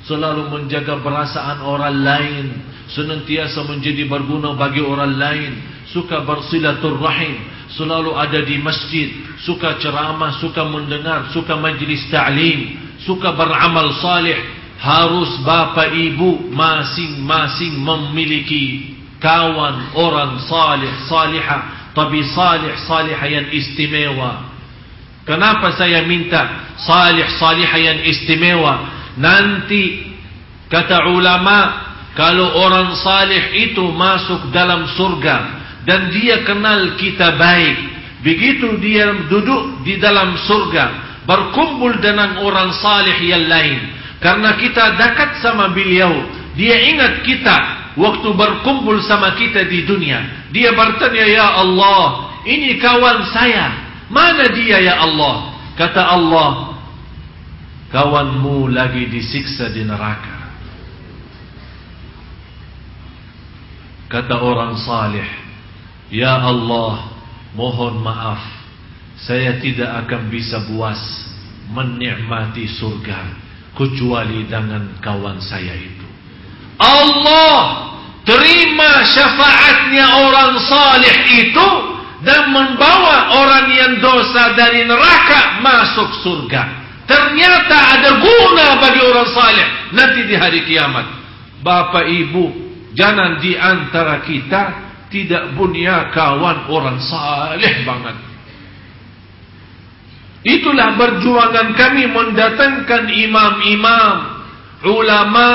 selalu 0.06 0.46
menjaga 0.46 1.02
perasaan 1.02 1.58
orang 1.64 1.96
lain, 2.04 2.46
senantiasa 2.92 3.66
menjadi 3.66 4.06
berguna 4.06 4.54
bagi 4.54 4.84
orang 4.84 5.16
lain, 5.18 5.52
suka 5.90 6.22
bersilaturrahim, 6.22 7.57
selalu 7.78 8.18
ada 8.18 8.42
di 8.42 8.58
masjid, 8.58 9.14
suka 9.46 9.78
ceramah, 9.78 10.34
suka 10.42 10.66
mendengar, 10.66 11.30
suka 11.30 11.54
majlis 11.54 12.02
ta'lim, 12.10 12.74
suka 13.06 13.30
beramal 13.38 13.94
salih, 14.02 14.36
harus 14.78 15.38
bapa 15.46 15.94
ibu 15.94 16.50
masing-masing 16.50 17.78
memiliki 17.78 18.98
kawan 19.22 19.94
orang 19.94 20.42
salih, 20.46 20.90
salihah, 21.06 21.94
tapi 21.94 22.22
salih, 22.34 22.74
salihah 22.86 23.26
yang 23.26 23.46
istimewa. 23.54 24.50
Kenapa 25.26 25.74
saya 25.74 26.02
minta 26.06 26.74
salih, 26.78 27.26
salihah 27.38 27.78
yang 27.78 27.98
istimewa? 28.06 28.74
Nanti 29.18 30.14
kata 30.70 31.10
ulama, 31.10 31.90
kalau 32.14 32.54
orang 32.54 32.94
salih 32.98 33.66
itu 33.66 33.82
masuk 33.94 34.50
dalam 34.54 34.86
surga, 34.94 35.57
dan 35.88 36.12
dia 36.12 36.44
kenal 36.44 37.00
kita 37.00 37.40
baik. 37.40 37.96
Begitu 38.20 38.76
dia 38.84 39.08
duduk 39.32 39.80
di 39.88 39.96
dalam 39.96 40.36
surga, 40.44 40.84
berkumpul 41.24 41.96
dengan 42.04 42.44
orang 42.44 42.76
salih 42.76 43.16
yang 43.24 43.48
lain. 43.48 43.96
Karena 44.20 44.52
kita 44.60 45.00
dekat 45.00 45.40
sama 45.40 45.72
beliau, 45.72 46.28
dia 46.52 46.76
ingat 46.92 47.24
kita 47.24 47.56
waktu 47.96 48.28
berkumpul 48.36 49.00
sama 49.08 49.32
kita 49.40 49.64
di 49.64 49.88
dunia. 49.88 50.50
Dia 50.52 50.76
bertanya, 50.76 51.24
"Ya 51.24 51.46
Allah, 51.56 52.36
ini 52.44 52.76
kawan 52.76 53.24
saya. 53.32 53.72
Mana 54.12 54.44
dia 54.52 54.84
ya 54.84 55.00
Allah?" 55.00 55.56
Kata 55.78 56.02
Allah, 56.04 56.74
"Kawanmu 57.94 58.74
lagi 58.74 59.08
disiksa 59.08 59.72
di 59.72 59.86
neraka." 59.86 60.36
Kata 64.10 64.40
orang 64.42 64.74
salih, 64.82 65.47
Ya 66.08 66.40
Allah, 66.40 67.12
mohon 67.52 68.00
maaf, 68.00 68.40
saya 69.20 69.60
tidak 69.60 70.08
akan 70.08 70.32
bisa 70.32 70.64
buas 70.72 70.96
menikmati 71.68 72.64
surga 72.64 73.36
kecuali 73.76 74.48
dengan 74.48 74.96
kawan 75.04 75.36
saya 75.36 75.76
itu. 75.76 76.06
Allah 76.80 77.92
terima 78.24 79.04
syafaatnya 79.04 80.06
orang 80.24 80.52
salih 80.64 81.16
itu 81.44 81.68
dan 82.24 82.56
membawa 82.56 83.36
orang 83.44 83.68
yang 83.68 83.92
dosa 84.00 84.56
dari 84.56 84.88
neraka 84.88 85.60
masuk 85.60 86.08
surga. 86.24 86.88
Ternyata 87.04 87.76
ada 88.00 88.10
guna 88.20 88.66
bagi 88.80 89.00
orang 89.04 89.28
salih 89.28 89.68
nanti 89.92 90.20
di 90.24 90.34
hari 90.40 90.64
kiamat. 90.64 91.04
Bapak 91.60 92.08
Ibu, 92.08 92.44
jangan 92.96 93.44
di 93.44 93.60
antara 93.60 94.24
kita 94.24 94.87
tidak 95.08 95.56
punya 95.56 96.12
kawan 96.12 96.68
orang 96.68 96.98
saleh 97.00 97.84
banget. 97.84 98.16
Itulah 100.46 100.94
perjuangan 100.94 101.74
kami 101.74 102.04
mendatangkan 102.08 103.04
imam-imam, 103.10 104.16
ulama 104.86 105.50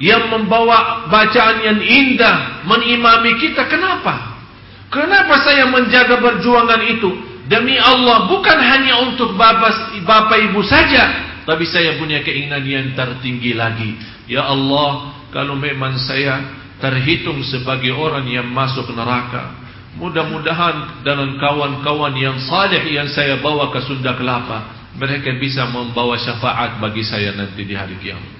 yang 0.00 0.32
membawa 0.32 1.08
bacaan 1.08 1.62
yang 1.62 1.80
indah 1.80 2.64
menimami 2.64 3.36
kita. 3.38 3.68
Kenapa? 3.68 4.40
Kenapa 4.88 5.36
saya 5.44 5.68
menjaga 5.68 6.16
perjuangan 6.22 6.80
itu? 6.88 7.10
Demi 7.46 7.78
Allah, 7.78 8.26
bukan 8.26 8.58
hanya 8.58 9.06
untuk 9.06 9.38
bapak, 9.38 10.02
bapak 10.02 10.50
ibu 10.50 10.66
saja, 10.66 11.04
tapi 11.46 11.62
saya 11.62 11.94
punya 11.94 12.18
keinginan 12.26 12.64
yang 12.66 12.90
tertinggi 12.98 13.54
lagi. 13.54 13.94
Ya 14.26 14.42
Allah, 14.42 15.14
kalau 15.30 15.54
memang 15.54 15.94
saya 16.02 16.42
terhitung 16.80 17.40
sebagai 17.46 17.92
orang 17.92 18.28
yang 18.28 18.48
masuk 18.52 18.92
neraka. 18.92 19.64
Mudah-mudahan 19.96 21.00
dengan 21.00 21.40
kawan-kawan 21.40 22.12
yang 22.20 22.36
saleh 22.44 22.84
yang 22.92 23.08
saya 23.08 23.40
bawa 23.40 23.72
ke 23.72 23.80
Sunda 23.88 24.12
Kelapa, 24.12 24.92
mereka 25.00 25.32
bisa 25.40 25.64
membawa 25.72 26.20
syafaat 26.20 26.76
bagi 26.76 27.00
saya 27.00 27.32
nanti 27.32 27.64
di 27.64 27.72
hari 27.72 27.96
kiamat. 28.00 28.36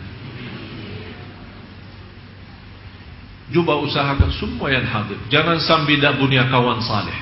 Cuba 3.46 3.78
usahakan 3.78 4.28
semua 4.36 4.68
yang 4.68 4.84
hadir. 4.84 5.16
Jangan 5.32 5.62
sampai 5.62 5.96
tidak 5.96 6.18
punya 6.18 6.44
kawan 6.50 6.82
saleh. 6.82 7.14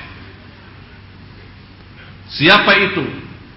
Siapa 2.33 2.71
itu? 2.91 3.05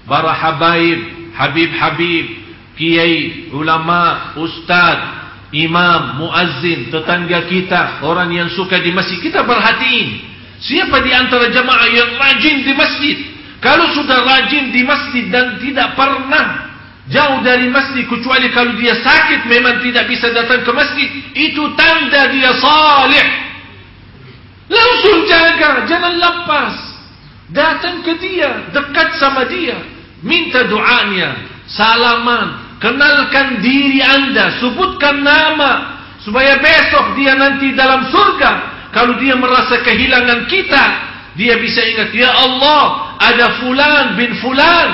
Para 0.04 0.30
habaib, 0.30 1.32
habib-habib, 1.34 2.26
kiai, 2.78 3.50
ulama, 3.50 4.36
ustaz, 4.38 5.17
imam, 5.54 6.20
muazzin, 6.20 6.92
tetangga 6.92 7.48
kita, 7.48 8.04
orang 8.04 8.28
yang 8.32 8.48
suka 8.52 8.80
di 8.84 8.92
masjid, 8.92 9.18
kita 9.20 9.44
perhatiin. 9.44 10.08
Siapa 10.58 11.00
di 11.06 11.10
antara 11.14 11.48
jamaah 11.48 11.88
yang 11.88 12.10
rajin 12.18 12.56
di 12.66 12.72
masjid? 12.74 13.16
Kalau 13.62 13.90
sudah 13.94 14.22
rajin 14.22 14.70
di 14.70 14.82
masjid 14.86 15.24
dan 15.30 15.58
tidak 15.58 15.94
pernah 15.94 16.68
jauh 17.08 17.40
dari 17.40 17.66
masjid 17.72 18.04
kecuali 18.06 18.52
kalau 18.52 18.76
dia 18.76 18.94
sakit 19.00 19.48
memang 19.48 19.80
tidak 19.80 20.04
bisa 20.06 20.28
datang 20.30 20.62
ke 20.62 20.72
masjid, 20.74 21.08
itu 21.34 21.62
tanda 21.74 22.28
dia 22.30 22.52
salih. 22.60 23.28
Langsung 24.68 25.18
jaga, 25.24 25.88
jangan 25.88 26.14
lepas. 26.20 26.74
Datang 27.48 28.04
ke 28.04 28.12
dia, 28.20 28.68
dekat 28.76 29.16
sama 29.16 29.48
dia, 29.48 29.80
minta 30.20 30.68
doanya, 30.68 31.48
salaman, 31.64 32.67
Kenalkan 32.78 33.58
diri 33.58 33.98
anda, 33.98 34.54
sebutkan 34.62 35.26
nama 35.26 35.98
supaya 36.22 36.62
besok 36.62 37.18
dia 37.18 37.34
nanti 37.34 37.74
dalam 37.74 38.06
surga 38.06 38.52
kalau 38.94 39.18
dia 39.18 39.34
merasa 39.34 39.82
kehilangan 39.82 40.46
kita, 40.46 40.84
dia 41.34 41.58
bisa 41.58 41.82
ingat 41.82 42.14
ya 42.14 42.30
Allah, 42.30 43.14
ada 43.18 43.58
fulan 43.58 44.14
bin 44.14 44.30
fulan, 44.38 44.88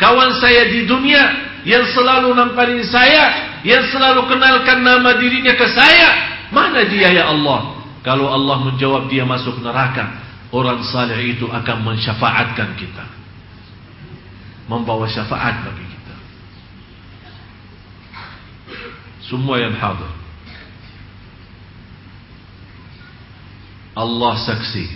kawan 0.00 0.40
saya 0.40 0.72
di 0.72 0.88
dunia 0.88 1.22
yang 1.68 1.84
selalu 1.92 2.32
namparin 2.32 2.80
saya, 2.88 3.60
yang 3.60 3.84
selalu 3.92 4.24
kenalkan 4.24 4.80
nama 4.80 5.20
dirinya 5.20 5.52
ke 5.52 5.66
saya. 5.68 6.10
Mana 6.48 6.88
dia 6.88 7.12
ya 7.12 7.28
Allah? 7.28 7.76
Kalau 8.00 8.24
Allah 8.24 8.72
menjawab 8.72 9.12
dia 9.12 9.28
masuk 9.28 9.60
neraka, 9.60 10.16
orang 10.48 10.80
saleh 10.88 11.36
itu 11.36 11.44
akan 11.44 11.92
mensyafaatkan 11.92 12.72
kita. 12.80 13.04
Membawa 14.64 15.04
syafaat 15.04 15.60
bagi 15.64 15.97
semua 19.28 19.60
yang 19.60 19.76
hadir. 19.76 20.08
Allah 23.92 24.34
saksi. 24.40 24.86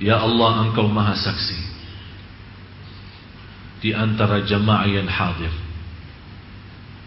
Ya 0.00 0.16
Allah 0.16 0.64
engkau 0.64 0.88
maha 0.88 1.12
saksi. 1.12 1.60
Di 3.84 3.92
antara 3.92 4.40
jamaah 4.48 4.88
yang 4.88 5.08
hadir. 5.08 5.52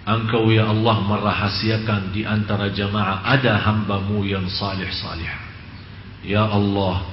Engkau 0.05 0.49
ya 0.53 0.69
Allah 0.69 0.97
merahasiakan 1.05 2.13
di 2.13 2.25
antara 2.25 2.69
jamaah 2.69 3.25
ada 3.25 3.57
hambamu 3.57 4.25
yang 4.25 4.45
salih-salih. 4.45 5.29
Ya 6.25 6.45
Allah, 6.45 7.05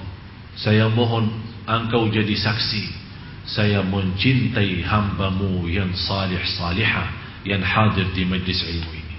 saya 0.56 0.88
mohon 0.92 1.32
engkau 1.64 2.08
jadi 2.12 2.36
saksi. 2.36 3.08
Saya 3.46 3.78
mencintai 3.84 4.82
hambamu 4.82 5.70
yang 5.70 5.94
salih-salihah 5.94 7.25
yang 7.46 7.62
hadir 7.62 8.10
di 8.10 8.26
majlis 8.26 8.60
ilmu 8.66 8.90
ini. 8.90 9.16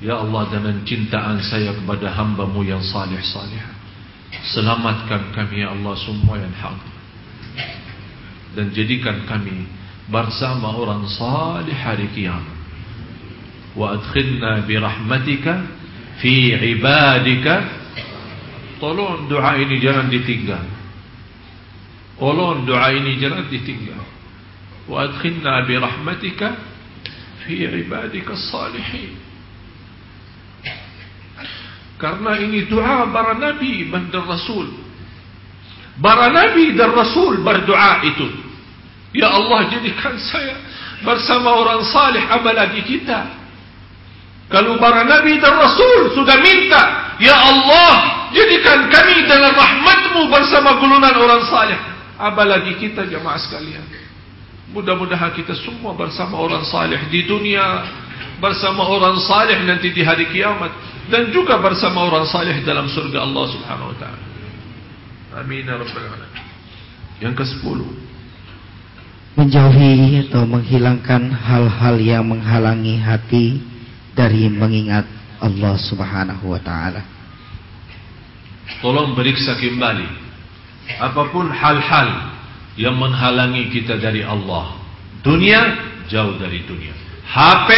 Ya 0.00 0.16
Allah 0.20 0.48
dengan 0.48 0.80
cintaan 0.84 1.44
saya 1.44 1.76
kepada 1.76 2.08
hambamu 2.12 2.64
yang 2.64 2.80
salih-salih. 2.80 3.60
Selamatkan 4.52 5.32
kami 5.36 5.60
ya 5.64 5.76
Allah 5.76 5.94
semua 6.00 6.40
yang 6.40 6.52
hadir. 6.56 6.94
Dan 8.56 8.72
jadikan 8.72 9.28
kami 9.28 9.68
bersama 10.08 10.72
orang 10.72 11.04
salih 11.04 11.76
hari 11.76 12.08
kiamat. 12.16 12.56
Wa 13.76 14.00
adkhilna 14.00 14.64
bi 14.64 14.80
rahmatika 14.80 15.52
fi 16.24 16.56
ibadika. 16.56 17.84
Tolong 18.80 19.28
doa 19.28 19.56
ini 19.56 19.80
jangan 19.80 20.08
ditinggal. 20.08 20.64
Tolong 22.16 22.64
doa 22.64 22.88
ini 22.92 23.20
jangan 23.20 23.48
ditinggal. 23.48 24.04
Wa 24.88 25.08
adkhilna 25.08 25.64
fi 27.46 27.64
ibadika 27.86 28.34
salihin. 28.34 29.14
Karena 31.96 32.36
ini 32.36 32.68
doa 32.68 33.08
para 33.08 33.32
nabi 33.38 33.88
dan 33.88 34.28
rasul. 34.28 34.68
Para 35.96 36.28
nabi 36.28 36.76
dan 36.76 36.92
rasul 36.92 37.40
berdoa 37.40 38.04
itu. 38.04 38.28
Ya 39.16 39.32
Allah 39.32 39.72
jadikan 39.72 40.12
saya 40.20 40.60
bersama 41.00 41.56
orang 41.56 41.80
salih 41.88 42.20
apalagi 42.20 42.84
kita. 42.84 43.48
Kalau 44.52 44.76
para 44.76 45.08
nabi 45.08 45.40
dan 45.40 45.56
rasul 45.56 46.12
sudah 46.12 46.36
minta 46.44 47.16
ya 47.16 47.32
Allah 47.32 48.28
jadikan 48.36 48.92
kami 48.92 49.24
dalam 49.24 49.56
rahmatmu 49.56 50.28
bersama 50.28 50.76
golongan 50.76 51.16
orang 51.16 51.42
salih 51.48 51.78
apalagi 52.20 52.76
kita 52.76 53.08
jemaah 53.08 53.40
sekalian. 53.40 54.05
Mudah-mudahan 54.76 55.32
kita 55.32 55.56
semua 55.56 55.96
bersama 55.96 56.36
orang 56.36 56.60
salih 56.68 57.00
di 57.08 57.24
dunia, 57.24 57.64
bersama 58.36 58.84
orang 58.84 59.16
salih 59.24 59.56
nanti 59.64 59.88
di 59.88 60.04
hari 60.04 60.28
kiamat 60.28 60.68
dan 61.08 61.32
juga 61.32 61.56
bersama 61.56 62.04
orang 62.04 62.28
salih 62.28 62.60
dalam 62.60 62.84
surga 62.84 63.24
Allah 63.24 63.44
Subhanahu 63.56 63.88
wa 63.88 63.96
taala. 63.96 64.24
Amin 65.40 65.64
ya 65.64 65.80
rabbal 65.80 66.04
alamin. 66.04 66.44
Yang 67.24 67.34
ke-10 67.40 67.78
menjauhi 69.36 70.28
atau 70.28 70.48
menghilangkan 70.48 71.28
hal-hal 71.28 71.96
yang 72.00 72.24
menghalangi 72.24 72.96
hati 72.96 73.60
dari 74.16 74.48
mengingat 74.48 75.04
Allah 75.40 75.76
Subhanahu 75.76 76.56
wa 76.56 76.60
taala. 76.60 77.04
Tolong 78.80 79.16
periksa 79.16 79.56
kembali 79.56 80.08
apa 81.00 81.22
pun 81.32 81.48
hal-hal 81.48 82.35
yang 82.76 82.96
menghalangi 82.96 83.72
kita 83.72 83.96
dari 83.96 84.20
Allah. 84.20 84.76
Dunia 85.24 85.60
jauh 86.06 86.36
dari 86.38 86.62
dunia. 86.68 86.94
HP 87.26 87.70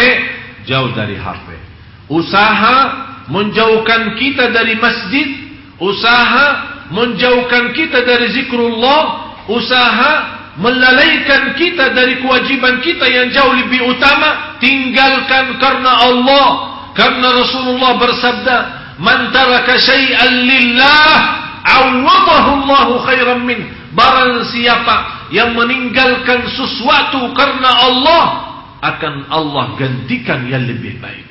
jauh 0.69 0.93
dari 0.93 1.17
HP. 1.17 1.49
Usaha 2.13 2.77
menjauhkan 3.33 4.19
kita 4.21 4.53
dari 4.53 4.77
masjid, 4.77 5.29
usaha 5.81 6.47
menjauhkan 6.93 7.73
kita 7.73 8.05
dari 8.05 8.33
zikrullah, 8.33 9.33
usaha 9.49 10.13
melalaikan 10.59 11.55
kita 11.55 11.95
dari 11.95 12.19
kewajiban 12.19 12.83
kita 12.83 13.07
yang 13.07 13.31
jauh 13.31 13.55
lebih 13.55 13.87
utama, 13.87 14.59
tinggalkan 14.59 15.57
karena 15.63 15.93
Allah, 16.11 16.47
karena 16.99 17.29
Rasulullah 17.31 17.95
bersabda, 18.01 18.57
"Man 18.99 19.31
taraka 19.31 19.79
syai'an 19.79 20.33
lillah, 20.43 21.15
'awwadahu 21.63 22.51
Allahu 22.65 22.93
khairan 23.07 23.47
min." 23.47 23.78
Barang 23.97 24.45
siapa 24.53 25.29
yang 25.33 25.57
meninggalkan 25.57 26.45
sesuatu 26.53 27.33
karena 27.33 27.71
Allah, 27.73 28.25
akan 28.79 29.15
Allah 29.33 29.75
gantikan 29.75 30.47
yang 30.47 30.63
lebih 30.69 31.03
baik. 31.03 31.27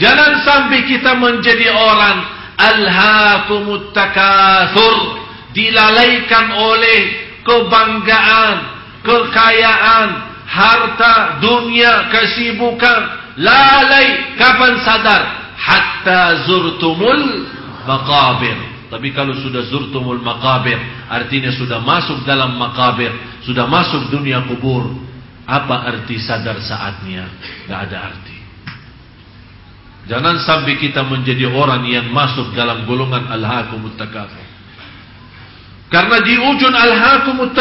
Jangan 0.00 0.40
sampai 0.40 0.88
kita 0.88 1.12
menjadi 1.20 1.68
orang 1.68 2.18
alhaakumut 2.56 3.92
takatsur 3.92 5.20
dilalaikan 5.52 6.46
oleh 6.56 7.00
kebanggaan, 7.44 8.56
kekayaan, 9.04 10.08
harta, 10.48 11.42
dunia, 11.44 12.08
kesibukan. 12.08 13.20
Lalai 13.36 14.36
kapan 14.36 14.74
sadar? 14.84 15.22
Hatta 15.56 16.48
zurtumul 16.48 17.48
maqabir. 17.84 18.71
Tapi 18.92 19.08
kalau 19.16 19.32
sudah 19.40 19.64
zurtumul 19.72 20.20
maqabir, 20.20 20.76
artinya 21.08 21.48
sudah 21.56 21.80
masuk 21.80 22.28
dalam 22.28 22.60
maqabir, 22.60 23.08
sudah 23.40 23.64
masuk 23.64 24.12
dunia 24.12 24.44
kubur. 24.44 24.84
Apa 25.48 25.88
arti 25.88 26.20
sadar 26.20 26.60
saatnya? 26.60 27.24
Tidak 27.64 27.72
ada 27.88 28.12
arti. 28.12 28.36
Jangan 30.12 30.36
sampai 30.44 30.76
kita 30.76 31.08
menjadi 31.08 31.48
orang 31.48 31.88
yang 31.88 32.12
masuk 32.12 32.52
dalam 32.52 32.84
golongan 32.84 33.32
al-hakumut 33.32 33.96
takatsur. 33.96 34.44
Karena 35.88 36.20
di 36.20 36.36
ujung 36.36 36.76
al-hakumut 36.76 37.56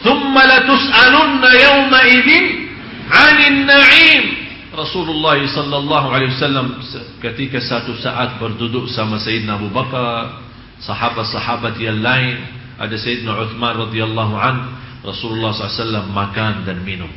"Tsumma 0.00 0.42
latus'alunna 0.48 1.50
yawma 1.52 2.00
idzin 2.08 2.44
'anil 3.12 3.58
na'im." 3.68 4.39
Rasulullah 4.80 5.36
sallallahu 5.44 6.06
alaihi 6.08 6.32
wasallam 6.32 6.80
ketika 7.20 7.60
satu 7.60 7.92
saat 8.00 8.40
berduduk 8.40 8.88
sama 8.88 9.20
Sayyidina 9.20 9.60
Abu 9.60 9.68
Bakar, 9.68 10.40
sahabat-sahabat 10.80 11.76
yang 11.76 12.00
lain, 12.00 12.40
ada 12.80 12.96
Sayyidina 12.96 13.36
Uthman 13.44 13.76
radhiyallahu 13.88 14.34
an, 14.40 14.56
Rasulullah 15.04 15.52
SAW 15.52 16.08
makan 16.08 16.64
dan 16.64 16.80
minum. 16.80 17.12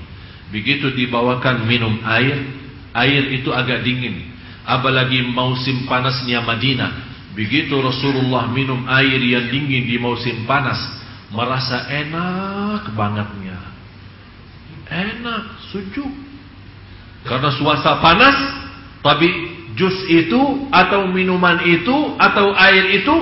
Begitu 0.51 0.91
dibawakan 0.91 1.66
minum 1.66 2.03
air, 2.03 2.64
Air 2.93 3.41
itu 3.41 3.49
agak 3.49 3.82
dingin. 3.82 4.30
Apalagi 4.64 5.26
musim 5.26 5.89
panasnya 5.89 6.45
Madinah. 6.45 7.11
Begitu 7.34 7.74
Rasulullah 7.82 8.45
minum 8.53 8.86
air 8.86 9.18
yang 9.18 9.49
dingin 9.49 9.89
di 9.89 9.97
musim 9.97 10.45
panas. 10.45 10.78
Merasa 11.34 11.89
enak 11.89 12.93
bangetnya. 12.93 13.57
Enak, 14.86 15.43
sejuk. 15.74 16.14
Karena 17.24 17.49
suasana 17.55 17.99
panas. 18.03 18.38
Tapi 19.03 19.28
jus 19.76 20.07
itu 20.07 20.69
atau 20.71 21.09
minuman 21.11 21.59
itu 21.67 22.15
atau 22.15 22.55
air 22.55 23.03
itu 23.03 23.15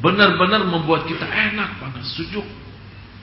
benar-benar 0.00 0.64
membuat 0.64 1.04
kita 1.04 1.24
enak 1.24 1.80
panas, 1.80 2.08
sejuk. 2.16 2.44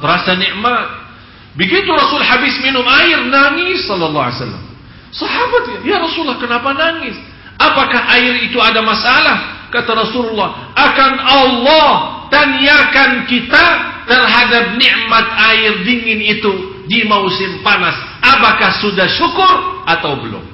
Terasa 0.02 0.38
nikmat. 0.38 1.14
Begitu 1.54 1.90
Rasul 1.90 2.22
habis 2.26 2.58
minum 2.64 2.86
air 2.86 3.22
nangis 3.28 3.86
sallallahu 3.86 4.26
alaihi 4.30 4.40
wasallam. 4.40 4.66
Sahabat 5.12 5.64
ya 5.84 6.00
Rasulullah 6.00 6.40
kenapa 6.40 6.72
nangis? 6.72 7.18
Apakah 7.60 8.02
air 8.18 8.48
itu 8.48 8.58
ada 8.58 8.82
masalah? 8.82 9.70
Kata 9.70 9.92
Rasulullah, 9.96 10.74
akan 10.76 11.14
Allah 11.22 11.90
tanyakan 12.28 13.24
kita 13.30 13.66
terhadap 14.04 14.76
nikmat 14.76 15.26
air 15.54 15.72
dingin 15.88 16.20
itu 16.20 16.52
di 16.92 17.08
musim 17.08 17.64
panas. 17.64 18.11
Apakah 18.32 18.72
sudah 18.80 19.08
syukur 19.12 19.84
atau 19.88 20.20
belum? 20.24 20.46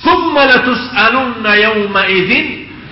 Thumma 0.00 0.42
latus'alunna 0.48 1.52
yawma 1.60 2.02
idzin 2.08 2.46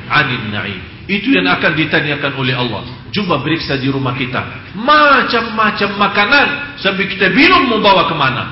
'anil 0.06 0.46
na'im. 0.52 0.82
Itu 1.08 1.32
yang 1.32 1.48
akan 1.48 1.72
ditanyakan 1.72 2.36
oleh 2.36 2.52
Allah. 2.52 2.84
Coba 3.08 3.40
periksa 3.40 3.80
di 3.80 3.88
rumah 3.88 4.12
kita. 4.12 4.44
Macam-macam 4.76 5.90
makanan 5.96 6.48
sampai 6.76 7.08
kita 7.08 7.32
bingung 7.32 7.72
membawa 7.72 8.04
ke 8.04 8.14
mana 8.14 8.44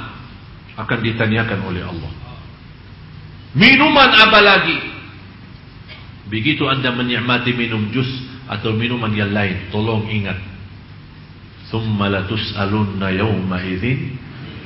akan 0.80 0.98
ditanyakan 1.04 1.60
oleh 1.68 1.84
Allah. 1.84 2.12
Minuman 3.52 4.08
apa 4.08 4.40
lagi? 4.40 4.76
Begitu 6.32 6.64
anda 6.64 6.92
menikmati 6.92 7.52
minum 7.52 7.92
jus 7.92 8.08
atau 8.48 8.72
minuman 8.72 9.12
yang 9.12 9.30
lain, 9.30 9.68
tolong 9.68 10.08
ingat. 10.08 10.36
Thumma 11.70 12.06
latus'alunna 12.06 13.10
yawma 13.10 13.58
idzin 13.62 14.14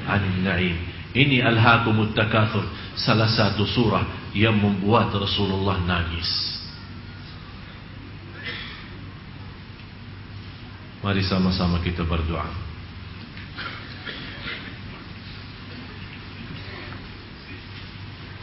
'anil. 0.05 0.77
Ini 1.11 1.43
alhaakumut 1.43 2.15
takatsur, 2.15 2.63
salah 2.95 3.27
satu 3.27 3.67
surah 3.67 4.31
yang 4.31 4.55
membuat 4.55 5.11
Rasulullah 5.11 5.83
nangis. 5.83 6.29
Mari 11.01 11.25
sama-sama 11.25 11.81
kita 11.81 12.05
berdoa. 12.05 12.47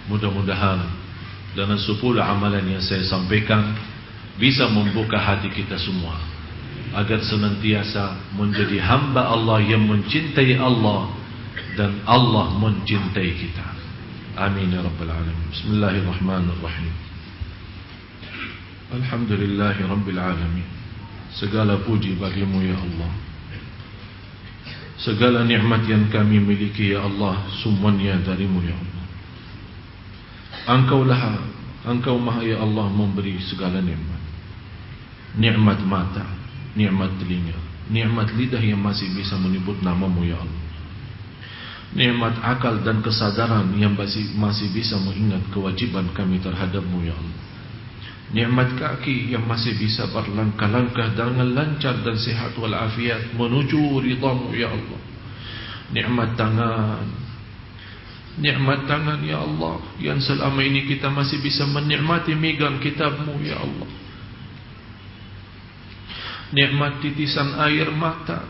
Mudah-mudahan 0.09 0.87
dengan 1.53 1.77
sepuluh 1.77 2.23
amalan 2.23 2.63
yang 2.65 2.83
saya 2.83 3.03
sampaikan 3.05 3.75
bisa 4.39 4.65
membuka 4.71 5.19
hati 5.19 5.51
kita 5.51 5.75
semua 5.77 6.36
agar 6.95 7.19
senantiasa 7.23 8.35
menjadi 8.35 8.79
hamba 8.79 9.31
Allah 9.31 9.59
yang 9.63 9.83
mencintai 9.87 10.55
Allah 10.55 11.11
dan 11.75 11.99
Allah 12.07 12.53
mencintai 12.55 13.31
kita. 13.35 13.67
Amin 14.37 14.71
ya 14.71 14.85
rabbal 14.85 15.09
alamin. 15.09 15.47
Bismillahirrahmanirrahim. 15.49 16.93
Alhamdulillahi 18.93 19.81
rabbil 19.83 20.21
alamin. 20.21 20.67
Segala 21.35 21.81
puji 21.83 22.15
bagimu 22.15 22.63
ya 22.63 22.77
Allah. 22.77 23.11
Segala 24.97 25.45
nikmat 25.45 25.85
yang 25.85 26.09
kami 26.09 26.41
miliki 26.41 26.93
ya 26.93 27.05
Allah 27.05 27.45
semuanya 27.61 28.17
darimu 28.23 28.63
ya 28.63 28.73
Allah. 28.73 29.05
Engkaulah 30.67 31.21
Engkau 31.87 32.19
maha 32.19 32.43
ya 32.43 32.59
Allah 32.59 32.91
memberi 32.91 33.39
segala 33.39 33.79
nikmat 33.79 34.19
Nikmat 35.39 35.79
mata 35.87 36.36
Nikmat 36.77 37.17
telinga. 37.17 37.57
Nikmat 37.89 38.37
lidah 38.37 38.61
yang 38.61 38.77
masih 38.77 39.09
bisa 39.17 39.33
menyebut 39.41 39.81
namamu 39.81 40.21
ya 40.21 40.37
Allah. 40.37 40.61
Nikmat 41.97 42.37
akal 42.45 42.85
dan 42.85 43.01
kesadaran 43.01 43.73
yang 43.81 43.97
masih, 43.97 44.37
masih 44.37 44.69
bisa 44.69 45.01
mengingat 45.01 45.41
kewajiban 45.49 46.05
kami 46.13 46.37
terhadapmu 46.37 47.01
ya 47.01 47.17
Allah. 47.17 47.37
Nikmat 48.27 48.77
kaki 48.77 49.33
yang 49.33 49.47
masih 49.49 49.73
bisa 49.79 50.05
berlangkah-langkah 50.11 51.15
dengan 51.15 51.47
lancar 51.47 51.97
dan 52.05 52.19
sehat 52.19 52.53
walafiat 52.59 53.33
menuju 53.33 53.97
ridhamu 54.03 54.53
ya 54.53 54.69
Allah. 54.69 55.01
Nikmat 55.95 56.29
tangan. 56.37 57.07
Nikmat 58.37 58.85
tangan 58.85 59.17
ya 59.25 59.41
Allah 59.41 59.81
Yang 59.97 60.29
selama 60.29 60.61
ini 60.61 60.85
kita 60.85 61.09
masih 61.09 61.41
bisa 61.41 61.65
menikmati 61.65 62.37
megang 62.37 62.77
kitabmu 62.77 63.41
ya 63.41 63.57
Allah 63.57 63.89
Nikmat 66.53 67.03
titisan 67.03 67.57
air 67.59 67.91
mata 67.91 68.47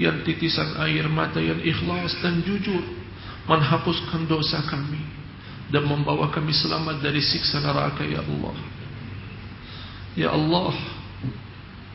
Yang 0.00 0.26
titisan 0.26 0.78
air 0.82 1.06
mata 1.06 1.38
yang 1.38 1.62
ikhlas 1.62 2.18
dan 2.22 2.42
jujur 2.42 2.82
Menghapuskan 3.46 4.26
dosa 4.26 4.62
kami 4.66 5.02
Dan 5.70 5.86
membawa 5.86 6.30
kami 6.34 6.50
selamat 6.50 6.98
dari 7.02 7.22
siksa 7.22 7.62
neraka 7.62 8.02
ya 8.02 8.22
Allah. 8.22 8.56
Ya 10.18 10.28
Allah 10.34 10.74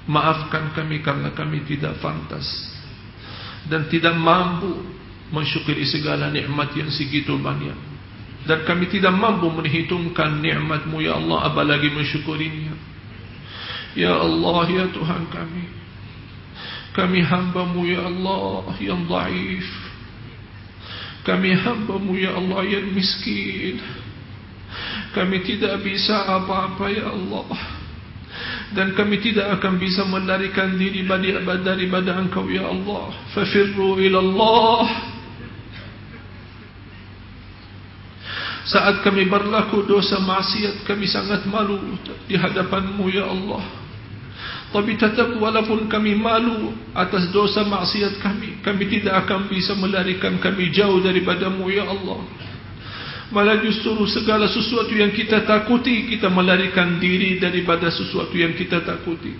Maafkan 0.06 0.72
kami 0.72 1.02
karena 1.04 1.34
kami 1.36 1.66
tidak 1.68 2.00
fantas 2.00 2.46
Dan 3.68 3.90
tidak 3.92 4.14
mampu 4.16 4.96
mensyukuri 5.34 5.86
segala 5.90 6.30
nikmat 6.30 6.74
yang 6.78 6.90
segitu 6.94 7.34
banyak. 7.40 7.78
Dan 8.46 8.62
kami 8.62 8.86
tidak 8.94 9.14
mampu 9.18 9.50
menghitungkan 9.50 10.38
nikmatmu 10.38 11.02
ya 11.02 11.18
Allah 11.18 11.50
apalagi 11.50 11.90
mensyukurinya 11.90 12.95
ya 13.98 14.14
Allah 14.20 14.68
ya 14.70 14.86
Tuhan 14.92 15.24
kami. 15.32 15.66
Kami 16.96 17.20
hambamu 17.24 17.82
ya 17.84 18.08
Allah 18.08 18.72
yang 18.80 19.04
daif 19.04 19.86
kami 21.26 21.58
hambamu 21.58 22.14
ya 22.14 22.38
Allah 22.38 22.62
yang 22.70 22.94
miskin. 22.94 23.82
Kami 25.18 25.42
tidak 25.42 25.82
bisa 25.82 26.22
apa-apa 26.22 26.86
ya 26.94 27.10
Allah. 27.10 27.50
Dan 28.78 28.94
kami 28.94 29.18
tidak 29.26 29.58
akan 29.58 29.82
bisa 29.82 30.06
melarikan 30.06 30.78
diri 30.78 31.02
daripada 31.66 32.22
engkau 32.22 32.46
ya 32.46 32.70
Allah. 32.70 33.10
Fafirru 33.34 33.98
ila 33.98 34.22
Allah. 34.22 34.86
Saat 38.70 39.02
kami 39.02 39.26
berlaku 39.26 39.86
dosa 39.86 40.22
maksiat 40.22 40.86
kami 40.86 41.10
sangat 41.10 41.46
malu 41.50 41.98
di 42.30 42.38
hadapanmu 42.38 43.10
ya 43.10 43.26
Allah. 43.26 43.85
Tapi 44.76 45.00
tetap 45.00 45.40
walaupun 45.40 45.88
kami 45.88 46.20
malu 46.20 46.76
atas 46.92 47.32
dosa 47.32 47.64
maksiat 47.64 48.20
kami, 48.20 48.60
kami 48.60 48.84
tidak 48.92 49.24
akan 49.24 49.48
bisa 49.48 49.72
melarikan 49.72 50.36
kami 50.44 50.68
jauh 50.68 51.00
daripadamu 51.00 51.72
ya 51.72 51.88
Allah. 51.88 52.20
Malah 53.32 53.64
justru 53.64 53.96
segala 54.12 54.52
sesuatu 54.52 54.92
yang 54.92 55.16
kita 55.16 55.48
takuti 55.48 56.12
kita 56.12 56.28
melarikan 56.28 57.00
diri 57.00 57.40
daripada 57.40 57.88
sesuatu 57.88 58.36
yang 58.36 58.52
kita 58.52 58.84
takuti. 58.84 59.32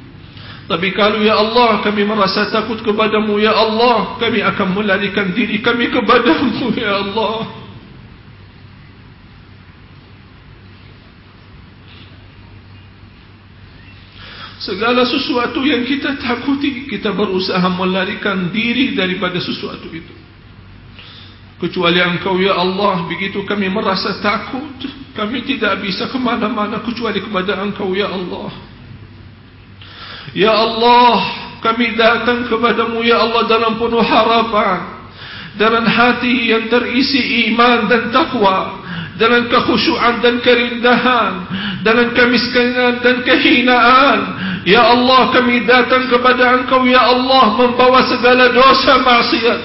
Tapi 0.72 0.96
kalau 0.96 1.20
ya 1.20 1.36
Allah 1.36 1.84
kami 1.84 2.08
merasa 2.08 2.48
takut 2.48 2.80
kepadamu 2.80 3.36
ya 3.36 3.52
Allah, 3.52 4.16
kami 4.16 4.40
akan 4.40 4.68
melarikan 4.72 5.36
diri 5.36 5.60
kami 5.60 5.92
kepadamu 5.92 6.72
ya 6.80 6.96
Allah. 6.96 7.65
Segala 14.66 15.06
sesuatu 15.06 15.62
yang 15.62 15.86
kita 15.86 16.18
takuti 16.18 16.90
Kita 16.90 17.14
berusaha 17.14 17.62
melarikan 17.70 18.50
diri 18.50 18.98
daripada 18.98 19.38
sesuatu 19.38 19.86
itu. 19.94 20.14
Kecuali 21.62 22.02
engkau 22.02 22.42
ya 22.42 22.58
Allah 22.58 23.06
Begitu 23.06 23.46
kami 23.46 23.70
merasa 23.70 24.18
takut 24.26 24.82
Kami 25.14 25.46
tidak 25.46 25.86
bisa 25.86 26.10
kemana-mana 26.10 26.82
Kecuali 26.82 27.22
kepada 27.22 27.62
engkau 27.62 27.94
ya 27.94 28.10
Allah. 28.10 28.50
Ya 30.34 30.52
Allah 30.52 31.16
Kami 31.62 31.94
datang 31.94 32.50
kepadamu 32.50 33.06
ya 33.06 33.22
Allah 33.22 33.46
Dalam 33.46 33.78
penuh 33.78 34.02
harapan 34.02 34.82
Dengan 35.62 35.86
hati 35.86 36.50
yang 36.50 36.66
terisi 36.74 37.54
iman 37.54 37.86
dan 37.86 38.10
taqwa 38.10 38.84
dengan 39.16 39.48
kekhusyuan 39.48 40.20
dan 40.20 40.44
kerindahan 40.44 41.34
dengan 41.88 42.12
kemiskinan 42.12 43.00
dan 43.00 43.24
kehinaan 43.24 44.20
ya 44.66 44.82
Allah 44.82 45.30
kami 45.30 45.64
datang 45.64 46.10
kepada 46.10 46.60
engkau 46.60 46.84
ya 46.90 47.00
Allah 47.00 47.54
membawa 47.54 48.02
segala 48.10 48.50
dosa 48.52 49.00
maksiat 49.00 49.60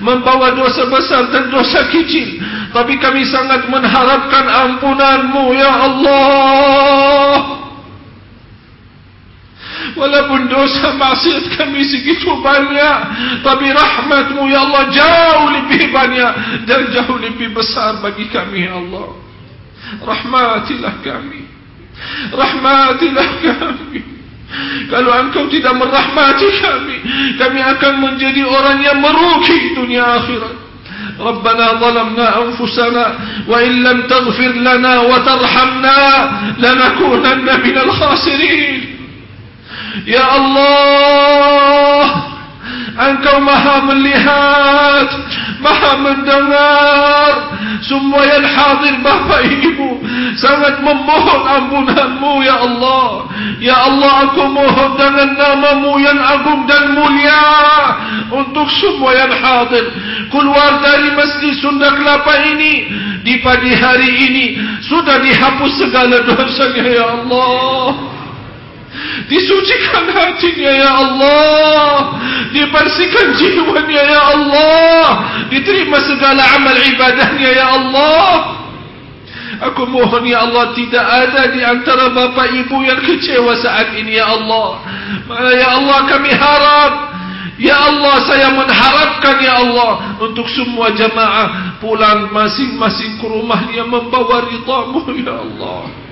membawa 0.00 0.52
dosa 0.56 0.88
besar 0.88 1.28
dan 1.32 1.48
dosa 1.48 1.88
kecil. 1.88 2.40
Tapi 2.72 3.00
kami 3.00 3.24
sangat 3.28 3.68
mengharapkan 3.70 4.44
ampunanmu 4.44 5.44
ya 5.56 5.72
Allah. 5.72 7.36
Walaupun 9.96 10.52
dosa 10.52 10.92
maksiat 10.92 11.56
kami 11.56 11.80
segitu 11.88 12.28
banyak 12.44 12.96
Tapi 13.40 13.66
rahmatmu 13.72 14.44
ya 14.44 14.60
Allah 14.68 14.92
jauh 14.92 15.46
lebih 15.56 15.88
banyak 15.88 16.32
Dan 16.68 16.80
jauh 16.92 17.16
lebih 17.16 17.56
besar 17.56 17.96
bagi 18.04 18.28
kami 18.28 18.68
ya 18.68 18.76
Allah. 18.76 19.16
Rahmatilah 20.04 21.00
kami. 21.00 21.48
Rahmatilah 22.28 23.28
kami 23.40 24.15
Kalau 24.86 25.10
engkau 25.26 25.50
tidak 25.50 25.74
merahmati 25.74 26.48
kami 26.62 26.96
Kami 27.34 27.60
akan 27.66 27.94
menjadi 27.98 28.46
orang 28.46 28.78
yang 28.78 28.98
merugi 29.02 29.74
dunia 29.74 30.22
akhirat. 30.22 30.66
ربنا 31.20 31.72
ظلمنا 31.80 32.42
أنفسنا 32.42 33.14
وإن 33.48 33.82
لم 33.82 34.02
تغفر 34.02 34.52
لنا 34.52 35.00
وترحمنا 35.00 36.30
لنكونن 36.58 37.60
من 37.64 37.78
الخاسرين 37.78 38.96
يا 40.06 40.36
الله 40.36 42.04
أنك 43.00 43.34
مهام 43.34 43.88
مليهات 43.88 45.10
مهام 45.60 46.04
مندمات 46.04 47.05
Semua 47.84 48.22
yang 48.24 48.46
hadir 48.46 48.94
bapa 49.04 49.36
ibu. 49.44 50.00
Sangat 50.38 50.80
memohon 50.80 51.42
ampunanmu 51.44 52.32
Ya 52.44 52.56
Allah. 52.62 53.28
Ya 53.60 53.76
Allah 53.76 54.30
aku 54.30 54.42
mohon 54.52 54.90
dengan 54.96 55.32
namamu 55.36 55.96
yang 56.00 56.18
agung 56.20 56.68
dan 56.68 56.92
mulia 56.92 57.44
Untuk 58.32 58.68
semua 58.80 59.12
yang 59.16 59.32
hadir. 59.32 59.84
Keluar 60.28 60.80
dari 60.84 61.12
masjid 61.16 61.52
Sunda 61.60 61.94
Kelapa 61.94 62.34
ini 62.56 62.90
Di 63.22 63.38
pagi 63.40 63.72
hari 63.72 64.10
ini 64.26 64.46
Sudah 64.82 65.22
dihapus 65.22 65.72
segala 65.78 66.20
dosanya 66.26 66.84
Ya 66.84 67.06
Allah 67.06 68.15
Disucikan 69.26 70.06
hatinya 70.12 70.72
ya 70.72 70.90
Allah. 70.92 71.90
Dibersihkan 72.52 73.26
jiwanya 73.36 74.02
ya 74.02 74.20
Allah. 74.36 75.04
Diterima 75.50 75.98
segala 76.04 76.42
amal 76.56 76.76
ibadahnya 76.76 77.50
ya 77.50 77.66
Allah. 77.80 78.30
Aku 79.56 79.88
mohon 79.88 80.20
ya 80.28 80.44
Allah 80.44 80.76
tidak 80.76 81.00
ada 81.00 81.48
di 81.48 81.64
antara 81.64 82.12
bapa 82.12 82.44
ibu 82.52 82.76
yang 82.84 83.00
kecewa 83.00 83.56
saat 83.56 83.96
ini 83.96 84.20
ya 84.20 84.28
Allah. 84.28 84.84
Ya 85.56 85.68
Allah 85.80 85.98
kami 86.06 86.30
harap. 86.32 86.92
Ya 87.56 87.72
Allah 87.72 88.20
saya 88.28 88.52
mengharapkan 88.52 89.40
ya 89.40 89.64
Allah 89.64 90.20
Untuk 90.20 90.44
semua 90.44 90.92
jamaah 90.92 91.80
pulang 91.80 92.28
masing-masing 92.28 93.16
ke 93.16 93.24
rumahnya 93.24 93.80
membawa 93.88 94.44
ridhamu 94.44 95.08
ya 95.24 95.40
Allah 95.40 96.05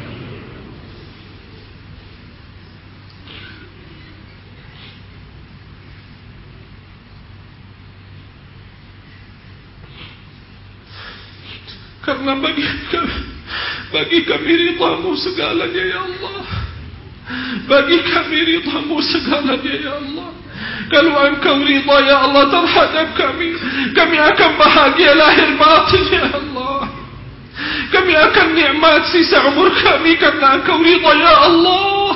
Karena 12.04 12.36
bagi 12.36 12.64
kami, 12.92 13.16
bagi 13.88 14.18
kami 14.28 14.52
ridhamu 14.52 15.16
segalanya 15.16 15.82
ya 15.88 16.00
Allah. 16.04 16.44
Bagi 17.64 17.98
kami 18.04 18.38
ridhamu 18.44 18.96
segalanya 19.00 19.74
ya 19.80 19.92
Allah. 19.96 20.28
Kalau 20.92 21.16
engkau 21.32 21.64
ridha 21.64 21.96
ya 22.04 22.16
Allah 22.28 22.44
terhadap 22.52 23.08
kami, 23.16 23.56
kami 23.96 24.16
akan 24.20 24.50
bahagia 24.60 25.12
lahir 25.16 25.50
batin 25.56 26.04
ya 26.12 26.26
Allah. 26.28 26.78
Kami 27.88 28.12
akan 28.12 28.46
nikmat 28.52 29.02
sisa 29.08 29.48
umur 29.48 29.72
kami 29.72 30.20
karena 30.20 30.60
engkau 30.60 30.76
ridha 30.76 31.12
ya 31.16 31.34
Allah. 31.48 32.10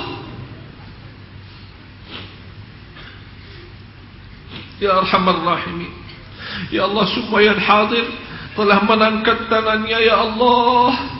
Ya 4.78 4.90
Arhamar 5.02 5.42
Rahimin. 5.42 5.90
Ya 6.70 6.86
Allah 6.86 7.04
semua 7.10 7.40
yang 7.42 7.58
hadir 7.58 8.06
telah 8.58 8.82
menangkat 8.82 9.46
tangannya 9.46 9.98
ya 10.02 10.16
Allah. 10.18 11.14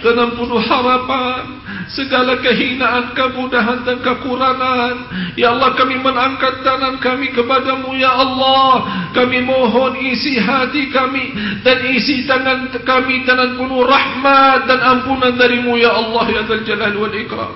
Dengan 0.00 0.32
penuh 0.32 0.64
harapan 0.64 1.60
segala 1.92 2.40
kehinaan, 2.40 3.12
kemudahan 3.12 3.84
dan 3.84 4.00
kekurangan. 4.00 4.94
Ya 5.36 5.52
Allah 5.52 5.76
kami 5.76 6.00
menangkat 6.00 6.64
tangan 6.64 6.96
kami 7.04 7.36
kepadamu 7.36 7.92
Ya 8.00 8.08
Allah. 8.08 8.88
Kami 9.12 9.44
mohon 9.44 10.00
isi 10.00 10.40
hati 10.40 10.88
kami 10.88 11.36
dan 11.60 11.84
isi 11.92 12.24
tangan 12.24 12.72
kami 12.80 13.28
dengan 13.28 13.60
penuh 13.60 13.84
rahmat 13.84 14.64
dan 14.64 14.80
ampunan 14.80 15.36
darimu 15.36 15.76
Ya 15.76 15.92
Allah 15.92 16.24
Ya 16.32 16.42
Zal 16.48 16.64
Jalal 16.64 16.96
wal 16.96 17.16
Ikram. 17.20 17.54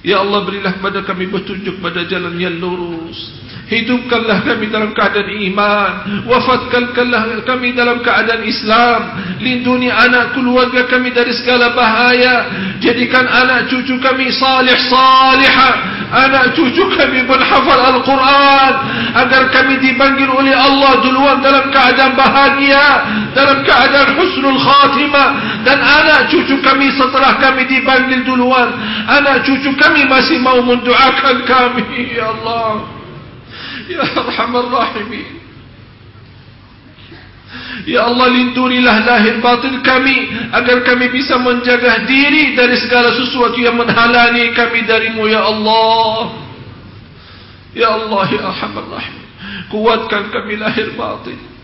Ya 0.00 0.24
Allah 0.24 0.48
berilah 0.48 0.80
kepada 0.80 1.04
kami 1.04 1.28
petunjuk 1.28 1.84
pada 1.84 2.08
jalan 2.08 2.40
yang 2.40 2.56
lurus 2.56 3.45
Hidupkanlah 3.66 4.46
kami 4.46 4.70
dalam 4.70 4.94
keadaan 4.94 5.26
iman. 5.26 5.90
Wafatkanlah 6.30 7.42
kami 7.42 7.74
dalam 7.74 7.98
keadaan 7.98 8.46
Islam. 8.46 9.00
Lindungi 9.42 9.90
anak 9.90 10.38
keluarga 10.38 10.86
kami 10.86 11.10
dari 11.10 11.34
segala 11.34 11.74
bahaya. 11.74 12.46
Jadikan 12.78 13.26
anak 13.26 13.66
cucu 13.66 13.98
kami 13.98 14.30
salih 14.30 14.78
salihah 14.86 15.74
Anak 16.06 16.54
cucu 16.54 16.86
kami 16.94 17.26
berhafal 17.26 17.98
Al-Quran. 17.98 18.72
Agar 19.18 19.50
kami 19.50 19.82
dipanggil 19.82 20.30
oleh 20.30 20.54
Allah 20.54 21.02
duluan 21.02 21.42
dalam 21.42 21.66
keadaan 21.74 22.14
bahagia 22.14 22.86
Dalam 23.34 23.66
keadaan 23.66 24.14
husnul 24.14 24.62
khatimah. 24.62 25.28
Dan 25.66 25.82
anak 25.82 26.30
cucu 26.30 26.54
kami 26.62 26.94
setelah 26.94 27.42
kami 27.42 27.66
dipanggil 27.66 28.22
duluan 28.22 28.70
Anak 29.10 29.42
cucu 29.42 29.74
kami 29.74 30.06
masih 30.06 30.38
mau 30.38 30.62
mendoakan 30.62 31.36
kami. 31.42 32.14
Ya 32.14 32.30
Allah 32.30 32.95
Ya 33.86 34.02
Arhamar 34.02 34.66
Rahimin. 34.66 35.46
Ya 37.86 38.02
Allah 38.10 38.34
lindunilah 38.34 39.06
lahir 39.06 39.38
batin 39.38 39.78
kami 39.78 40.50
Agar 40.50 40.82
kami 40.82 41.06
bisa 41.14 41.38
menjaga 41.38 42.02
diri 42.02 42.58
dari 42.58 42.74
segala 42.82 43.14
sesuatu 43.14 43.54
yang 43.62 43.78
menghalangi 43.78 44.50
kami 44.52 44.82
darimu 44.84 45.30
Ya 45.30 45.46
Allah. 45.46 46.34
Ya 47.72 47.88
Allah 47.94 48.24
Ya 48.30 48.42
Arhamar 48.50 48.86
Rahimin. 48.90 49.26
Kuatkan 49.70 50.34
kami 50.34 50.58
lahir 50.58 50.94
batin 50.98 51.55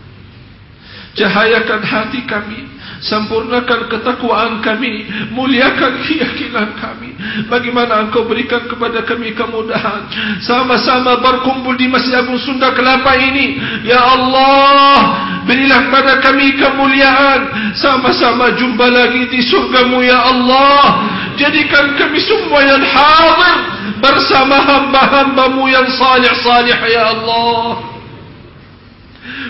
Cahayakan 1.13 1.81
hati 1.85 2.25
kami. 2.25 2.65
Sempurnakan 3.05 3.85
ketakwaan 3.85 4.65
kami. 4.65 5.05
Muliakan 5.29 6.01
keyakinan 6.01 6.73
kami. 6.81 7.13
Bagaimana 7.45 8.09
engkau 8.09 8.25
berikan 8.25 8.65
kepada 8.65 9.05
kami 9.05 9.37
kemudahan. 9.37 10.09
Sama-sama 10.41 11.21
berkumpul 11.21 11.77
di 11.77 11.85
Masjid 11.85 12.17
Agung 12.17 12.41
Sunda 12.41 12.73
Kelapa 12.73 13.13
ini. 13.13 13.61
Ya 13.85 14.01
Allah 14.01 14.97
Berilah 15.45 15.85
kepada 15.85 16.13
kami 16.25 16.57
kemuliaan. 16.57 17.41
Sama-sama 17.77 18.57
jumpa 18.57 18.89
lagi 18.89 19.29
di 19.29 19.45
surgamu 19.45 20.01
Ya 20.01 20.17
Allah. 20.17 21.13
Jadikan 21.37 21.93
kami 21.97 22.21
semua 22.21 22.61
yang 22.61 22.81
hadir 22.81 23.57
Bersama 24.01 24.61
hamba-hambamu 24.61 25.65
yang 25.65 25.89
salih-salih 25.93 26.77
Ya 26.89 27.09
Allah 27.09 27.92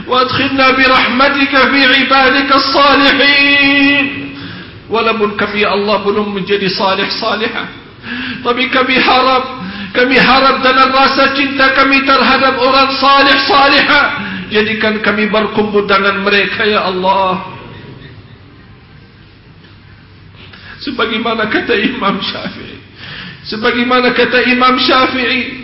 وادخلنا 0.07 0.71
برحمتك 0.71 1.53
في 1.71 1.79
عبادك 1.85 2.49
الصالحين 2.55 4.05
walaupun 4.93 5.33
kami 5.33 5.65
Allah 5.65 6.05
belum 6.05 6.37
menjadi 6.37 6.69
salih 6.69 7.09
salihah 7.17 7.65
tapi 8.45 8.69
kami 8.69 8.93
harap 9.01 9.43
kami 9.89 10.21
harap 10.21 10.61
dalam 10.61 10.93
rasa 10.93 11.33
cinta 11.33 11.73
kami 11.73 12.05
terhadap 12.05 12.61
orang 12.61 12.93
salih 13.01 13.33
salihah 13.49 14.05
jadikan 14.53 15.01
kami 15.01 15.25
berkumpul 15.33 15.89
dengan 15.89 16.21
mereka 16.21 16.61
ya 16.69 16.85
Allah 16.85 17.41
sebagaimana 20.85 21.49
kata 21.49 21.73
Imam 21.73 22.21
Syafi'i 22.21 22.77
sebagaimana 23.49 24.13
kata 24.13 24.45
Imam 24.45 24.77
Syafi'i 24.77 25.63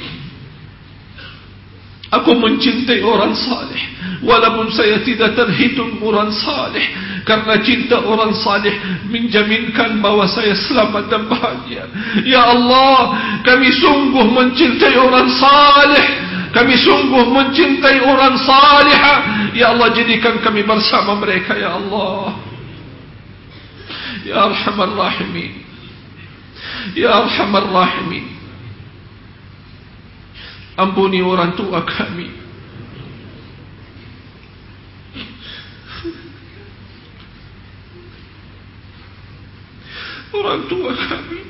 Aku 2.09 2.33
mencintai 2.33 3.05
orang 3.05 3.37
salih 3.37 3.83
Walaupun 4.19 4.67
saya 4.75 4.99
tidak 5.07 5.31
terhitung 5.31 5.95
orang 6.03 6.27
salih 6.35 6.83
Karena 7.23 7.55
cinta 7.63 8.03
orang 8.03 8.35
salih 8.35 8.75
Menjaminkan 9.07 10.03
bahawa 10.03 10.27
saya 10.27 10.51
selamat 10.67 11.07
dan 11.07 11.23
bahagia. 11.31 11.83
Ya 12.27 12.43
Allah 12.43 13.15
Kami 13.47 13.67
sungguh 13.71 14.27
mencintai 14.27 14.95
orang 14.99 15.27
salih. 15.39 16.05
Kami 16.49 16.73
sungguh 16.75 17.29
mencintai 17.29 17.97
orang 18.03 18.35
salih. 18.41 18.99
Ya 19.53 19.71
Allah 19.71 19.93
jadikan 19.93 20.41
kami 20.41 20.65
bersama 20.65 21.15
mereka 21.15 21.55
Ya 21.55 21.77
Allah. 21.77 22.35
Ya 24.25 24.35
Arhamar 24.49 24.91
Rahimin. 24.93 25.53
Ya 26.97 27.09
Arhamar 27.23 27.69
Rahimin. 27.69 28.25
Ampuni 30.79 31.19
orang 31.23 31.55
tua 31.59 31.83
kami 31.83 32.48
Orang 40.29 40.69
tua 40.69 40.91
kami 40.93 41.41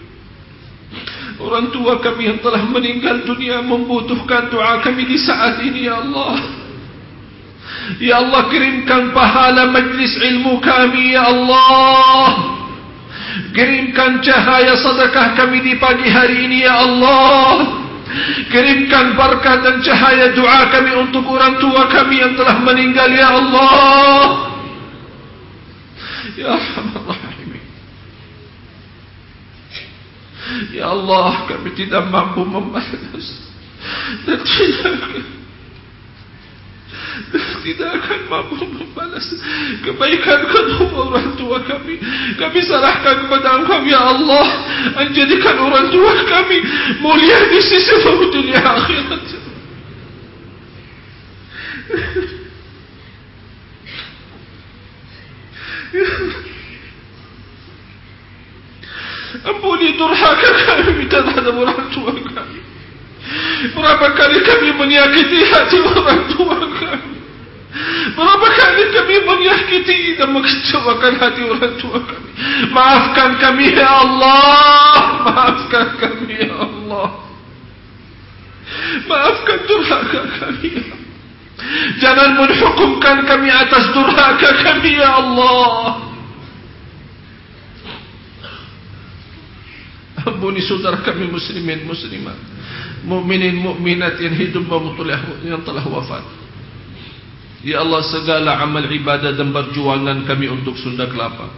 Orang 1.39 1.68
tua 1.72 1.93
kami 2.03 2.31
yang 2.31 2.39
telah 2.39 2.64
meninggal 2.64 3.27
dunia 3.27 3.60
Membutuhkan 3.64 4.51
doa 4.51 4.80
kami 4.84 5.03
di 5.07 5.18
saat 5.19 5.60
ini 5.64 5.88
Ya 5.88 5.99
Allah 5.99 6.35
Ya 7.99 8.15
Allah 8.22 8.47
kirimkan 8.47 9.11
pahala 9.11 9.72
majlis 9.72 10.15
ilmu 10.15 10.64
kami 10.64 11.15
Ya 11.15 11.27
Allah 11.27 12.27
Kirimkan 13.51 14.23
cahaya 14.23 14.76
sedekah 14.80 15.35
kami 15.35 15.64
di 15.64 15.73
pagi 15.80 16.07
hari 16.07 16.47
ini 16.47 16.64
Ya 16.64 16.76
Allah 16.80 17.80
Kirimkan 18.49 19.14
berkah 19.14 19.61
dan 19.61 19.85
cahaya 19.85 20.34
doa 20.34 20.61
kami 20.73 20.97
untuk 20.97 21.22
orang 21.30 21.61
tua 21.61 21.85
kami 21.93 22.18
yang 22.18 22.34
telah 22.34 22.57
meninggal 22.65 23.10
ya 23.14 23.30
Allah. 23.38 24.26
Ya 26.34 26.57
Rahim. 26.57 27.19
Ya 30.73 30.89
Allah 30.89 31.45
kami 31.45 31.73
tidak 31.77 32.09
mampu 32.09 32.41
membalas 32.45 33.27
dan 34.26 34.39
tidak 34.41 34.95
tidak 37.63 37.89
akan 37.99 38.19
mampu 38.31 38.63
membalas 38.65 39.27
kebaikan 39.84 40.39
kedua 40.49 41.11
orang 41.11 41.30
tua 41.35 41.57
kami. 41.63 41.99
Kami 42.39 42.59
serahkan 42.63 43.27
kepada 43.27 43.49
Engkau 43.61 43.84
ya 43.85 43.99
Allah, 43.99 44.47
menjadikan 44.95 45.55
orang 45.59 45.91
tua 45.91 46.13
kami 46.27 46.57
mulia 47.03 47.39
di 47.51 47.59
sisi 47.59 47.95
dunia 48.31 48.61
akhirat. 48.63 49.23
Ampuni 59.60 59.91
durhaka 59.99 60.49
kami 60.72 61.03
terhadap 61.11 61.52
orang 61.52 61.91
tua 61.91 62.15
kami. 62.15 62.60
Berapa 63.76 64.07
kali 64.15 64.40
kami 64.40 64.72
menyakiti 64.72 65.40
hati 65.52 65.84
orang 65.84 66.31
tua 66.31 66.64
kami. 66.80 67.19
Berapa 68.15 68.48
kali 68.56 68.84
kami 68.95 69.15
menyakiti 69.27 70.15
dan 70.15 70.31
mengecewakan 70.31 71.14
hati 71.19 71.44
orang 71.44 71.76
tua 71.76 71.99
kami. 72.07 72.30
Maafkan 72.72 73.31
kami 73.36 73.76
ya 73.76 73.90
Allah. 73.99 74.95
Maafkan 75.27 75.88
kami 75.99 76.31
ya 76.40 76.56
Allah. 76.56 77.07
Maafkan 79.11 79.60
durhaka 79.68 80.22
kami 80.40 80.68
ya 80.72 80.88
Allah. 80.88 81.07
Jangan 81.99 82.30
menhukumkan 82.40 83.27
kami 83.27 83.52
atas 83.52 83.91
durhaka 83.91 84.49
kami 84.64 84.95
ya 84.95 85.19
Allah. 85.19 86.09
Ampuni 90.28 90.60
saudara 90.66 91.00
kami 91.06 91.30
muslimin 91.32 91.88
muslimat 91.88 92.38
mukminin 93.06 93.56
mukminat 93.60 94.20
yang 94.20 94.36
hidup 94.36 94.68
yang 95.46 95.62
telah 95.64 95.86
wafat. 95.88 96.26
Ya 97.60 97.84
Allah 97.84 98.04
segala 98.08 98.56
amal 98.64 98.88
ibadah 98.88 99.36
dan 99.36 99.52
perjuangan 99.52 100.24
kami 100.24 100.48
untuk 100.48 100.80
Sunda 100.80 101.12
Kelapa 101.12 101.52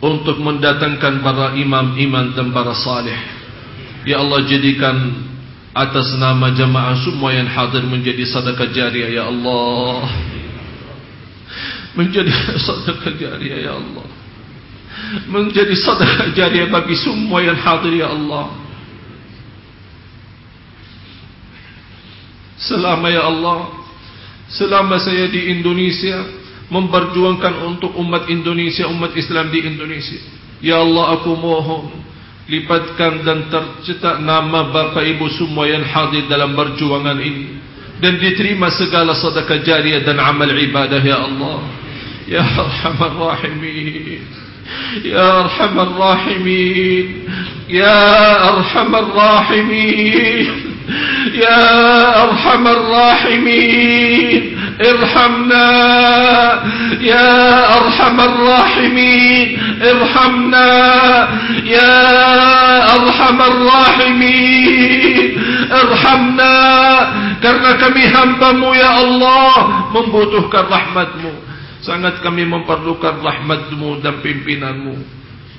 untuk 0.00 0.40
mendatangkan 0.40 1.20
para 1.20 1.52
imam 1.60 1.92
iman 1.96 2.26
dan 2.32 2.48
para 2.56 2.72
salih. 2.72 3.18
Ya 4.08 4.22
Allah 4.24 4.40
jadikan 4.48 4.96
atas 5.76 6.16
nama 6.16 6.48
jamaah 6.56 6.96
semua 7.04 7.36
yang 7.36 7.50
hadir 7.50 7.84
menjadi 7.84 8.24
sedekah 8.24 8.72
jariah 8.72 9.10
ya 9.12 9.24
Allah. 9.28 10.08
Menjadi 11.92 12.32
sedekah 12.66 13.12
jariah 13.20 13.68
ya 13.68 13.72
Allah. 13.76 14.17
Menjadi 15.28 15.72
sedekah 15.72 16.28
jariah 16.38 16.68
bagi 16.68 16.96
semua 16.98 17.40
yang 17.40 17.56
hadir 17.56 18.04
ya 18.04 18.12
Allah. 18.12 18.52
Selama 22.58 23.06
ya 23.06 23.22
Allah 23.22 23.70
Selama 24.50 24.98
saya 24.98 25.30
di 25.30 25.54
Indonesia 25.54 26.26
Memperjuangkan 26.68 27.54
untuk 27.70 27.94
umat 28.02 28.26
Indonesia 28.26 28.90
Umat 28.90 29.14
Islam 29.14 29.48
di 29.54 29.62
Indonesia. 29.62 30.18
Ya 30.58 30.82
Allah 30.82 31.16
aku 31.16 31.38
mohon 31.38 31.94
Lipatkan 32.48 33.28
dan 33.28 33.52
tercetak 33.52 34.24
nama 34.24 34.72
Bapak 34.72 35.04
Ibu 35.04 35.28
semua 35.36 35.68
yang 35.68 35.84
hadir 35.84 36.24
dalam 36.32 36.56
perjuangan 36.56 37.20
ini. 37.20 37.60
Dan 38.00 38.16
diterima 38.16 38.72
segala 38.72 39.12
sedekah 39.12 39.60
jariah 39.60 40.00
dan 40.00 40.16
amal 40.16 40.48
ibadah 40.48 40.96
Ya 41.04 41.28
Allah. 41.28 41.60
Ya 42.24 42.40
Arhamar 42.40 43.36
Rahimin 43.36 44.47
يا 45.04 45.40
أرحم 45.40 45.80
الراحمين 45.80 47.24
يا 47.68 48.48
أرحم 48.48 48.94
الراحمين 48.94 50.48
يا 51.34 52.24
أرحم 52.24 52.66
الراحمين 52.68 54.58
ارحمنا 54.80 55.68
يا 57.00 57.76
أرحم 57.76 58.20
الراحمين 58.20 59.58
ارحمنا 59.82 60.70
يا 61.64 61.96
أرحم 62.96 63.42
الراحمين 63.42 65.28
ارحمنا. 65.72 66.56
Karena 67.38 67.70
يا 67.78 68.22
الله 68.24 68.48
من 68.74 68.74
Allah 68.74 69.54
membutuhkan 69.94 70.64
rahmatmu. 70.66 71.47
Sangat 71.88 72.20
kami 72.20 72.44
memerlukan 72.44 73.24
rahmatmu 73.24 74.04
dan 74.04 74.20
pimpinanmu. 74.20 74.94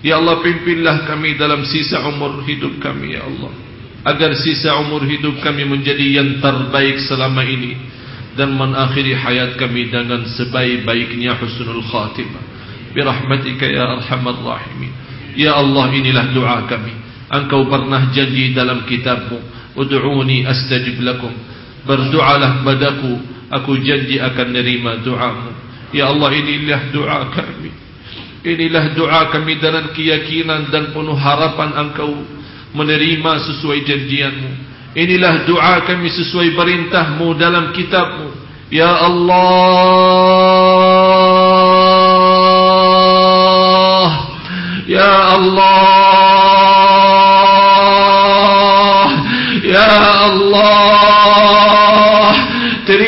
Ya 0.06 0.22
Allah 0.22 0.40
pimpinlah 0.46 1.10
kami 1.10 1.36
dalam 1.36 1.66
sisa 1.66 2.06
umur 2.06 2.46
hidup 2.46 2.78
kami 2.78 3.18
ya 3.18 3.26
Allah. 3.26 3.52
Agar 4.06 4.38
sisa 4.38 4.78
umur 4.80 5.04
hidup 5.04 5.42
kami 5.42 5.66
menjadi 5.66 6.22
yang 6.22 6.38
terbaik 6.38 7.02
selama 7.10 7.42
ini. 7.42 7.74
Dan 8.38 8.56
mengakhiri 8.56 9.18
hayat 9.18 9.60
kami 9.60 9.90
dengan 9.92 10.24
sebaik-baiknya 10.24 11.36
husnul 11.42 11.84
khatimah. 11.84 12.46
Birahmatika 12.96 13.68
ya 13.68 14.00
arhamar 14.00 14.38
rahimin. 14.40 14.94
Ya 15.36 15.58
Allah 15.58 15.92
inilah 15.92 16.32
doa 16.32 16.64
kami. 16.70 16.94
Engkau 17.28 17.68
pernah 17.68 18.08
janji 18.16 18.56
dalam 18.56 18.88
kitabmu 18.88 19.38
ud'uni 19.76 20.48
astajib 20.48 21.04
lakum. 21.04 21.34
Berdoalah 21.84 22.64
padaku 22.64 23.20
aku 23.52 23.82
janji 23.84 24.22
akan 24.22 24.48
nerima 24.56 25.04
doamu 25.04 25.69
ya 25.94 26.10
Allah 26.10 26.30
inilah 26.34 26.82
doa 26.94 27.30
kami. 27.34 27.72
Inilah 28.40 28.96
doa 28.96 29.28
kami 29.36 29.60
dengan 29.60 29.92
keyakinan 29.92 30.72
dan 30.72 30.96
penuh 30.96 31.18
harapan 31.18 31.76
engkau 31.76 32.14
menerima 32.72 33.32
sesuai 33.52 33.84
janjianmu. 33.84 34.52
Inilah 34.96 35.46
doa 35.46 35.86
kami 35.86 36.10
sesuai 36.10 36.56
perintahmu 36.56 37.36
dalam 37.38 37.76
kitabmu. 37.76 38.32
Ya 38.70 38.90
Allah! 38.90 39.30
Ya 44.90 45.14
Allah! 45.38 46.10
Ya 49.70 49.94
Allah 50.26 50.99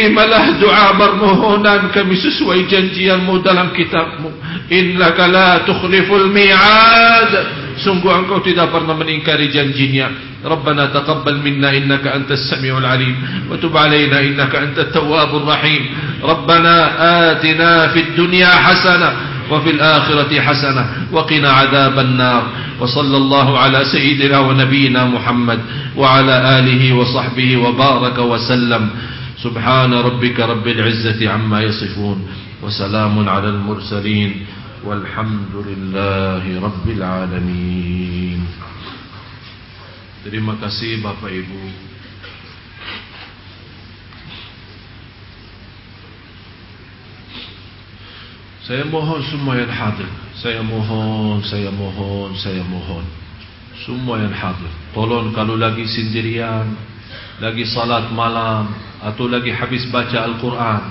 terimalah 0.02 0.58
doa 0.58 0.98
permohonan 0.98 1.94
kami 1.94 2.18
sesuai 2.18 2.66
janjianmu 2.66 3.38
dalam 3.46 3.70
kitabmu. 3.70 4.34
Innaka 4.74 5.30
la 5.30 5.62
tukhliful 5.62 6.26
mi'ad. 6.34 7.32
Sungguh 7.78 8.10
engkau 8.10 8.42
tidak 8.42 8.74
pernah 8.74 8.98
meningkari 8.98 9.54
janjinya. 9.54 10.34
ربنا 10.42 10.90
تقبل 10.90 11.38
منا 11.38 11.70
إنك 11.78 12.02
أنت 12.02 12.32
السميع 12.34 12.74
العليم 12.78 13.16
وتب 13.54 13.78
علينا 13.78 14.20
إنك 14.26 14.50
أنت 14.56 14.90
التواب 14.90 15.38
الرحيم 15.38 15.84
ربنا 16.24 16.76
آتنا 17.30 17.94
في 17.94 18.00
الدنيا 18.10 18.50
حسنة 18.50 19.10
وفي 19.54 19.70
الآخرة 19.70 20.34
حسنة 20.42 20.84
وقنا 21.14 21.50
عذاب 21.52 22.00
النار 22.00 22.44
وصلى 22.82 23.18
الله 23.18 23.48
على 23.60 23.86
سيدنا 23.86 24.40
ونبينا 24.40 25.06
محمد 25.06 25.60
وعلى 25.94 26.36
آله 26.60 26.94
وصحبه 26.94 27.58
وبارك 27.58 28.18
وسلم 28.18 28.90
سبحان 29.38 29.94
ربك 29.94 30.40
رب 30.40 30.68
العزة 30.68 31.30
عما 31.30 31.62
يصفون 31.62 32.28
وسلام 32.64 33.30
على 33.30 33.50
المرسلين 33.50 34.46
والحمد 34.84 35.54
لله 35.56 36.44
رب 36.62 36.86
العالمين 36.90 38.42
Terima 40.22 40.54
kasih 40.62 41.02
Bapak 41.02 41.34
Ibu 41.34 41.64
Saya 48.62 48.86
mohon 48.86 49.26
semua 49.26 49.58
yang 49.58 49.74
hadir 49.74 50.06
Saya 50.38 50.62
mohon, 50.62 51.42
saya 51.42 51.74
mohon, 51.74 52.38
saya 52.38 52.62
mohon 52.62 53.02
Semua 53.82 54.22
yang 54.22 54.30
hadir 54.30 54.70
Tolong 54.94 55.34
kalau 55.34 55.58
lagi 55.58 55.90
sendirian 55.90 56.91
Lagi 57.42 57.66
salat 57.66 58.14
malam 58.14 58.70
Atau 59.02 59.26
lagi 59.26 59.50
habis 59.50 59.90
baca 59.90 60.30
Al-Quran 60.30 60.82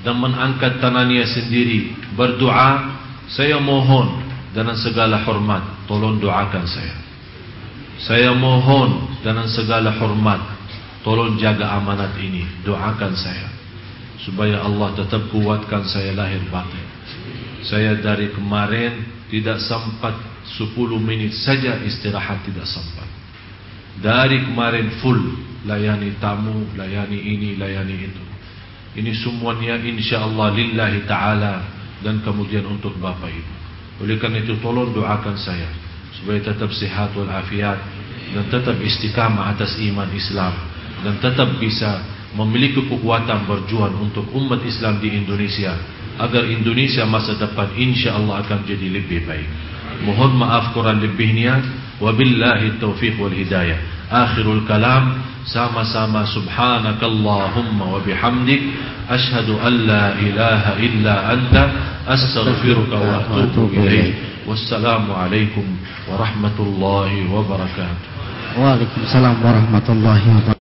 Dan 0.00 0.16
mengangkat 0.16 0.80
tangannya 0.80 1.28
sendiri 1.28 1.92
Berdoa 2.16 2.96
Saya 3.28 3.60
mohon 3.60 4.24
Dengan 4.56 4.80
segala 4.80 5.20
hormat 5.28 5.84
Tolong 5.84 6.16
doakan 6.16 6.64
saya. 6.64 6.96
Saya 8.00 8.32
mohon 8.32 9.20
dengan 9.20 9.44
segala 9.44 9.92
hormat 10.00 10.40
Tolong 11.04 11.36
jaga 11.36 11.76
amanat 11.76 12.16
ini 12.16 12.48
Doakan 12.64 13.12
saya. 13.12 13.52
Supaya 14.24 14.64
Allah 14.64 14.96
tetap 14.96 15.28
kuatkan 15.32 15.84
saya 15.84 16.16
lahir 16.16 16.40
batin. 16.48 16.86
Saya 17.60 18.00
dari 18.00 18.32
kemarin 18.32 19.04
Tidak 19.28 19.60
sempat 19.60 20.16
10 20.56 20.74
minit 20.98 21.36
saja 21.36 21.76
istirahat 21.84 22.42
tidak 22.48 22.64
sempat. 22.64 23.06
Dari 24.00 24.48
kemarin 24.48 24.88
full 25.04 25.49
Layani 25.68 26.16
tamu, 26.22 26.64
layani 26.72 27.20
ini, 27.20 27.60
layani 27.60 27.96
itu 28.08 28.24
Ini 28.96 29.12
semuanya 29.12 29.76
insyaAllah 29.76 30.56
lillahi 30.56 31.04
ta'ala 31.04 31.60
Dan 32.00 32.24
kemudian 32.24 32.64
untuk 32.64 32.96
Bapak 32.96 33.28
Ibu 33.28 33.54
Oleh 34.00 34.16
karena 34.16 34.40
itu 34.40 34.56
tolong 34.64 34.96
doakan 34.96 35.36
saya 35.36 35.68
supaya 36.20 36.40
tetap 36.40 36.68
sehat 36.76 37.16
walafiat 37.16 37.80
dan 38.36 38.44
tetap 38.52 38.76
istiqamah 38.78 39.56
atas 39.56 39.80
iman 39.80 40.06
Islam 40.12 40.52
dan 41.00 41.16
tetap 41.18 41.56
bisa 41.58 42.04
memiliki 42.36 42.86
kekuatan 42.86 43.48
berjuang 43.48 43.98
untuk 43.98 44.28
umat 44.36 44.62
Islam 44.62 45.02
di 45.02 45.10
Indonesia 45.10 45.74
agar 46.20 46.46
Indonesia 46.46 47.08
masa 47.08 47.34
depan 47.40 47.72
insyaallah 47.74 48.44
akan 48.46 48.68
jadi 48.68 48.86
lebih 49.00 49.24
baik. 49.24 49.48
Mohon 50.04 50.44
maaf 50.44 50.76
kurang 50.76 51.00
lebihnya 51.00 51.58
wabillahi 51.98 52.78
taufiq 52.78 53.16
wal 53.16 53.32
hidayah. 53.32 53.99
آخر 54.10 54.52
الكلام 54.52 55.04
سام 55.46 55.74
سام 55.84 56.14
سبحانك 56.26 57.00
اللهم 57.02 57.78
وبحمدك 57.80 58.62
أشهد 59.10 59.48
أن 59.66 59.72
لا 59.86 60.12
إله 60.18 60.62
إلا 60.78 61.32
أنت 61.32 61.54
أستغفرك 62.08 62.92
وأتوب 63.30 63.70
إليك. 63.74 64.14
والسلام 64.46 65.12
عليكم 65.12 65.66
ورحمة 66.10 66.58
الله 66.58 67.12
وبركاته. 67.32 68.08
وعليكم 68.58 69.00
السلام 69.06 69.36
ورحمة 69.44 69.86
الله 69.88 70.20
وبركاته. 70.28 70.59